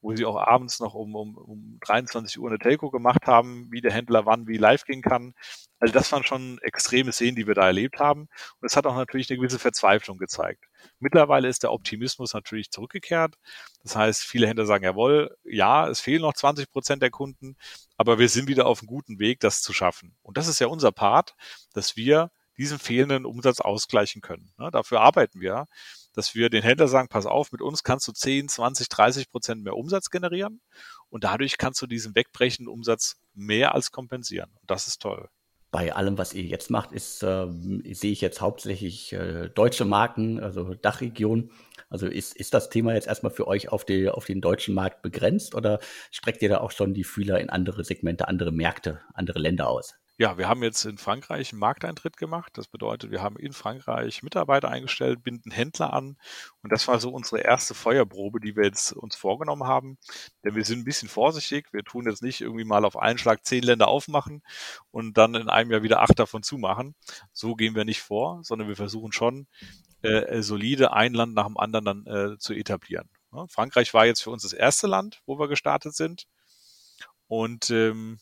wo 0.00 0.14
sie 0.14 0.24
auch 0.24 0.37
abends 0.37 0.81
noch 0.81 0.94
um, 0.94 1.14
um, 1.14 1.37
um 1.37 1.78
23 1.81 2.38
Uhr 2.38 2.48
eine 2.48 2.59
Telco 2.59 2.90
gemacht 2.90 3.26
haben, 3.26 3.68
wie 3.70 3.81
der 3.81 3.92
Händler 3.92 4.26
wann 4.26 4.46
wie 4.46 4.57
live 4.57 4.85
gehen 4.85 5.02
kann. 5.02 5.35
Also 5.81 5.94
das 5.94 6.11
waren 6.12 6.24
schon 6.24 6.59
extreme 6.62 7.12
Szenen, 7.12 7.37
die 7.37 7.46
wir 7.46 7.54
da 7.54 7.66
erlebt 7.66 7.98
haben. 7.98 8.22
Und 8.61 8.66
es 8.66 8.76
hat 8.76 8.87
auch 8.87 8.96
natürlich 8.96 9.31
eine 9.31 9.38
gewisse 9.38 9.59
Verzweiflung 9.59 10.18
gezeigt. 10.18 10.64
Mittlerweile 10.98 11.48
ist 11.48 11.62
der 11.62 11.72
Optimismus 11.72 12.35
natürlich 12.35 12.70
zurückgekehrt. 12.70 13.37
Das 13.83 13.96
heißt, 13.96 14.24
viele 14.24 14.46
Händler 14.46 14.66
sagen, 14.66 14.85
jawohl, 14.85 15.37
ja, 15.44 15.88
es 15.88 16.00
fehlen 16.00 16.22
noch 16.22 16.35
20 16.35 16.70
Prozent 16.70 17.02
der 17.02 17.11
Kunden, 17.11 17.57
aber 17.96 18.18
wir 18.18 18.28
sind 18.28 18.48
wieder 18.48 18.66
auf 18.66 18.81
einem 18.81 18.88
guten 18.88 19.18
Weg, 19.18 19.40
das 19.40 19.62
zu 19.62 19.72
schaffen. 19.72 20.16
Und 20.22 20.37
das 20.37 20.48
ist 20.48 20.59
ja 20.61 20.68
unser 20.68 20.92
Part, 20.92 21.35
dass 21.72 21.96
wir 21.96 22.31
diesen 22.58 22.78
fehlenden 22.78 23.24
Umsatz 23.24 23.60
ausgleichen 23.60 24.20
können. 24.20 24.52
Ne, 24.58 24.70
dafür 24.70 25.00
arbeiten 25.00 25.40
wir, 25.40 25.66
dass 26.14 26.34
wir 26.34 26.50
den 26.50 26.62
Händler 26.62 26.88
sagen, 26.88 27.08
pass 27.08 27.26
auf, 27.26 27.52
mit 27.52 27.62
uns 27.62 27.84
kannst 27.84 28.08
du 28.08 28.12
10, 28.12 28.48
20, 28.48 28.88
30 28.88 29.30
Prozent 29.30 29.62
mehr 29.62 29.76
Umsatz 29.76 30.10
generieren 30.10 30.60
und 31.08 31.24
dadurch 31.24 31.58
kannst 31.58 31.80
du 31.80 31.86
diesen 31.86 32.14
wegbrechenden 32.14 32.72
Umsatz 32.72 33.16
mehr 33.34 33.74
als 33.74 33.92
kompensieren. 33.92 34.50
Und 34.60 34.70
das 34.70 34.88
ist 34.88 35.00
toll 35.00 35.28
bei 35.70 35.94
allem, 35.94 36.16
was 36.16 36.32
ihr 36.32 36.44
jetzt 36.44 36.70
macht, 36.70 36.92
ist, 36.92 37.22
äh, 37.22 37.46
sehe 37.92 38.12
ich 38.12 38.20
jetzt 38.20 38.40
hauptsächlich 38.40 39.12
äh, 39.12 39.48
deutsche 39.50 39.84
Marken, 39.84 40.40
also 40.40 40.74
Dachregion. 40.74 41.50
Also 41.90 42.06
ist, 42.06 42.36
ist 42.36 42.54
das 42.54 42.70
Thema 42.70 42.94
jetzt 42.94 43.06
erstmal 43.06 43.32
für 43.32 43.46
euch 43.46 43.70
auf, 43.70 43.84
die, 43.84 44.08
auf 44.08 44.24
den 44.24 44.40
deutschen 44.40 44.74
Markt 44.74 45.02
begrenzt 45.02 45.54
oder 45.54 45.78
streckt 46.10 46.42
ihr 46.42 46.48
da 46.48 46.58
auch 46.58 46.70
schon 46.70 46.94
die 46.94 47.04
Fühler 47.04 47.40
in 47.40 47.50
andere 47.50 47.84
Segmente, 47.84 48.28
andere 48.28 48.52
Märkte, 48.52 49.00
andere 49.14 49.38
Länder 49.38 49.68
aus? 49.68 49.94
Ja, 50.20 50.37
wir 50.37 50.48
haben 50.48 50.64
jetzt 50.64 50.85
in 50.85 50.98
Frankreich 50.98 51.52
einen 51.52 51.61
Markteintritt 51.61 52.16
gemacht. 52.16 52.50
Das 52.59 52.66
bedeutet, 52.66 53.12
wir 53.12 53.22
haben 53.22 53.37
in 53.37 53.52
Frankreich 53.52 54.24
Mitarbeiter 54.24 54.68
eingestellt, 54.68 55.22
binden 55.22 55.52
Händler 55.52 55.92
an. 55.92 56.16
Und 56.61 56.72
das 56.72 56.88
war 56.88 56.98
so 56.98 57.11
unsere 57.11 57.38
erste 57.42 57.72
Feuerprobe, 57.72 58.40
die 58.40 58.57
wir 58.57 58.64
jetzt 58.64 58.92
uns 58.92 59.14
vorgenommen 59.14 59.62
haben. 59.62 59.96
Denn 60.42 60.57
wir 60.57 60.64
sind 60.64 60.81
ein 60.81 60.85
bisschen 60.85 61.09
vorsichtig. 61.09 61.72
Wir 61.72 61.85
tun 61.85 62.07
jetzt 62.07 62.24
nicht 62.24 62.40
irgendwie 62.40 62.64
mal 62.64 62.85
auf 62.85 62.96
einen 62.96 63.16
Schlag 63.16 63.46
zehn 63.46 63.62
Länder 63.62 63.87
aufmachen 63.87 64.42
und 64.90 65.16
dann 65.16 65.37
in 65.37 65.48
einem 65.48 65.70
Jahr 65.70 65.85
wieder 65.85 66.02
acht 66.02 66.18
davon 66.18 66.42
zumachen. 66.42 66.96
So 67.33 67.54
gehen 67.54 67.76
wir 67.76 67.85
nicht 67.85 68.02
vor, 68.02 68.40
sondern 68.42 68.66
wir 68.66 68.76
versuchen 68.76 69.12
schon, 69.12 69.46
äh, 70.02 70.42
solide 70.42 70.92
ein 70.94 71.14
Land 71.14 71.35
nach 71.35 71.46
dem 71.46 71.59
anderen 71.59 71.85
dann 71.85 72.07
äh, 72.07 72.38
zu 72.38 72.54
etablieren. 72.54 73.09
Ja, 73.33 73.46
Frankreich 73.46 73.94
war 73.94 74.07
jetzt 74.07 74.22
für 74.22 74.31
uns 74.31 74.42
das 74.42 74.52
erste 74.52 74.88
Land, 74.88 75.22
wo 75.26 75.38
wir 75.38 75.46
gestartet 75.46 75.94
sind. 75.94 76.26
Und 77.28 77.70
ähm, 77.70 78.18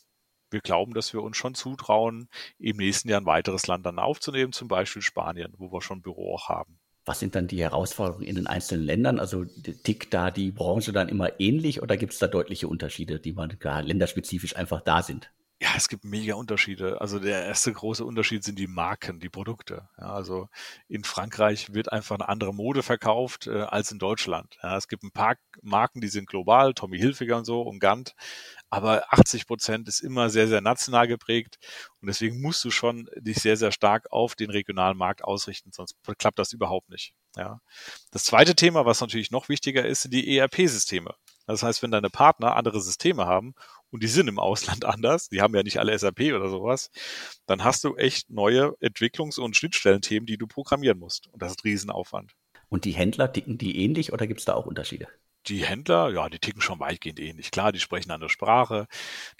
wir 0.50 0.60
glauben, 0.60 0.94
dass 0.94 1.12
wir 1.12 1.22
uns 1.22 1.36
schon 1.36 1.54
zutrauen, 1.54 2.28
im 2.58 2.76
nächsten 2.76 3.08
Jahr 3.08 3.20
ein 3.20 3.26
weiteres 3.26 3.66
Land 3.66 3.86
dann 3.86 3.98
aufzunehmen, 3.98 4.52
zum 4.52 4.68
Beispiel 4.68 5.02
Spanien, 5.02 5.54
wo 5.58 5.72
wir 5.72 5.82
schon 5.82 5.98
ein 5.98 6.02
Büro 6.02 6.34
auch 6.34 6.48
haben. 6.48 6.78
Was 7.04 7.20
sind 7.20 7.36
dann 7.36 7.46
die 7.46 7.62
Herausforderungen 7.62 8.26
in 8.26 8.34
den 8.34 8.48
einzelnen 8.48 8.84
Ländern? 8.84 9.20
Also 9.20 9.44
tickt 9.44 10.12
da 10.12 10.32
die 10.32 10.50
Branche 10.50 10.92
dann 10.92 11.08
immer 11.08 11.38
ähnlich 11.38 11.80
oder 11.80 11.96
gibt 11.96 12.12
es 12.12 12.18
da 12.18 12.26
deutliche 12.26 12.66
Unterschiede, 12.66 13.20
die 13.20 13.32
man 13.32 13.58
gar 13.60 13.82
länderspezifisch 13.82 14.56
einfach 14.56 14.80
da 14.80 15.02
sind? 15.02 15.30
Ja, 15.58 15.70
es 15.74 15.88
gibt 15.88 16.04
mega 16.04 16.34
Unterschiede. 16.34 17.00
Also 17.00 17.18
der 17.18 17.46
erste 17.46 17.72
große 17.72 18.04
Unterschied 18.04 18.44
sind 18.44 18.58
die 18.58 18.66
Marken, 18.66 19.20
die 19.20 19.30
Produkte. 19.30 19.88
Ja, 19.98 20.12
also 20.12 20.50
in 20.86 21.02
Frankreich 21.02 21.72
wird 21.72 21.90
einfach 21.92 22.16
eine 22.16 22.28
andere 22.28 22.52
Mode 22.52 22.82
verkauft 22.82 23.46
äh, 23.46 23.62
als 23.62 23.90
in 23.90 23.98
Deutschland. 23.98 24.58
Ja, 24.62 24.76
es 24.76 24.86
gibt 24.86 25.02
ein 25.02 25.12
paar 25.12 25.36
Marken, 25.62 26.02
die 26.02 26.08
sind 26.08 26.28
global, 26.28 26.74
Tommy 26.74 26.98
Hilfiger 26.98 27.38
und 27.38 27.46
so 27.46 27.62
und 27.62 27.78
Gant, 27.78 28.14
aber 28.68 29.10
80 29.14 29.46
Prozent 29.46 29.88
ist 29.88 30.00
immer 30.00 30.28
sehr, 30.28 30.46
sehr 30.46 30.60
national 30.60 31.08
geprägt 31.08 31.56
und 32.02 32.08
deswegen 32.08 32.42
musst 32.42 32.62
du 32.62 32.70
schon 32.70 33.08
dich 33.16 33.38
sehr, 33.38 33.56
sehr 33.56 33.72
stark 33.72 34.12
auf 34.12 34.34
den 34.34 34.50
regionalen 34.50 34.98
Markt 34.98 35.24
ausrichten, 35.24 35.72
sonst 35.72 35.96
klappt 36.18 36.38
das 36.38 36.52
überhaupt 36.52 36.90
nicht. 36.90 37.14
Ja. 37.34 37.60
Das 38.10 38.24
zweite 38.24 38.56
Thema, 38.56 38.84
was 38.84 39.00
natürlich 39.00 39.30
noch 39.30 39.48
wichtiger 39.48 39.86
ist, 39.86 40.02
sind 40.02 40.12
die 40.12 40.36
ERP-Systeme. 40.36 41.14
Das 41.46 41.62
heißt, 41.62 41.82
wenn 41.82 41.92
deine 41.92 42.10
Partner 42.10 42.56
andere 42.56 42.80
Systeme 42.80 43.26
haben 43.26 43.54
und 43.96 44.02
die 44.02 44.08
sind 44.08 44.28
im 44.28 44.38
Ausland 44.38 44.84
anders, 44.84 45.30
die 45.30 45.40
haben 45.40 45.54
ja 45.54 45.62
nicht 45.62 45.78
alle 45.78 45.98
SAP 45.98 46.34
oder 46.34 46.50
sowas, 46.50 46.90
dann 47.46 47.64
hast 47.64 47.82
du 47.82 47.96
echt 47.96 48.28
neue 48.28 48.74
Entwicklungs- 48.82 49.40
und 49.40 49.56
Schnittstellenthemen, 49.56 50.26
die 50.26 50.36
du 50.36 50.46
programmieren 50.46 50.98
musst. 50.98 51.28
Und 51.28 51.40
das 51.40 51.52
ist 51.52 51.64
Riesenaufwand. 51.64 52.32
Und 52.68 52.84
die 52.84 52.92
Händler 52.92 53.32
ticken 53.32 53.56
die 53.56 53.82
ähnlich 53.82 54.12
oder 54.12 54.26
gibt 54.26 54.40
es 54.40 54.44
da 54.44 54.52
auch 54.52 54.66
Unterschiede? 54.66 55.08
Die 55.48 55.64
Händler, 55.64 56.10
ja, 56.10 56.28
die 56.28 56.38
ticken 56.38 56.60
schon 56.60 56.80
weitgehend 56.80 57.20
ähnlich. 57.20 57.50
Klar, 57.50 57.72
die 57.72 57.80
sprechen 57.80 58.10
eine 58.10 58.28
Sprache, 58.28 58.86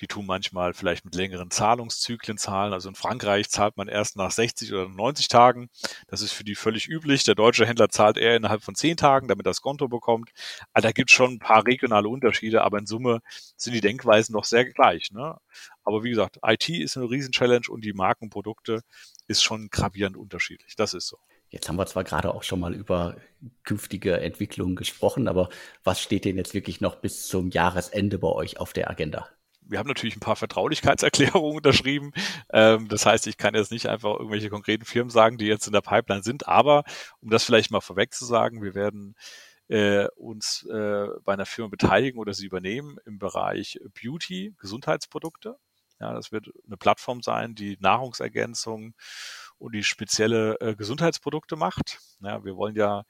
die 0.01 0.07
tun 0.07 0.27
manchmal 0.27 0.75
vielleicht 0.75 1.05
mit 1.05 1.15
längeren 1.15 1.51
Zahlungszyklen 1.51 2.39
zahlen. 2.39 2.73
Also 2.73 2.89
in 2.89 2.95
Frankreich 2.95 3.49
zahlt 3.51 3.77
man 3.77 3.89
erst 3.89 4.17
nach 4.17 4.31
60 4.31 4.73
oder 4.73 4.89
90 4.89 5.29
Tagen. 5.29 5.69
Das 6.09 6.23
ist 6.23 6.33
für 6.33 6.45
die 6.45 6.55
völlig 6.55 6.89
üblich. 6.89 7.25
Der 7.25 7.35
deutsche 7.35 7.67
Händler 7.67 7.89
zahlt 7.89 8.17
eher 8.17 8.37
innerhalb 8.37 8.63
von 8.63 8.75
10 8.75 8.97
Tagen, 8.97 9.29
damit 9.29 9.47
er 9.47 9.51
das 9.51 9.61
Konto 9.61 9.89
bekommt. 9.89 10.31
Also 10.73 10.89
da 10.89 10.93
gibt 10.93 11.11
es 11.11 11.17
schon 11.17 11.35
ein 11.35 11.39
paar 11.39 11.67
regionale 11.67 12.09
Unterschiede, 12.09 12.63
aber 12.63 12.79
in 12.79 12.87
Summe 12.87 13.21
sind 13.57 13.75
die 13.75 13.81
Denkweisen 13.81 14.33
noch 14.33 14.45
sehr 14.45 14.65
gleich. 14.65 15.11
Ne? 15.13 15.37
Aber 15.85 16.05
wie 16.05 16.11
gesagt, 16.11 16.39
IT 16.45 16.69
ist 16.69 16.97
eine 16.97 17.11
Riesenchallenge 17.11 17.69
und 17.69 17.85
die 17.85 17.93
Markenprodukte 17.93 18.83
ist 19.29 19.43
schon 19.43 19.69
gravierend 19.71 20.17
unterschiedlich. 20.17 20.77
Das 20.77 20.95
ist 20.95 21.09
so. 21.09 21.19
Jetzt 21.49 21.69
haben 21.69 21.77
wir 21.77 21.87
zwar 21.87 22.05
gerade 22.05 22.35
auch 22.35 22.43
schon 22.43 22.61
mal 22.61 22.75
über 22.75 23.17
künftige 23.63 24.21
Entwicklungen 24.21 24.77
gesprochen, 24.77 25.29
aber 25.29 25.49
was 25.85 26.01
steht 26.01 26.25
denn 26.25 26.37
jetzt 26.37 26.55
wirklich 26.55 26.81
noch 26.81 26.97
bis 26.97 27.27
zum 27.27 27.51
Jahresende 27.51 28.19
bei 28.19 28.29
euch 28.29 28.59
auf 28.59 28.73
der 28.73 28.91
Agenda? 28.91 29.29
wir 29.69 29.79
haben 29.79 29.89
natürlich 29.89 30.17
ein 30.17 30.21
paar 30.21 30.37
Vertraulichkeitserklärungen 30.37 31.57
unterschrieben. 31.57 32.13
Ähm, 32.53 32.89
das 32.89 33.07
heißt, 33.07 33.27
ich 33.27 33.37
kann 33.37 33.55
jetzt 33.55 33.73
nicht 33.73 33.89
einfach 33.89 34.15
irgendwelche 34.15 34.49
konkreten 34.49 34.85
Firmen 34.85 35.11
sagen, 35.11 35.39
die 35.39 35.47
jetzt 35.47 35.67
in 35.67 35.73
der 35.73 35.81
Pipeline 35.81 36.23
sind. 36.23 36.49
Aber 36.49 36.85
um 37.21 37.31
das 37.31 37.45
vielleicht 37.45 37.71
mal 37.71 37.81
vorweg 37.81 38.15
zu 38.15 38.25
sagen, 38.25 38.63
wir 38.63 38.75
werden 38.75 39.15
äh, 39.69 40.07
uns 40.17 40.67
äh, 40.71 41.07
bei 41.25 41.33
einer 41.33 41.47
Firma 41.47 41.69
beteiligen 41.69 42.19
oder 42.19 42.33
sie 42.33 42.47
übernehmen 42.47 42.99
im 43.05 43.19
Bereich 43.19 43.79
Beauty, 44.01 44.55
Gesundheitsprodukte. 44.59 45.57
Ja, 45.99 46.13
das 46.13 46.31
wird 46.31 46.51
eine 46.67 46.77
Plattform 46.77 47.23
sein, 47.23 47.55
die 47.55 47.79
Nahrungsergänzung 47.81 48.95
und 49.59 49.75
die 49.75 49.83
spezielle 49.83 50.61
äh, 50.61 50.75
Gesundheitsprodukte 50.75 51.57
macht. 51.57 51.99
Ja, 52.21 52.45
wir 52.45 52.57
wollen 52.57 52.77
ja 52.77 53.05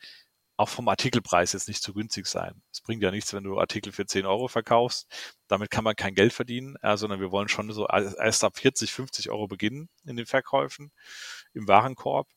auch 0.56 0.68
vom 0.68 0.88
Artikelpreis 0.88 1.52
jetzt 1.52 1.68
nicht 1.68 1.82
zu 1.82 1.92
günstig 1.92 2.26
sein. 2.26 2.62
Es 2.72 2.80
bringt 2.80 3.02
ja 3.02 3.10
nichts, 3.10 3.34
wenn 3.34 3.44
du 3.44 3.58
Artikel 3.58 3.92
für 3.92 4.06
10 4.06 4.24
Euro 4.24 4.48
verkaufst. 4.48 5.06
Damit 5.48 5.70
kann 5.70 5.84
man 5.84 5.96
kein 5.96 6.14
Geld 6.14 6.32
verdienen, 6.32 6.76
äh, 6.82 6.96
sondern 6.96 7.20
wir 7.20 7.30
wollen 7.30 7.48
schon 7.48 7.70
so 7.72 7.86
erst 7.86 8.42
ab 8.42 8.56
40, 8.56 8.92
50 8.92 9.30
Euro 9.30 9.48
beginnen 9.48 9.88
in 10.04 10.16
den 10.16 10.26
Verkäufen 10.26 10.92
im 11.52 11.68
Warenkorb. 11.68 12.28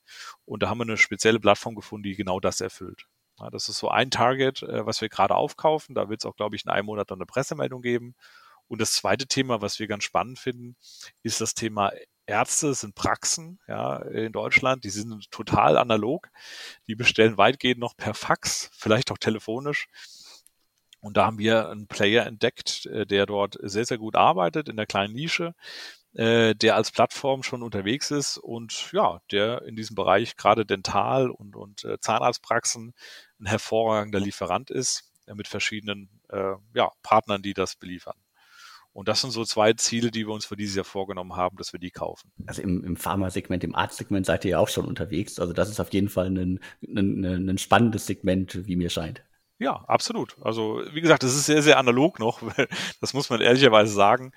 Und 0.45 0.63
da 0.63 0.69
haben 0.69 0.79
wir 0.79 0.83
eine 0.83 0.97
spezielle 0.97 1.39
Plattform 1.39 1.75
gefunden, 1.75 2.03
die 2.03 2.15
genau 2.15 2.39
das 2.39 2.59
erfüllt. 2.59 3.05
Ja, 3.39 3.49
das 3.49 3.69
ist 3.69 3.77
so 3.77 3.89
ein 3.89 4.11
Target, 4.11 4.63
äh, 4.63 4.85
was 4.85 4.99
wir 5.01 5.09
gerade 5.09 5.35
aufkaufen. 5.35 5.95
Da 5.95 6.09
wird 6.09 6.21
es 6.21 6.25
auch, 6.25 6.35
glaube 6.35 6.57
ich, 6.57 6.65
in 6.65 6.71
einem 6.71 6.87
Monat 6.87 7.11
dann 7.11 7.19
eine 7.19 7.25
Pressemeldung 7.25 7.81
geben. 7.81 8.15
Und 8.67 8.81
das 8.81 8.93
zweite 8.93 9.27
Thema, 9.27 9.61
was 9.61 9.79
wir 9.79 9.87
ganz 9.87 10.03
spannend 10.03 10.39
finden, 10.39 10.75
ist 11.23 11.41
das 11.41 11.55
Thema 11.55 11.91
Ärzte 12.29 12.73
sind 12.75 12.95
Praxen 12.95 13.59
ja, 13.67 13.97
in 13.97 14.31
Deutschland, 14.31 14.83
die 14.83 14.89
sind 14.89 15.31
total 15.31 15.77
analog. 15.77 16.29
Die 16.87 16.95
bestellen 16.95 17.37
weitgehend 17.37 17.79
noch 17.79 17.97
per 17.97 18.13
Fax, 18.13 18.69
vielleicht 18.73 19.11
auch 19.11 19.17
telefonisch. 19.17 19.87
Und 21.01 21.17
da 21.17 21.25
haben 21.25 21.39
wir 21.39 21.69
einen 21.69 21.87
Player 21.87 22.25
entdeckt, 22.25 22.85
äh, 22.85 23.05
der 23.05 23.25
dort 23.25 23.57
sehr, 23.61 23.85
sehr 23.85 23.97
gut 23.97 24.15
arbeitet 24.15 24.69
in 24.69 24.77
der 24.77 24.85
kleinen 24.85 25.13
Nische, 25.13 25.55
äh, 26.13 26.53
der 26.55 26.75
als 26.75 26.91
Plattform 26.91 27.41
schon 27.41 27.63
unterwegs 27.63 28.11
ist 28.11 28.37
und 28.37 28.91
ja, 28.91 29.21
der 29.31 29.63
in 29.63 29.75
diesem 29.75 29.95
Bereich 29.95 30.35
gerade 30.35 30.65
Dental- 30.65 31.31
und, 31.31 31.55
und 31.55 31.83
äh, 31.85 31.99
Zahnarztpraxen 31.99 32.93
ein 33.39 33.45
hervorragender 33.45 34.19
Lieferant 34.19 34.69
ist, 34.69 35.05
mit 35.33 35.47
verschiedenen 35.47 36.09
ja, 36.73 36.91
Partnern, 37.01 37.41
die 37.41 37.55
das 37.55 37.75
beliefern. 37.75 38.15
Und 38.99 39.07
das 39.07 39.21
sind 39.21 39.31
so 39.31 39.45
zwei 39.45 39.71
Ziele, 39.71 40.11
die 40.11 40.27
wir 40.27 40.33
uns 40.33 40.43
für 40.43 40.57
dieses 40.57 40.75
Jahr 40.75 40.83
vorgenommen 40.83 41.37
haben, 41.37 41.55
dass 41.55 41.71
wir 41.71 41.79
die 41.79 41.89
kaufen. 41.89 42.33
Also 42.47 42.61
im, 42.61 42.83
im 42.83 42.97
Pharma-Segment, 42.97 43.63
im 43.63 43.73
Arztsegment 43.73 44.25
seid 44.25 44.43
ihr 44.43 44.51
ja 44.51 44.59
auch 44.59 44.67
schon 44.67 44.85
unterwegs. 44.85 45.39
Also 45.39 45.53
das 45.53 45.69
ist 45.69 45.79
auf 45.79 45.93
jeden 45.93 46.09
Fall 46.09 46.25
ein, 46.25 46.59
ein, 46.83 47.23
ein 47.23 47.57
spannendes 47.57 48.05
Segment, 48.07 48.67
wie 48.67 48.75
mir 48.75 48.89
scheint. 48.89 49.23
Ja, 49.57 49.85
absolut. 49.87 50.35
Also 50.41 50.83
wie 50.91 50.99
gesagt, 50.99 51.23
es 51.23 51.33
ist 51.33 51.45
sehr, 51.45 51.61
sehr 51.61 51.77
analog 51.77 52.19
noch. 52.19 52.41
Das 52.99 53.13
muss 53.13 53.29
man 53.29 53.39
ehrlicherweise 53.39 53.93
sagen. 53.93 54.33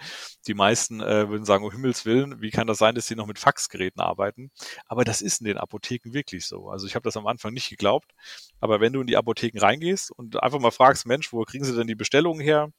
Die 0.46 0.54
meisten 0.54 1.00
äh, 1.00 1.28
würden 1.28 1.44
sagen, 1.44 1.64
um 1.64 1.72
Himmels 1.72 2.06
Willen, 2.06 2.40
wie 2.40 2.50
kann 2.52 2.68
das 2.68 2.78
sein, 2.78 2.94
dass 2.94 3.08
sie 3.08 3.16
noch 3.16 3.26
mit 3.26 3.40
Faxgeräten 3.40 4.00
arbeiten? 4.00 4.52
Aber 4.86 5.02
das 5.02 5.22
ist 5.22 5.40
in 5.40 5.46
den 5.46 5.58
Apotheken 5.58 6.12
wirklich 6.12 6.46
so. 6.46 6.68
Also 6.68 6.86
ich 6.86 6.94
habe 6.94 7.02
das 7.02 7.16
am 7.16 7.26
Anfang 7.26 7.52
nicht 7.52 7.68
geglaubt. 7.68 8.12
Aber 8.60 8.80
wenn 8.80 8.92
du 8.92 9.00
in 9.00 9.08
die 9.08 9.16
Apotheken 9.16 9.58
reingehst 9.58 10.12
und 10.12 10.40
einfach 10.40 10.60
mal 10.60 10.70
fragst, 10.70 11.04
Mensch, 11.04 11.32
wo 11.32 11.42
kriegen 11.42 11.64
sie 11.64 11.74
denn 11.74 11.88
die 11.88 11.96
Bestellungen 11.96 12.40
her? 12.40 12.70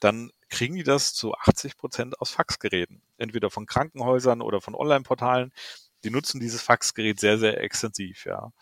Dann 0.00 0.30
kriegen 0.48 0.76
die 0.76 0.82
das 0.82 1.14
zu 1.14 1.34
80 1.34 1.76
Prozent 1.76 2.20
aus 2.20 2.30
Faxgeräten. 2.30 3.02
Entweder 3.16 3.50
von 3.50 3.66
Krankenhäusern 3.66 4.40
oder 4.40 4.60
von 4.60 4.74
Online-Portalen. 4.74 5.52
Die 6.04 6.10
nutzen 6.10 6.40
dieses 6.40 6.62
Faxgerät 6.62 7.18
sehr, 7.18 7.38
sehr 7.38 7.60
extensiv, 7.62 8.24
ja. 8.24 8.52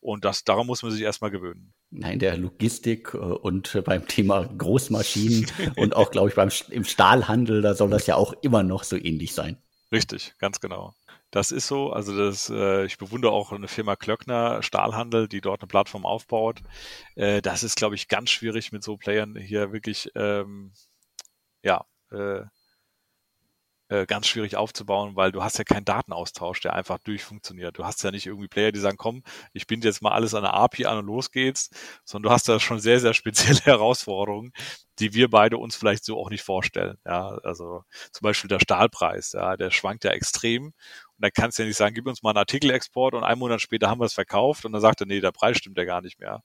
Und 0.00 0.24
das, 0.24 0.44
daran 0.44 0.66
muss 0.66 0.82
man 0.82 0.92
sich 0.92 1.02
erstmal 1.02 1.30
gewöhnen. 1.30 1.74
Nein, 1.90 2.18
der 2.18 2.36
Logistik 2.38 3.12
äh, 3.12 3.18
und 3.18 3.82
beim 3.84 4.08
Thema 4.08 4.46
Großmaschinen 4.46 5.46
und 5.76 5.94
auch, 5.94 6.10
glaube 6.10 6.30
ich, 6.30 6.34
beim, 6.34 6.50
im 6.70 6.84
Stahlhandel, 6.84 7.60
da 7.60 7.74
soll 7.74 7.90
das 7.90 8.06
ja 8.06 8.16
auch 8.16 8.32
immer 8.40 8.62
noch 8.62 8.84
so 8.84 8.96
ähnlich 8.96 9.34
sein. 9.34 9.58
Richtig, 9.92 10.34
ganz 10.38 10.60
genau. 10.60 10.94
Das 11.30 11.52
ist 11.52 11.66
so. 11.68 11.92
Also 11.92 12.16
das, 12.16 12.50
äh, 12.50 12.84
ich 12.86 12.98
bewundere 12.98 13.32
auch 13.32 13.52
eine 13.52 13.68
Firma 13.68 13.96
Klöckner 13.96 14.62
Stahlhandel, 14.62 15.28
die 15.28 15.40
dort 15.40 15.62
eine 15.62 15.68
Plattform 15.68 16.04
aufbaut. 16.04 16.60
Äh, 17.14 17.40
das 17.42 17.62
ist, 17.62 17.76
glaube 17.76 17.94
ich, 17.94 18.08
ganz 18.08 18.30
schwierig 18.30 18.72
mit 18.72 18.82
so 18.82 18.96
Playern 18.96 19.36
hier 19.36 19.72
wirklich, 19.72 20.10
ähm, 20.16 20.72
ja, 21.62 21.84
äh, 22.10 22.42
äh, 23.90 24.06
ganz 24.06 24.28
schwierig 24.28 24.56
aufzubauen, 24.56 25.16
weil 25.16 25.32
du 25.32 25.42
hast 25.42 25.58
ja 25.58 25.64
keinen 25.64 25.84
Datenaustausch, 25.84 26.60
der 26.60 26.74
einfach 26.74 26.98
durchfunktioniert. 27.00 27.76
Du 27.76 27.84
hast 27.84 28.02
ja 28.04 28.12
nicht 28.12 28.26
irgendwie 28.26 28.46
Player, 28.46 28.70
die 28.70 28.78
sagen, 28.78 28.96
komm, 28.96 29.24
ich 29.52 29.66
binde 29.66 29.88
jetzt 29.88 30.00
mal 30.00 30.12
alles 30.12 30.32
an 30.34 30.42
der 30.42 30.54
API 30.54 30.86
an 30.86 30.98
und 30.98 31.06
los 31.06 31.32
geht's, 31.32 31.70
sondern 32.04 32.30
du 32.30 32.34
hast 32.34 32.48
da 32.48 32.60
schon 32.60 32.78
sehr, 32.78 33.00
sehr 33.00 33.14
spezielle 33.14 33.60
Herausforderungen, 33.64 34.52
die 35.00 35.12
wir 35.12 35.28
beide 35.28 35.58
uns 35.58 35.74
vielleicht 35.74 36.04
so 36.04 36.18
auch 36.18 36.30
nicht 36.30 36.44
vorstellen. 36.44 36.98
Ja, 37.04 37.30
also 37.42 37.82
zum 38.12 38.22
Beispiel 38.24 38.48
der 38.48 38.60
Stahlpreis, 38.60 39.32
ja, 39.32 39.56
der 39.56 39.72
schwankt 39.72 40.04
ja 40.04 40.12
extrem. 40.12 40.66
Und 40.66 40.74
dann 41.18 41.32
kannst 41.34 41.58
du 41.58 41.62
ja 41.64 41.66
nicht 41.66 41.76
sagen, 41.76 41.94
gib 41.94 42.06
uns 42.06 42.22
mal 42.22 42.30
einen 42.30 42.38
Artikelexport 42.38 43.14
und 43.14 43.24
einen 43.24 43.40
Monat 43.40 43.60
später 43.60 43.90
haben 43.90 44.00
wir 44.00 44.04
es 44.06 44.14
verkauft 44.14 44.64
und 44.64 44.72
dann 44.72 44.80
sagt 44.80 45.00
er, 45.00 45.06
nee, 45.06 45.20
der 45.20 45.32
Preis 45.32 45.58
stimmt 45.58 45.78
ja 45.78 45.84
gar 45.84 46.00
nicht 46.00 46.20
mehr. 46.20 46.44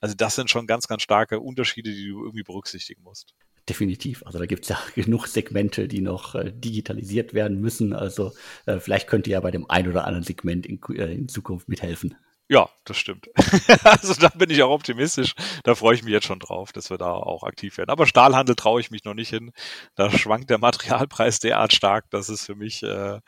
Also 0.00 0.14
das 0.14 0.36
sind 0.36 0.48
schon 0.50 0.66
ganz, 0.66 0.88
ganz 0.88 1.02
starke 1.02 1.40
Unterschiede, 1.40 1.92
die 1.92 2.08
du 2.08 2.22
irgendwie 2.24 2.44
berücksichtigen 2.44 3.02
musst. 3.02 3.34
Definitiv. 3.68 4.22
Also 4.24 4.38
da 4.38 4.46
gibt 4.46 4.64
es 4.64 4.70
ja 4.70 4.78
genug 4.94 5.26
Segmente, 5.26 5.88
die 5.88 6.00
noch 6.00 6.34
äh, 6.34 6.52
digitalisiert 6.52 7.34
werden 7.34 7.60
müssen. 7.60 7.92
Also 7.92 8.32
äh, 8.66 8.78
vielleicht 8.78 9.08
könnt 9.08 9.26
ihr 9.26 9.34
ja 9.34 9.40
bei 9.40 9.50
dem 9.50 9.68
ein 9.68 9.88
oder 9.88 10.04
anderen 10.04 10.24
Segment 10.24 10.66
in, 10.66 10.80
äh, 10.96 11.12
in 11.12 11.28
Zukunft 11.28 11.68
mithelfen. 11.68 12.16
Ja, 12.50 12.70
das 12.84 12.96
stimmt. 12.96 13.28
also 13.84 14.14
da 14.14 14.28
bin 14.28 14.48
ich 14.48 14.62
auch 14.62 14.70
optimistisch. 14.70 15.34
Da 15.64 15.74
freue 15.74 15.94
ich 15.94 16.02
mich 16.02 16.14
jetzt 16.14 16.26
schon 16.26 16.38
drauf, 16.38 16.72
dass 16.72 16.88
wir 16.88 16.96
da 16.96 17.12
auch 17.12 17.42
aktiv 17.42 17.76
werden. 17.76 17.90
Aber 17.90 18.06
Stahlhandel 18.06 18.54
traue 18.54 18.80
ich 18.80 18.90
mich 18.90 19.04
noch 19.04 19.12
nicht 19.12 19.28
hin. 19.28 19.52
Da 19.96 20.10
schwankt 20.10 20.48
der 20.48 20.56
Materialpreis 20.56 21.40
derart 21.40 21.74
stark, 21.74 22.06
das 22.10 22.30
ist 22.30 22.46
für 22.46 22.54
mich 22.54 22.82
äh, 22.82 23.20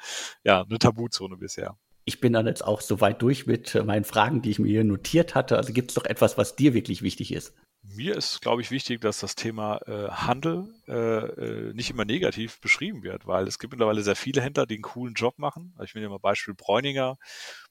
ja 0.43 0.63
eine 0.63 0.79
Tabuzone 0.79 1.37
bisher. 1.37 1.77
Ich 2.07 2.21
bin 2.21 2.33
dann 2.33 2.47
jetzt 2.47 2.65
auch 2.65 2.81
so 2.81 3.03
weit 3.03 3.21
durch 3.21 3.47
mit 3.47 3.75
äh, 3.75 3.85
meinen 3.85 4.05
Fragen, 4.05 4.41
die 4.41 4.51
ich 4.51 4.59
mir 4.59 4.69
hier 4.69 4.85
notiert 4.85 5.35
hatte. 5.35 5.59
Also 5.59 5.75
gibt 5.75 5.91
es 5.91 5.97
doch 5.97 6.07
etwas, 6.07 6.39
was 6.39 6.57
dir 6.57 6.73
wirklich 6.73 7.03
wichtig 7.03 7.35
ist? 7.35 7.55
Mir 7.93 8.17
ist, 8.17 8.41
glaube 8.41 8.63
ich, 8.63 8.71
wichtig, 8.71 9.01
dass 9.01 9.19
das 9.19 9.35
Thema 9.35 9.79
äh, 9.87 10.09
Handel 10.11 10.73
äh, 10.87 10.93
äh, 10.93 11.75
nicht 11.75 11.91
immer 11.91 12.05
negativ 12.05 12.61
beschrieben 12.61 13.03
wird, 13.03 13.27
weil 13.27 13.49
es 13.49 13.59
gibt 13.59 13.73
mittlerweile 13.73 14.03
sehr 14.03 14.15
viele 14.17 14.41
Händler, 14.43 14.67
die 14.67 14.75
einen 14.75 14.83
coolen 14.83 15.15
Job 15.15 15.39
machen. 15.39 15.73
Also 15.77 15.85
ich 15.85 15.95
nehme 15.95 16.09
mal 16.11 16.19
Beispiel 16.19 16.55
Bräuninger. 16.55 17.19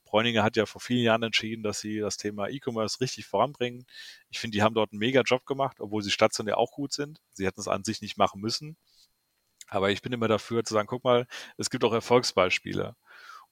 Bräuninger 0.03 0.43
hat 0.43 0.57
ja 0.57 0.65
vor 0.65 0.81
vielen 0.81 1.03
Jahren 1.03 1.23
entschieden, 1.23 1.63
dass 1.63 1.79
sie 1.79 1.99
das 1.99 2.17
Thema 2.17 2.49
E-Commerce 2.49 2.99
richtig 2.99 3.27
voranbringen. 3.27 3.85
Ich 4.29 4.39
finde, 4.39 4.57
die 4.57 4.61
haben 4.61 4.75
dort 4.75 4.91
einen 4.91 4.99
mega 4.99 5.21
Job 5.21 5.45
gemacht, 5.45 5.79
obwohl 5.79 6.01
sie 6.03 6.11
stationär 6.11 6.57
auch 6.57 6.71
gut 6.71 6.91
sind. 6.91 7.21
Sie 7.31 7.45
hätten 7.45 7.61
es 7.61 7.67
an 7.67 7.83
sich 7.83 8.01
nicht 8.01 8.17
machen 8.17 8.41
müssen. 8.41 8.75
Aber 9.67 9.91
ich 9.91 10.01
bin 10.01 10.11
immer 10.11 10.27
dafür 10.27 10.63
zu 10.63 10.73
sagen, 10.73 10.87
guck 10.87 11.03
mal, 11.03 11.27
es 11.57 11.69
gibt 11.69 11.83
auch 11.83 11.93
Erfolgsbeispiele. 11.93 12.95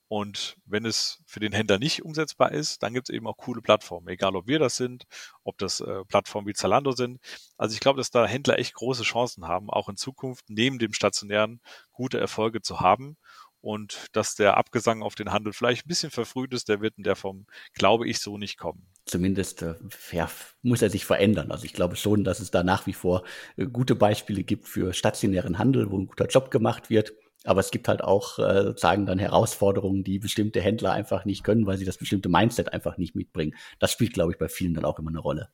Und 0.10 0.56
wenn 0.66 0.86
es 0.86 1.22
für 1.26 1.42
den 1.42 1.52
Händler 1.52 1.80
nicht 1.80 2.04
umsetzbar 2.04 2.54
ist, 2.54 2.82
dann 2.82 2.94
gibt 2.94 3.10
es 3.10 3.16
eben 3.16 3.28
auch 3.28 3.36
coole 3.36 3.62
Plattformen, 3.62 4.08
egal 4.08 4.38
ob 4.38 4.48
wir 4.48 4.58
das 4.58 4.78
sind, 4.78 5.06
ob 5.44 5.58
das 5.58 5.82
äh, 5.82 6.06
Plattformen 6.06 6.48
wie 6.48 6.54
Zalando 6.54 6.92
sind. 6.92 7.20
Also 7.58 7.74
ich 7.74 7.82
glaube, 7.82 7.98
dass 7.98 8.10
da 8.10 8.26
Händler 8.26 8.58
echt 8.58 8.74
große 8.74 9.04
Chancen 9.04 9.48
haben, 9.48 9.70
auch 9.70 9.90
in 9.90 9.98
Zukunft 9.98 10.46
neben 10.50 10.80
dem 10.80 10.94
stationären 10.94 11.60
gute 11.92 12.20
Erfolge 12.20 12.62
zu 12.62 12.80
haben. 12.80 13.18
Und 13.60 14.06
dass 14.14 14.36
der 14.36 14.56
Abgesang 14.56 15.02
auf 15.02 15.16
den 15.16 15.32
Handel 15.34 15.52
vielleicht 15.52 15.86
ein 15.86 15.90
bisschen 15.90 16.12
verfrüht 16.12 16.54
ist, 16.54 16.70
der 16.70 16.80
wird 16.80 16.98
in 16.98 17.04
der 17.04 17.18
Form, 17.18 17.48
glaube 17.74 18.08
ich, 18.08 18.20
so 18.20 18.38
nicht 18.38 18.58
kommen. 18.58 18.88
Zumindest 19.06 19.62
äh, 19.62 19.76
ja, 20.12 20.30
muss 20.62 20.82
er 20.82 20.90
sich 20.90 21.06
verändern. 21.06 21.52
Also 21.52 21.66
ich 21.66 21.74
glaube 21.74 21.98
schon, 21.98 22.24
dass 22.24 22.40
es 22.40 22.52
da 22.52 22.64
nach 22.64 22.86
wie 22.86 22.94
vor 22.94 23.24
äh, 23.58 23.66
gute 23.66 23.96
Beispiele 23.96 24.44
gibt 24.44 24.70
für 24.70 24.94
stationären 24.94 25.58
Handel, 25.58 25.92
wo 25.92 25.98
ein 25.98 26.08
guter 26.08 26.28
Job 26.28 26.50
gemacht 26.50 26.90
wird 26.90 27.14
Aber 27.48 27.62
es 27.62 27.72
gibt 27.72 27.88
halt 27.88 28.04
auch 28.04 28.40
äh, 28.40 28.64
sozusagen 28.64 29.06
dann 29.06 29.20
Herausforderungen, 29.20 30.04
die 30.04 30.20
bestimmte 30.20 30.60
Händler 30.60 30.92
einfach 30.92 31.24
nicht 31.24 31.46
können, 31.46 31.66
weil 31.66 31.78
sie 31.78 31.86
das 31.86 31.98
bestimmte 31.98 32.28
Mindset 32.28 32.74
einfach 32.74 32.98
nicht 32.98 33.16
mitbringen. 33.16 33.56
Das 33.80 33.92
spielt, 33.92 34.14
glaube 34.14 34.34
ich, 34.34 34.38
bei 34.38 34.50
vielen 34.50 34.74
dann 34.74 34.84
auch 34.84 35.00
immer 35.00 35.12
eine 35.12 35.20
Rolle. 35.20 35.50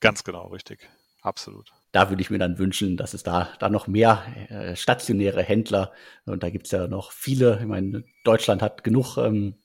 Ganz 0.00 0.24
genau, 0.24 0.48
richtig. 0.48 0.88
Absolut. 1.22 1.72
Da 1.90 2.10
würde 2.10 2.20
ich 2.20 2.28
mir 2.28 2.38
dann 2.38 2.58
wünschen, 2.58 2.98
dass 2.98 3.14
es 3.14 3.22
da, 3.22 3.48
da 3.60 3.70
noch 3.70 3.86
mehr 3.86 4.26
äh, 4.50 4.76
stationäre 4.76 5.42
Händler, 5.42 5.92
und 6.26 6.42
da 6.42 6.50
gibt 6.50 6.66
es 6.66 6.72
ja 6.72 6.86
noch 6.86 7.12
viele, 7.12 7.58
ich 7.60 7.66
meine, 7.66 8.04
Deutschland 8.24 8.60
hat 8.60 8.84
genug 8.84 9.16
ähm, 9.16 9.56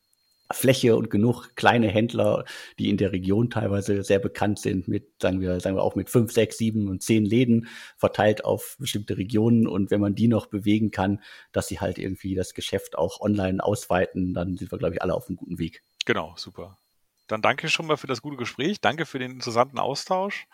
Fläche 0.55 0.95
und 0.95 1.09
genug 1.09 1.55
kleine 1.55 1.87
Händler, 1.87 2.45
die 2.79 2.89
in 2.89 2.97
der 2.97 3.11
Region 3.11 3.49
teilweise 3.49 4.03
sehr 4.03 4.19
bekannt 4.19 4.59
sind, 4.59 4.87
mit, 4.87 5.21
sagen 5.21 5.41
wir, 5.41 5.59
sagen 5.59 5.75
wir 5.75 5.83
auch 5.83 5.95
mit 5.95 6.09
fünf, 6.09 6.31
sechs, 6.31 6.57
sieben 6.57 6.89
und 6.89 7.03
zehn 7.03 7.25
Läden 7.25 7.67
verteilt 7.97 8.45
auf 8.45 8.77
bestimmte 8.79 9.17
Regionen. 9.17 9.67
Und 9.67 9.91
wenn 9.91 10.01
man 10.01 10.15
die 10.15 10.27
noch 10.27 10.47
bewegen 10.47 10.91
kann, 10.91 11.21
dass 11.51 11.67
sie 11.67 11.79
halt 11.79 11.97
irgendwie 11.97 12.35
das 12.35 12.53
Geschäft 12.53 12.97
auch 12.97 13.21
online 13.21 13.63
ausweiten, 13.63 14.33
dann 14.33 14.57
sind 14.57 14.71
wir, 14.71 14.77
glaube 14.77 14.95
ich, 14.95 15.01
alle 15.01 15.15
auf 15.15 15.27
einem 15.27 15.37
guten 15.37 15.59
Weg. 15.59 15.83
Genau, 16.05 16.33
super. 16.37 16.77
Dann 17.27 17.41
danke 17.41 17.69
schon 17.69 17.87
mal 17.87 17.97
für 17.97 18.07
das 18.07 18.21
gute 18.21 18.37
Gespräch. 18.37 18.81
Danke 18.81 19.05
für 19.05 19.19
den 19.19 19.31
interessanten 19.31 19.79
Austausch. 19.79 20.47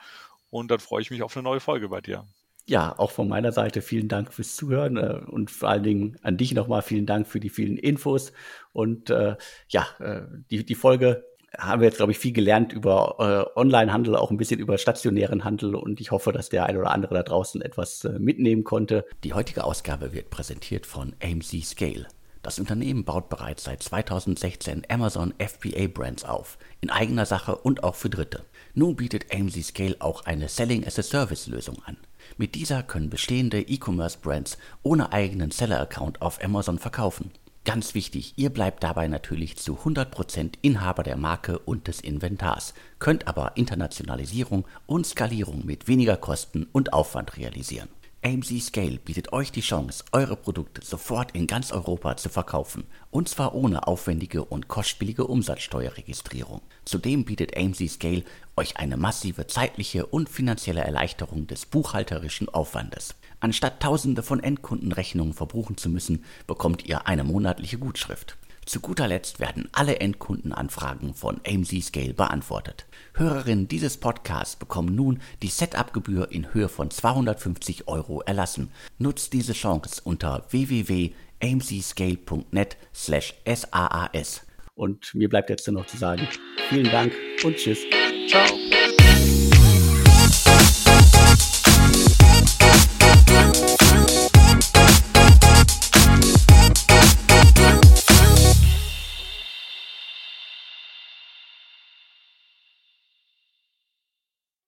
Und 0.49 0.71
dann 0.71 0.79
freue 0.79 1.01
ich 1.01 1.11
mich 1.11 1.21
auf 1.23 1.35
eine 1.35 1.43
neue 1.43 1.59
Folge 1.59 1.89
bei 1.89 2.01
dir 2.01 2.25
ja, 2.69 2.97
auch 2.97 3.11
von 3.11 3.27
meiner 3.27 3.51
Seite 3.51 3.81
vielen 3.81 4.07
Dank 4.07 4.33
fürs 4.33 4.55
Zuhören 4.55 4.97
äh, 4.97 5.19
und 5.27 5.51
vor 5.51 5.69
allen 5.69 5.83
Dingen 5.83 6.17
an 6.21 6.37
dich 6.37 6.53
nochmal 6.53 6.81
vielen 6.83 7.05
Dank 7.05 7.27
für 7.27 7.39
die 7.39 7.49
vielen 7.49 7.77
Infos. 7.77 8.31
Und 8.71 9.09
äh, 9.09 9.35
ja, 9.69 9.87
äh, 9.99 10.21
die, 10.51 10.65
die 10.65 10.75
Folge 10.75 11.25
haben 11.57 11.81
wir 11.81 11.87
jetzt, 11.87 11.97
glaube 11.97 12.11
ich, 12.11 12.19
viel 12.19 12.31
gelernt 12.31 12.71
über 12.71 13.49
äh, 13.55 13.59
Online-Handel, 13.59 14.15
auch 14.15 14.29
ein 14.29 14.37
bisschen 14.37 14.59
über 14.59 14.77
stationären 14.77 15.43
Handel 15.43 15.73
und 15.73 15.99
ich 15.99 16.11
hoffe, 16.11 16.31
dass 16.31 16.49
der 16.49 16.67
ein 16.67 16.77
oder 16.77 16.91
andere 16.91 17.15
da 17.15 17.23
draußen 17.23 17.61
etwas 17.61 18.05
äh, 18.05 18.19
mitnehmen 18.19 18.63
konnte. 18.63 19.03
Die 19.23 19.33
heutige 19.33 19.63
Ausgabe 19.63 20.13
wird 20.13 20.29
präsentiert 20.29 20.85
von 20.85 21.15
AMC 21.23 21.63
Scale. 21.63 22.07
Das 22.43 22.59
Unternehmen 22.59 23.03
baut 23.03 23.29
bereits 23.29 23.63
seit 23.63 23.81
2016 23.81 24.83
Amazon 24.89 25.33
FBA 25.39 25.87
Brands 25.87 26.23
auf, 26.23 26.59
in 26.81 26.91
eigener 26.91 27.25
Sache 27.25 27.55
und 27.55 27.83
auch 27.83 27.95
für 27.95 28.09
Dritte. 28.11 28.45
Nun 28.75 28.95
bietet 28.95 29.33
AMC 29.33 29.63
Scale 29.63 29.95
auch 29.99 30.25
eine 30.25 30.47
Selling 30.47 30.85
as 30.85 30.99
a 30.99 31.03
Service 31.03 31.47
Lösung 31.47 31.77
an. 31.85 31.97
Mit 32.39 32.55
dieser 32.55 32.83
können 32.83 33.09
bestehende 33.09 33.59
E-Commerce-Brands 33.59 34.57
ohne 34.81 35.11
eigenen 35.11 35.51
Seller-Account 35.51 36.21
auf 36.21 36.41
Amazon 36.41 36.79
verkaufen. 36.79 37.31
Ganz 37.65 37.95
wichtig, 37.95 38.35
ihr 38.37 38.49
bleibt 38.49 38.81
dabei 38.81 39.09
natürlich 39.09 39.57
zu 39.57 39.75
100% 39.75 40.53
Inhaber 40.61 41.03
der 41.03 41.17
Marke 41.17 41.59
und 41.59 41.89
des 41.89 41.99
Inventars, 41.99 42.73
könnt 42.97 43.27
aber 43.27 43.57
Internationalisierung 43.57 44.65
und 44.85 45.05
Skalierung 45.05 45.65
mit 45.65 45.89
weniger 45.89 46.15
Kosten 46.15 46.65
und 46.71 46.93
Aufwand 46.93 47.35
realisieren. 47.35 47.89
AMC 48.21 48.61
Scale 48.61 48.97
bietet 48.97 49.31
euch 49.31 49.49
die 49.49 49.61
Chance, 49.61 50.03
eure 50.11 50.35
Produkte 50.35 50.83
sofort 50.83 51.31
in 51.31 51.47
ganz 51.47 51.71
Europa 51.71 52.17
zu 52.17 52.27
verkaufen, 52.27 52.83
und 53.11 53.29
zwar 53.29 53.55
ohne 53.55 53.87
aufwendige 53.87 54.43
und 54.43 54.67
kostspielige 54.67 55.25
Umsatzsteuerregistrierung. 55.25 56.59
Zudem 56.83 57.23
bietet 57.23 57.55
AMC 57.55 57.89
Scale 57.89 58.23
euch 58.57 58.75
eine 58.75 58.97
massive 58.97 59.47
zeitliche 59.47 60.05
und 60.05 60.27
finanzielle 60.27 60.81
Erleichterung 60.81 61.47
des 61.47 61.65
buchhalterischen 61.65 62.49
Aufwandes. 62.49 63.15
Anstatt 63.39 63.79
tausende 63.79 64.21
von 64.21 64.43
Endkundenrechnungen 64.43 65.33
verbuchen 65.33 65.77
zu 65.77 65.87
müssen, 65.89 66.25
bekommt 66.45 66.85
ihr 66.85 67.07
eine 67.07 67.23
monatliche 67.23 67.77
Gutschrift. 67.77 68.37
Zu 68.69 68.79
guter 68.81 69.07
Letzt 69.07 69.39
werden 69.39 69.67
alle 69.71 69.99
Endkundenanfragen 69.99 71.15
von 71.15 71.41
AMC 71.43 71.81
Scale 71.81 72.13
beantwortet. 72.13 72.85
Hörerinnen 73.15 73.67
dieses 73.67 73.97
Podcasts 73.97 74.55
bekommen 74.55 74.93
nun 74.93 75.21
die 75.41 75.47
Setup-Gebühr 75.47 76.31
in 76.31 76.53
Höhe 76.53 76.69
von 76.69 76.91
250 76.91 77.87
Euro 77.87 78.21
erlassen. 78.21 78.69
Nutzt 78.99 79.33
diese 79.33 79.53
Chance 79.53 80.01
unter 80.03 80.45
www.amcscale.net 80.51 82.77
slash 82.93 83.33
SAAS. 83.43 84.45
Und 84.75 85.15
mir 85.15 85.29
bleibt 85.29 85.49
jetzt 85.49 85.67
nur 85.67 85.81
noch 85.81 85.87
zu 85.87 85.97
sagen, 85.97 86.27
vielen 86.69 86.91
Dank 86.91 87.11
und 87.43 87.55
tschüss. 87.55 87.79
Ciao. 88.27 88.68